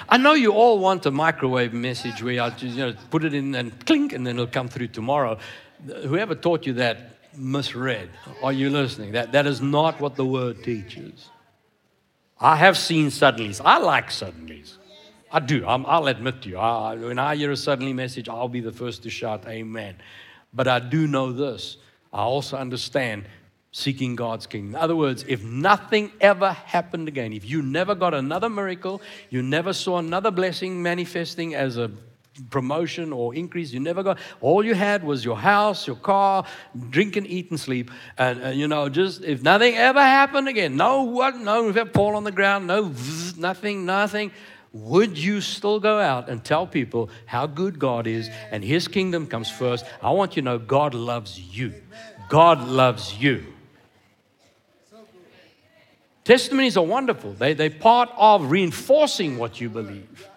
I 0.08 0.18
know 0.18 0.32
you 0.32 0.52
all 0.52 0.78
want 0.78 1.06
a 1.06 1.10
microwave 1.10 1.72
message 1.72 2.22
where 2.22 2.42
I 2.42 2.50
just 2.50 2.76
you 2.76 2.86
know, 2.86 2.94
put 3.10 3.24
it 3.24 3.32
in 3.32 3.54
and 3.54 3.86
clink 3.86 4.12
and 4.12 4.26
then 4.26 4.36
it'll 4.36 4.46
come 4.46 4.68
through 4.68 4.88
tomorrow 4.88 5.38
whoever 5.86 6.34
taught 6.34 6.66
you 6.66 6.74
that 6.74 7.14
misread. 7.36 8.10
Are 8.42 8.52
you 8.52 8.70
listening? 8.70 9.12
That, 9.12 9.32
that 9.32 9.46
is 9.46 9.60
not 9.60 10.00
what 10.00 10.16
the 10.16 10.24
word 10.24 10.62
teaches. 10.62 11.30
I 12.40 12.56
have 12.56 12.76
seen 12.76 13.08
suddenlies. 13.08 13.60
I 13.64 13.78
like 13.78 14.08
suddenlies. 14.08 14.76
I 15.30 15.40
do. 15.40 15.64
i 15.66 15.76
will 15.76 16.06
admit 16.06 16.42
to 16.42 16.48
you. 16.48 16.58
I, 16.58 16.94
when 16.94 17.18
I 17.18 17.34
hear 17.36 17.50
a 17.50 17.56
suddenly 17.56 17.92
message, 17.92 18.28
I'll 18.28 18.48
be 18.48 18.60
the 18.60 18.72
first 18.72 19.02
to 19.02 19.10
shout 19.10 19.46
amen. 19.48 19.96
But 20.52 20.68
I 20.68 20.78
do 20.78 21.06
know 21.06 21.32
this. 21.32 21.76
I 22.12 22.22
also 22.22 22.56
understand 22.56 23.24
seeking 23.72 24.14
God's 24.14 24.46
kingdom. 24.46 24.76
In 24.76 24.80
other 24.80 24.94
words, 24.94 25.24
if 25.26 25.42
nothing 25.42 26.12
ever 26.20 26.52
happened 26.52 27.08
again, 27.08 27.32
if 27.32 27.44
you 27.44 27.60
never 27.60 27.96
got 27.96 28.14
another 28.14 28.48
miracle, 28.48 29.02
you 29.30 29.42
never 29.42 29.72
saw 29.72 29.98
another 29.98 30.30
blessing 30.30 30.80
manifesting 30.80 31.56
as 31.56 31.76
a 31.76 31.90
promotion 32.50 33.12
or 33.12 33.34
increase. 33.34 33.72
You 33.72 33.80
never 33.80 34.02
got, 34.02 34.18
all 34.40 34.64
you 34.64 34.74
had 34.74 35.04
was 35.04 35.24
your 35.24 35.36
house, 35.36 35.86
your 35.86 35.96
car, 35.96 36.44
drink 36.90 37.16
and 37.16 37.26
eat 37.26 37.50
and 37.50 37.58
sleep. 37.58 37.90
And, 38.18 38.40
and 38.40 38.58
you 38.58 38.68
know, 38.68 38.88
just 38.88 39.22
if 39.22 39.42
nothing 39.42 39.74
ever 39.76 40.00
happened 40.00 40.48
again, 40.48 40.76
no 40.76 41.02
what, 41.02 41.36
no 41.36 41.72
fall 41.86 42.16
on 42.16 42.24
the 42.24 42.32
ground, 42.32 42.66
no 42.66 42.92
nothing, 43.36 43.86
nothing. 43.86 44.32
Would 44.72 45.16
you 45.16 45.40
still 45.40 45.78
go 45.78 46.00
out 46.00 46.28
and 46.28 46.44
tell 46.44 46.66
people 46.66 47.08
how 47.26 47.46
good 47.46 47.78
God 47.78 48.08
is 48.08 48.28
and 48.50 48.64
His 48.64 48.88
kingdom 48.88 49.28
comes 49.28 49.48
first? 49.50 49.84
I 50.02 50.10
want 50.10 50.34
you 50.34 50.42
to 50.42 50.46
know 50.46 50.58
God 50.58 50.94
loves 50.94 51.38
you. 51.38 51.74
God 52.28 52.66
loves 52.66 53.16
you. 53.16 53.46
Testimonies 56.24 56.76
are 56.76 56.84
wonderful. 56.84 57.34
They, 57.34 57.52
they're 57.52 57.70
part 57.70 58.10
of 58.16 58.50
reinforcing 58.50 59.38
what 59.38 59.60
you 59.60 59.68
believe. 59.68 60.28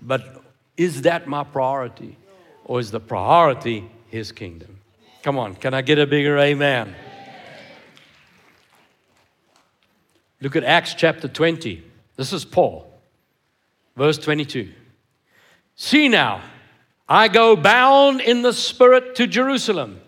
But 0.00 0.39
is 0.80 1.02
that 1.02 1.26
my 1.26 1.44
priority? 1.44 2.16
Or 2.64 2.80
is 2.80 2.90
the 2.90 3.00
priority 3.00 3.84
His 4.08 4.32
kingdom? 4.32 4.78
Come 5.22 5.38
on, 5.38 5.54
can 5.54 5.74
I 5.74 5.82
get 5.82 5.98
a 5.98 6.06
bigger 6.06 6.38
amen? 6.38 6.94
Look 10.40 10.56
at 10.56 10.64
Acts 10.64 10.94
chapter 10.94 11.28
20. 11.28 11.84
This 12.16 12.32
is 12.32 12.46
Paul, 12.46 12.90
verse 13.94 14.16
22. 14.16 14.72
See 15.76 16.08
now, 16.08 16.40
I 17.06 17.28
go 17.28 17.56
bound 17.56 18.22
in 18.22 18.40
the 18.40 18.54
Spirit 18.54 19.14
to 19.16 19.26
Jerusalem, 19.26 20.00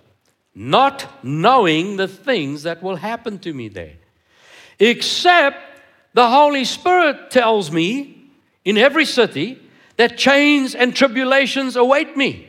not 0.55 1.23
knowing 1.23 1.99
the 1.99 2.09
things 2.09 2.63
that 2.63 2.83
will 2.83 2.97
happen 2.97 3.39
to 3.41 3.53
me 3.53 3.69
there, 3.69 3.97
except 4.79 5.59
the 6.15 6.31
Holy 6.31 6.65
Spirit 6.65 7.31
tells 7.31 7.71
me 7.71 8.31
in 8.65 8.79
every 8.79 9.05
city 9.05 9.62
that 9.97 10.17
chains 10.19 10.75
and 10.75 10.95
tribulations 10.95 11.77
await 11.77 12.17
me. 12.17 12.49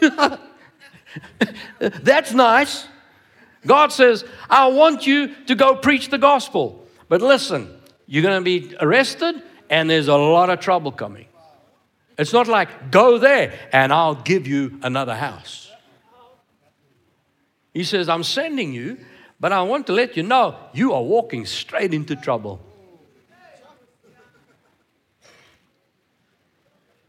That's 1.78 2.32
nice. 2.32 2.86
God 3.64 3.92
says, 3.92 4.24
I 4.48 4.68
want 4.68 5.06
you 5.06 5.34
to 5.46 5.54
go 5.54 5.76
preach 5.76 6.10
the 6.10 6.18
gospel. 6.18 6.86
But 7.08 7.22
listen, 7.22 7.72
you're 8.06 8.22
going 8.22 8.42
to 8.42 8.44
be 8.44 8.76
arrested 8.80 9.42
and 9.68 9.90
there's 9.90 10.08
a 10.08 10.16
lot 10.16 10.50
of 10.50 10.60
trouble 10.60 10.92
coming. 10.92 11.26
It's 12.18 12.32
not 12.32 12.48
like, 12.48 12.90
go 12.90 13.18
there 13.18 13.52
and 13.72 13.92
I'll 13.92 14.14
give 14.14 14.46
you 14.46 14.78
another 14.82 15.14
house. 15.14 15.70
He 17.74 17.84
says, 17.84 18.08
I'm 18.08 18.22
sending 18.22 18.72
you, 18.72 18.98
but 19.38 19.52
I 19.52 19.62
want 19.62 19.86
to 19.88 19.92
let 19.92 20.16
you 20.16 20.22
know 20.22 20.56
you 20.72 20.94
are 20.94 21.02
walking 21.02 21.44
straight 21.44 21.92
into 21.92 22.16
trouble. 22.16 22.65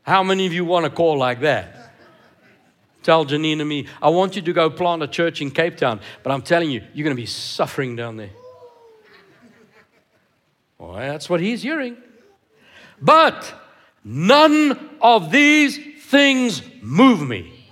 How 0.08 0.24
many 0.24 0.46
of 0.46 0.54
you 0.54 0.64
want 0.64 0.86
a 0.86 0.90
call 0.90 1.18
like 1.18 1.42
that? 1.42 1.92
Tell 3.04 3.26
Janine 3.26 3.60
and 3.60 3.68
me, 3.68 3.88
I 4.02 4.08
want 4.08 4.38
you 4.38 4.42
to 4.42 4.54
go 4.54 4.70
plant 4.70 5.04
a 5.04 5.08
church 5.08 5.42
in 5.42 5.52
Cape 5.52 5.76
Town, 5.76 6.00
but 6.24 6.32
I'm 6.32 6.42
telling 6.42 6.72
you, 6.72 6.82
you're 6.94 7.04
going 7.04 7.16
to 7.16 7.22
be 7.22 7.26
suffering 7.26 7.98
down 7.98 8.16
there. 8.16 8.30
Well, 10.78 10.94
that's 10.94 11.30
what 11.30 11.42
he's 11.42 11.62
hearing. 11.62 11.98
But 13.02 13.54
none 14.02 14.98
of 15.02 15.30
these 15.30 15.78
things 16.06 16.62
move 16.82 17.28
me. 17.28 17.70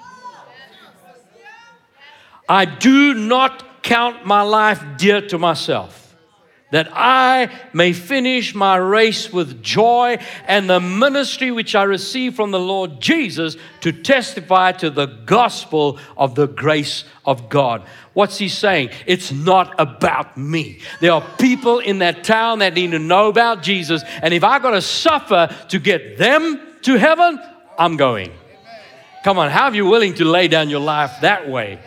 I 2.50 2.66
do 2.66 3.14
not 3.14 3.82
count 3.82 4.26
my 4.26 4.42
life 4.42 4.84
dear 4.98 5.26
to 5.28 5.38
myself 5.38 6.05
that 6.72 6.90
I 6.92 7.52
may 7.74 7.94
finish 7.94 8.56
my 8.56 8.76
race 8.76 9.32
with 9.32 9.62
joy 9.62 10.18
and 10.48 10.70
the 10.70 10.80
ministry 10.80 11.52
which 11.52 11.76
I 11.76 11.84
receive 11.84 12.36
from 12.36 12.52
the 12.52 12.60
Lord 12.60 13.00
Jesus 13.00 13.56
to 13.82 13.92
testify 13.92 14.72
to 14.74 14.90
the 14.90 15.06
gospel 15.06 16.00
of 16.18 16.36
the 16.36 16.48
grace 16.48 17.06
of 17.24 17.50
God. 17.50 17.84
What's 18.14 18.38
he 18.38 18.50
saying? 18.50 18.90
It's 19.06 19.32
not 19.32 19.80
about 19.80 20.38
me. 20.38 20.80
There 21.02 21.12
are 21.12 21.24
people 21.38 21.80
in 21.80 22.00
that 22.00 22.24
town 22.24 22.60
that 22.60 22.74
need 22.74 22.92
to 22.92 23.00
know 23.00 23.30
about 23.30 23.62
Jesus, 23.62 24.04
and 24.22 24.34
if 24.34 24.44
I 24.44 24.60
got 24.60 24.72
to 24.72 24.82
suffer 24.82 25.56
to 25.70 25.80
get 25.80 26.18
them 26.18 26.60
to 26.82 26.96
heaven, 26.96 27.40
I'm 27.78 27.96
going. 27.96 28.32
Come 29.24 29.38
on, 29.40 29.50
how 29.50 29.66
are 29.66 29.76
you 29.76 29.86
willing 29.86 30.14
to 30.16 30.26
lay 30.26 30.48
down 30.48 30.70
your 30.70 30.82
life 30.82 31.12
that 31.22 31.50
way? 31.50 31.80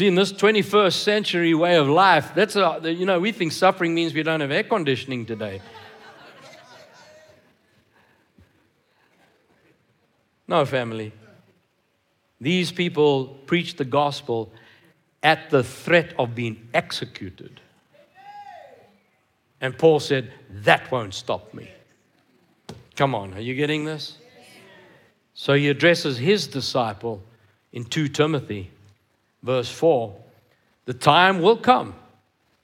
See, 0.00 0.06
in 0.06 0.14
this 0.14 0.32
21st 0.32 0.94
century 0.94 1.52
way 1.52 1.76
of 1.76 1.86
life, 1.86 2.32
that's 2.34 2.56
a, 2.56 2.80
you 2.84 3.04
know, 3.04 3.20
we 3.20 3.32
think 3.32 3.52
suffering 3.52 3.94
means 3.94 4.14
we 4.14 4.22
don't 4.22 4.40
have 4.40 4.50
air 4.50 4.62
conditioning 4.62 5.26
today. 5.26 5.60
No, 10.48 10.64
family. 10.64 11.12
These 12.40 12.72
people 12.72 13.26
preach 13.44 13.76
the 13.76 13.84
gospel 13.84 14.50
at 15.22 15.50
the 15.50 15.62
threat 15.62 16.14
of 16.18 16.34
being 16.34 16.66
executed. 16.72 17.60
And 19.60 19.76
Paul 19.76 20.00
said, 20.00 20.32
That 20.48 20.90
won't 20.90 21.12
stop 21.12 21.52
me. 21.52 21.70
Come 22.96 23.14
on, 23.14 23.34
are 23.34 23.40
you 23.40 23.54
getting 23.54 23.84
this? 23.84 24.16
So 25.34 25.52
he 25.52 25.68
addresses 25.68 26.16
his 26.16 26.46
disciple 26.46 27.22
in 27.70 27.84
2 27.84 28.08
Timothy 28.08 28.70
verse 29.42 29.70
4 29.70 30.14
the 30.86 30.94
time 30.94 31.40
will 31.40 31.56
come 31.56 31.94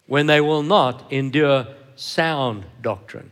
when 0.07 0.27
they 0.27 0.41
will 0.41 0.63
not 0.65 1.13
endure 1.13 1.67
sound 1.95 2.65
doctrine. 2.83 3.31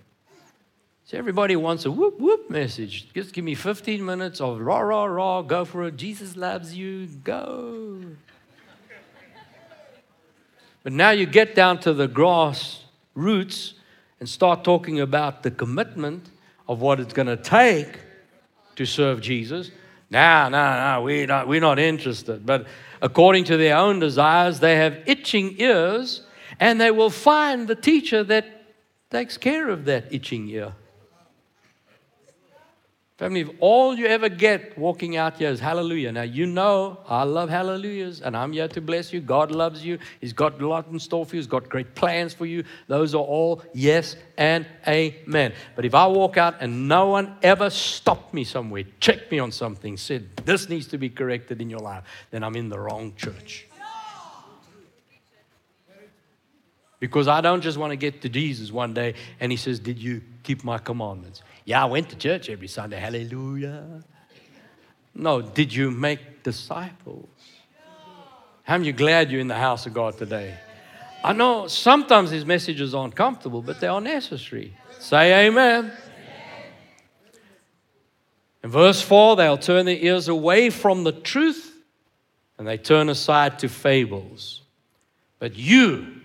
So 1.05 1.18
everybody 1.18 1.57
wants 1.57 1.84
a 1.84 1.90
whoop 1.90 2.20
whoop 2.20 2.49
message. 2.49 3.12
Just 3.12 3.32
give 3.32 3.45
me 3.45 3.55
15 3.55 4.05
minutes 4.05 4.40
of 4.40 4.61
rah 4.61 4.78
rah 4.78 5.05
rah, 5.05 5.42
go 5.42 5.64
for 5.64 5.84
it. 5.84 5.97
Jesus 5.97 6.36
loves 6.36 6.76
you, 6.76 7.07
go. 7.07 8.03
But 10.84 10.92
now 10.92 11.11
you 11.11 11.26
get 11.26 11.55
down 11.55 11.78
to 11.80 11.92
the 11.92 12.07
grass 12.07 12.84
roots 13.14 13.74
and 14.20 14.28
start 14.28 14.64
talking 14.64 15.01
about 15.01 15.42
the 15.42 15.51
commitment 15.51 16.30
of 16.68 16.80
what 16.80 17.01
it's 17.01 17.12
going 17.12 17.26
to 17.26 17.36
take 17.36 17.99
to 18.76 18.86
serve 18.86 19.20
Jesus. 19.20 19.70
No, 20.11 20.49
no, 20.49 20.51
no, 20.51 21.03
we're 21.03 21.26
not, 21.26 21.49
we're 21.49 21.61
not 21.61 21.78
interested. 21.78 22.45
But 22.45 22.66
according 23.05 23.44
to 23.44 23.59
their 23.59 23.76
own 23.76 24.00
desires. 24.00 24.61
They 24.61 24.76
have 24.76 24.98
itching 25.07 25.57
ears, 25.59 26.22
and 26.59 26.80
they 26.80 26.90
will 26.90 27.11
find 27.11 27.68
the 27.68 27.74
teacher 27.76 28.24
that 28.24 28.46
takes 29.11 29.36
care 29.36 29.68
of 29.68 29.84
that 29.84 30.12
itching 30.12 30.48
ear. 30.48 30.72
Family, 33.16 33.42
if 33.42 33.50
all 33.60 33.96
you 33.96 34.06
ever 34.06 34.28
get 34.28 34.76
walking 34.76 35.16
out 35.16 35.38
here 35.38 35.48
is 35.48 35.60
hallelujah. 35.60 36.10
Now, 36.10 36.22
you 36.22 36.46
know 36.46 36.98
I 37.06 37.22
love 37.22 37.48
hallelujahs 37.48 38.20
and 38.20 38.36
I'm 38.36 38.52
here 38.52 38.66
to 38.66 38.80
bless 38.80 39.12
you. 39.12 39.20
God 39.20 39.52
loves 39.52 39.84
you. 39.84 40.00
He's 40.20 40.32
got 40.32 40.60
a 40.60 40.66
lot 40.66 40.88
in 40.90 40.98
store 40.98 41.24
for 41.24 41.36
you. 41.36 41.38
He's 41.38 41.46
got 41.46 41.68
great 41.68 41.94
plans 41.94 42.34
for 42.34 42.44
you. 42.44 42.64
Those 42.88 43.14
are 43.14 43.22
all 43.22 43.62
yes 43.72 44.16
and 44.36 44.66
amen. 44.88 45.52
But 45.76 45.84
if 45.84 45.94
I 45.94 46.08
walk 46.08 46.38
out 46.38 46.56
and 46.58 46.88
no 46.88 47.06
one 47.06 47.36
ever 47.40 47.70
stopped 47.70 48.34
me 48.34 48.42
somewhere, 48.42 48.82
checked 48.98 49.30
me 49.30 49.38
on 49.38 49.52
something, 49.52 49.96
said, 49.96 50.36
this 50.38 50.68
needs 50.68 50.88
to 50.88 50.98
be 50.98 51.08
corrected 51.08 51.62
in 51.62 51.70
your 51.70 51.78
life, 51.78 52.02
then 52.32 52.42
I'm 52.42 52.56
in 52.56 52.68
the 52.68 52.80
wrong 52.80 53.14
church. 53.14 53.68
Because 56.98 57.28
I 57.28 57.40
don't 57.40 57.60
just 57.60 57.78
want 57.78 57.92
to 57.92 57.96
get 57.96 58.22
to 58.22 58.28
Jesus 58.28 58.72
one 58.72 58.92
day 58.92 59.14
and 59.38 59.52
he 59.52 59.56
says, 59.56 59.78
Did 59.78 59.98
you 59.98 60.22
keep 60.45 60.62
my 60.62 60.78
commandments? 60.78 61.42
Yeah, 61.64 61.82
I 61.82 61.86
went 61.86 62.11
to 62.11 62.16
church 62.16 62.49
every 62.49 62.68
Sunday. 62.68 62.99
Hallelujah. 62.99 64.03
No, 65.14 65.40
did 65.40 65.74
you 65.74 65.90
make 65.90 66.42
disciples? 66.42 67.28
How 68.62 68.76
you 68.76 68.92
glad 68.92 69.30
you're 69.30 69.40
in 69.40 69.49
the 69.49 69.55
house 69.55 69.86
of 69.86 69.95
God 69.95 70.16
today? 70.16 70.57
I 71.22 71.32
know 71.32 71.68
sometimes 71.68 72.30
these 72.30 72.45
messages 72.45 72.95
aren't 72.95 73.14
comfortable, 73.14 73.62
but 73.62 73.80
they 73.80 73.86
are 73.86 74.01
necessary. 74.01 74.76
Say 74.99 75.47
amen. 75.47 75.92
In 78.62 78.70
verse 78.70 79.03
4, 79.03 79.36
they'll 79.36 79.59
turn 79.59 79.86
their 79.86 79.97
ears 79.97 80.28
away 80.28 80.70
from 80.70 81.05
the 81.05 81.12
truth 81.12 81.74
and 82.59 82.66
they 82.66 82.78
turn 82.78 83.09
aside 83.09 83.59
to 83.61 83.68
fables. 83.68 84.62
But 85.38 85.57
you, 85.57 86.20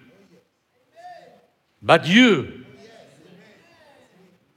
but 1.82 2.07
you, 2.07 2.59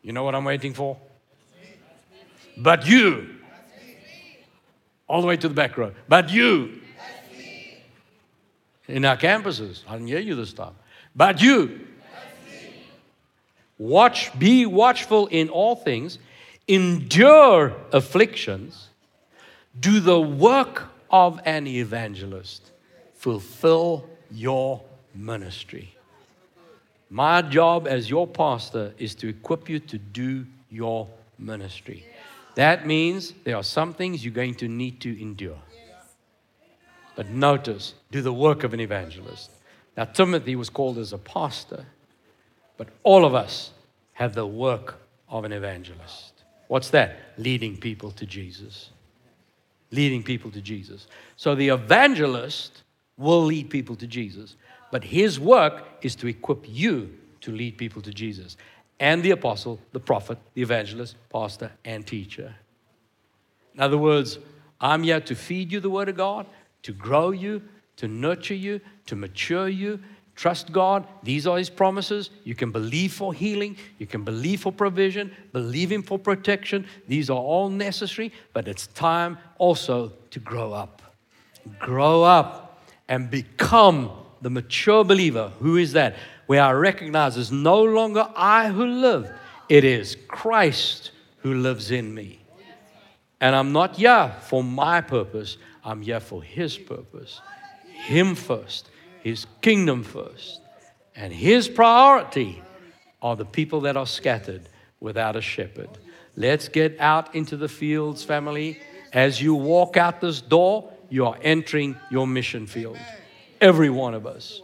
you 0.02 0.12
know 0.12 0.24
what 0.24 0.34
I'm 0.34 0.44
waiting 0.44 0.74
for? 0.74 0.96
But 2.56 2.86
you. 2.86 3.36
All 5.08 5.20
the 5.20 5.26
way 5.26 5.36
to 5.36 5.48
the 5.48 5.54
back 5.54 5.76
row. 5.76 5.92
But 6.08 6.30
you. 6.30 6.80
In 8.88 9.04
our 9.04 9.16
campuses. 9.16 9.82
I 9.88 9.92
didn't 9.92 10.08
hear 10.08 10.20
you 10.20 10.34
this 10.34 10.52
time. 10.52 10.74
But 11.14 11.40
you. 11.40 11.86
Watch, 13.78 14.38
be 14.38 14.64
watchful 14.64 15.26
in 15.28 15.48
all 15.48 15.74
things, 15.74 16.18
endure 16.68 17.74
afflictions, 17.92 18.90
do 19.78 19.98
the 19.98 20.20
work 20.20 20.88
of 21.10 21.40
an 21.44 21.66
evangelist, 21.66 22.70
fulfill 23.14 24.08
your 24.30 24.82
ministry. 25.14 25.96
My 27.12 27.42
job 27.42 27.86
as 27.86 28.08
your 28.08 28.26
pastor 28.26 28.94
is 28.96 29.14
to 29.16 29.28
equip 29.28 29.68
you 29.68 29.80
to 29.80 29.98
do 29.98 30.46
your 30.70 31.06
ministry. 31.38 32.06
That 32.54 32.86
means 32.86 33.34
there 33.44 33.54
are 33.54 33.62
some 33.62 33.92
things 33.92 34.24
you're 34.24 34.32
going 34.32 34.54
to 34.54 34.66
need 34.66 34.98
to 35.02 35.20
endure. 35.20 35.58
But 37.14 37.28
notice, 37.28 37.92
do 38.10 38.22
the 38.22 38.32
work 38.32 38.64
of 38.64 38.72
an 38.72 38.80
evangelist. 38.80 39.50
Now, 39.94 40.04
Timothy 40.06 40.56
was 40.56 40.70
called 40.70 40.96
as 40.96 41.12
a 41.12 41.18
pastor, 41.18 41.84
but 42.78 42.88
all 43.02 43.26
of 43.26 43.34
us 43.34 43.72
have 44.14 44.34
the 44.34 44.46
work 44.46 44.98
of 45.28 45.44
an 45.44 45.52
evangelist. 45.52 46.32
What's 46.68 46.88
that? 46.90 47.18
Leading 47.36 47.76
people 47.76 48.10
to 48.12 48.24
Jesus. 48.24 48.88
Leading 49.90 50.22
people 50.22 50.50
to 50.50 50.62
Jesus. 50.62 51.08
So 51.36 51.54
the 51.54 51.68
evangelist 51.68 52.84
will 53.18 53.44
lead 53.44 53.68
people 53.68 53.96
to 53.96 54.06
Jesus. 54.06 54.56
But 54.92 55.04
his 55.04 55.40
work 55.40 55.84
is 56.02 56.14
to 56.16 56.26
equip 56.28 56.68
you 56.68 57.18
to 57.40 57.50
lead 57.50 57.78
people 57.78 58.02
to 58.02 58.12
Jesus. 58.12 58.58
And 59.00 59.22
the 59.22 59.30
apostle, 59.30 59.80
the 59.92 59.98
prophet, 59.98 60.36
the 60.52 60.60
evangelist, 60.60 61.16
pastor, 61.30 61.72
and 61.82 62.06
teacher. 62.06 62.54
In 63.74 63.80
other 63.80 63.96
words, 63.96 64.38
I'm 64.82 65.02
here 65.02 65.20
to 65.20 65.34
feed 65.34 65.72
you 65.72 65.80
the 65.80 65.88
word 65.88 66.10
of 66.10 66.16
God, 66.16 66.46
to 66.82 66.92
grow 66.92 67.30
you, 67.30 67.62
to 67.96 68.06
nurture 68.06 68.54
you, 68.54 68.82
to 69.06 69.16
mature 69.16 69.66
you. 69.66 69.98
Trust 70.36 70.72
God. 70.72 71.06
These 71.22 71.46
are 71.46 71.56
His 71.56 71.70
promises. 71.70 72.28
You 72.44 72.54
can 72.54 72.70
believe 72.70 73.14
for 73.14 73.32
healing. 73.32 73.78
You 73.98 74.06
can 74.06 74.24
believe 74.24 74.60
for 74.60 74.72
provision. 74.72 75.34
Believe 75.52 75.90
Him 75.90 76.02
for 76.02 76.18
protection. 76.18 76.86
These 77.08 77.30
are 77.30 77.38
all 77.38 77.70
necessary, 77.70 78.30
but 78.52 78.68
it's 78.68 78.88
time 78.88 79.38
also 79.56 80.12
to 80.32 80.38
grow 80.38 80.74
up. 80.74 81.00
Grow 81.78 82.24
up 82.24 82.82
and 83.08 83.30
become 83.30 84.10
the 84.42 84.50
mature 84.50 85.04
believer, 85.04 85.52
who 85.60 85.76
is 85.76 85.92
that? 85.92 86.16
Where 86.46 86.62
I 86.62 86.72
recognize 86.72 87.36
it's 87.36 87.50
no 87.50 87.82
longer 87.82 88.28
I 88.36 88.68
who 88.68 88.84
live, 88.84 89.32
it 89.68 89.84
is 89.84 90.16
Christ 90.28 91.12
who 91.38 91.54
lives 91.54 91.90
in 91.90 92.12
me. 92.12 92.40
And 93.40 93.56
I'm 93.56 93.72
not 93.72 93.96
here 93.96 94.34
for 94.42 94.62
my 94.62 95.00
purpose, 95.00 95.56
I'm 95.84 96.02
here 96.02 96.20
for 96.20 96.42
His 96.42 96.76
purpose. 96.76 97.40
Him 97.86 98.34
first, 98.34 98.90
His 99.22 99.46
kingdom 99.60 100.02
first. 100.02 100.60
And 101.14 101.32
His 101.32 101.68
priority 101.68 102.62
are 103.20 103.36
the 103.36 103.44
people 103.44 103.82
that 103.82 103.96
are 103.96 104.06
scattered 104.06 104.68
without 105.00 105.36
a 105.36 105.40
shepherd. 105.40 105.90
Let's 106.36 106.68
get 106.68 106.98
out 106.98 107.34
into 107.34 107.56
the 107.56 107.68
fields, 107.68 108.24
family. 108.24 108.80
As 109.12 109.40
you 109.40 109.54
walk 109.54 109.96
out 109.96 110.20
this 110.20 110.40
door, 110.40 110.92
you 111.10 111.26
are 111.26 111.38
entering 111.42 111.96
your 112.10 112.26
mission 112.26 112.66
field. 112.66 112.98
Every 113.62 113.90
one 113.90 114.12
of 114.12 114.26
us. 114.26 114.60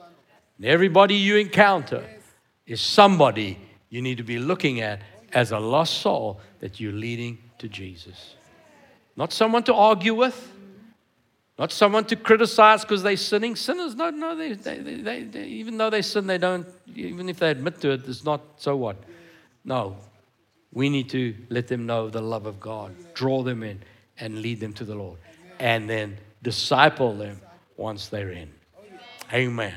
And 0.57 0.67
everybody 0.67 1.15
you 1.15 1.37
encounter 1.37 2.05
is 2.67 2.81
somebody 2.81 3.59
you 3.91 4.03
need 4.03 4.19
to 4.19 4.25
be 4.25 4.41
looking 4.41 4.81
at 4.81 5.01
as 5.33 5.53
a 5.53 5.59
lost 5.59 5.99
soul 5.99 6.41
that 6.59 6.81
you're 6.81 6.93
leading 6.93 7.39
to 7.59 7.69
Jesus. 7.69 8.35
Not 9.17 9.33
someone 9.33 9.63
to 9.65 9.75
argue 9.75 10.15
with, 10.15 10.53
not 11.59 11.71
someone 11.71 12.07
to 12.07 12.17
criticize 12.17 12.83
because 12.83 13.05
they're 13.05 13.17
sinning. 13.17 13.55
Sinners, 13.55 13.95
no, 13.95 14.11
no, 14.11 14.35
they, 14.35 14.55
they, 14.55 14.79
they, 14.79 15.23
they, 15.23 15.45
even 15.45 15.79
though 15.79 15.91
they 15.91 16.03
sin, 16.03 16.27
they 16.27 16.39
don't, 16.39 16.67
even 16.95 17.29
if 17.29 17.39
they 17.39 17.51
admit 17.51 17.81
to 17.83 17.93
it, 17.93 18.09
it's 18.09 18.25
not 18.25 18.41
so 18.57 18.77
what. 18.77 18.97
No. 19.65 19.97
we 20.73 20.89
need 20.89 21.09
to 21.11 21.35
let 21.51 21.69
them 21.69 21.87
know 21.87 22.11
the 22.11 22.21
love 22.21 22.47
of 22.47 22.61
God, 22.61 22.95
draw 23.15 23.43
them 23.43 23.63
in, 23.63 23.81
and 24.19 24.43
lead 24.43 24.61
them 24.61 24.73
to 24.75 24.85
the 24.85 24.95
Lord, 24.95 25.19
and 25.61 25.89
then 25.89 26.17
disciple 26.43 27.17
them 27.17 27.41
once 27.77 28.09
they're 28.09 28.31
in. 28.31 28.58
Amen. 29.33 29.75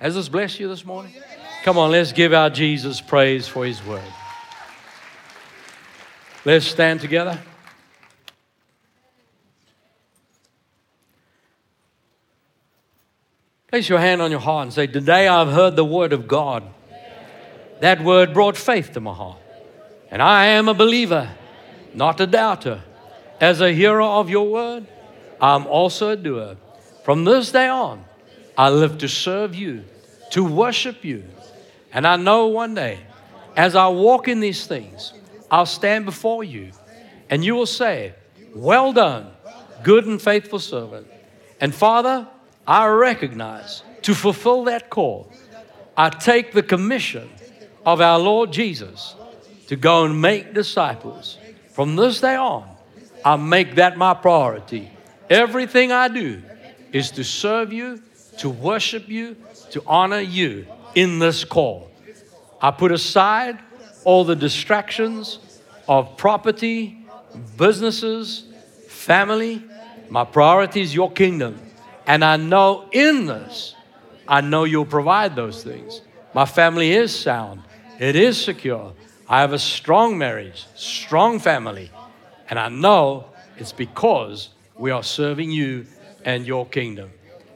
Has 0.00 0.14
this 0.14 0.28
blessed 0.28 0.60
you 0.60 0.68
this 0.68 0.84
morning? 0.84 1.12
Come 1.64 1.78
on, 1.78 1.90
let's 1.90 2.12
give 2.12 2.32
our 2.32 2.50
Jesus 2.50 3.00
praise 3.00 3.48
for 3.48 3.64
his 3.64 3.84
word. 3.84 4.02
Let's 6.44 6.66
stand 6.66 7.00
together. 7.00 7.40
Place 13.68 13.88
your 13.88 13.98
hand 13.98 14.22
on 14.22 14.30
your 14.30 14.40
heart 14.40 14.62
and 14.62 14.72
say, 14.72 14.86
Today 14.86 15.26
I've 15.26 15.52
heard 15.52 15.74
the 15.74 15.84
word 15.84 16.12
of 16.12 16.28
God. 16.28 16.62
That 17.80 18.02
word 18.02 18.32
brought 18.32 18.56
faith 18.56 18.92
to 18.92 19.00
my 19.00 19.12
heart. 19.12 19.38
And 20.10 20.22
I 20.22 20.46
am 20.46 20.68
a 20.68 20.74
believer, 20.74 21.28
not 21.92 22.20
a 22.20 22.26
doubter. 22.26 22.82
As 23.40 23.60
a 23.60 23.72
hearer 23.72 24.00
of 24.00 24.30
your 24.30 24.48
word, 24.48 24.86
I'm 25.40 25.66
also 25.66 26.10
a 26.10 26.16
doer. 26.16 26.56
From 27.02 27.24
this 27.24 27.50
day 27.50 27.68
on, 27.68 28.05
I 28.56 28.70
live 28.70 28.98
to 28.98 29.08
serve 29.08 29.54
you, 29.54 29.84
to 30.30 30.44
worship 30.44 31.04
you. 31.04 31.24
And 31.92 32.06
I 32.06 32.16
know 32.16 32.46
one 32.46 32.74
day, 32.74 33.00
as 33.56 33.74
I 33.74 33.88
walk 33.88 34.28
in 34.28 34.40
these 34.40 34.66
things, 34.66 35.12
I'll 35.50 35.66
stand 35.66 36.04
before 36.04 36.44
you 36.44 36.72
and 37.30 37.44
you 37.44 37.54
will 37.54 37.66
say, 37.66 38.14
Well 38.54 38.92
done, 38.92 39.30
good 39.82 40.06
and 40.06 40.20
faithful 40.20 40.58
servant. 40.58 41.06
And 41.60 41.74
Father, 41.74 42.26
I 42.66 42.86
recognize 42.86 43.82
to 44.02 44.14
fulfill 44.14 44.64
that 44.64 44.90
call, 44.90 45.30
I 45.96 46.10
take 46.10 46.52
the 46.52 46.62
commission 46.62 47.28
of 47.84 48.00
our 48.00 48.18
Lord 48.18 48.52
Jesus 48.52 49.14
to 49.68 49.76
go 49.76 50.04
and 50.04 50.20
make 50.20 50.54
disciples. 50.54 51.38
From 51.70 51.96
this 51.96 52.20
day 52.20 52.36
on, 52.36 52.68
I 53.24 53.36
make 53.36 53.76
that 53.76 53.96
my 53.96 54.14
priority. 54.14 54.90
Everything 55.28 55.92
I 55.92 56.08
do 56.08 56.42
is 56.92 57.10
to 57.12 57.24
serve 57.24 57.72
you, 57.72 58.02
to 58.38 58.50
worship 58.50 59.08
you, 59.08 59.36
to 59.70 59.82
honor 59.86 60.20
you 60.20 60.66
in 60.94 61.18
this 61.18 61.44
call. 61.44 61.90
I 62.60 62.70
put 62.70 62.92
aside 62.92 63.58
all 64.04 64.24
the 64.24 64.36
distractions 64.36 65.38
of 65.88 66.16
property, 66.16 66.98
businesses, 67.56 68.44
family. 68.88 69.62
My 70.08 70.24
priority 70.24 70.80
is 70.80 70.94
your 70.94 71.10
kingdom. 71.10 71.60
And 72.06 72.24
I 72.24 72.36
know 72.36 72.88
in 72.92 73.26
this, 73.26 73.74
I 74.28 74.40
know 74.40 74.64
you'll 74.64 74.84
provide 74.84 75.36
those 75.36 75.62
things. 75.62 76.00
My 76.34 76.44
family 76.44 76.92
is 76.92 77.14
sound, 77.14 77.62
it 77.98 78.16
is 78.16 78.42
secure. 78.42 78.92
I 79.28 79.40
have 79.40 79.52
a 79.52 79.58
strong 79.58 80.18
marriage, 80.18 80.66
strong 80.76 81.40
family. 81.40 81.90
And 82.48 82.58
I 82.58 82.68
know 82.68 83.26
it's 83.56 83.72
because 83.72 84.50
we 84.76 84.90
are 84.92 85.02
serving 85.02 85.50
you 85.50 85.86
and 86.24 86.46
your 86.46 86.66
kingdom. 86.66 87.10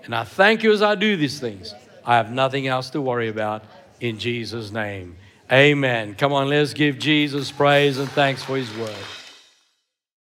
And 0.05 0.15
I 0.15 0.25
thank 0.25 0.63
you 0.63 0.73
as 0.73 0.83
I 0.83 0.95
do 0.95 1.17
these 1.17 1.41
things. 1.41 1.75
I 2.05 2.17
have 2.17 2.33
nothing 2.33 2.67
else 2.67 2.91
to 2.91 3.01
worry 3.01 3.29
about 3.29 3.63
in 4.01 4.19
Jesus' 4.19 4.71
name. 4.71 5.17
Amen. 5.53 6.15
Come 6.15 6.33
on, 6.33 6.49
let's 6.49 6.75
give 6.75 6.99
Jesus 6.99 7.51
praise 7.51 7.99
and 7.99 8.09
thanks 8.11 8.43
for 8.43 8.57
his 8.57 8.75
word. 8.77 8.95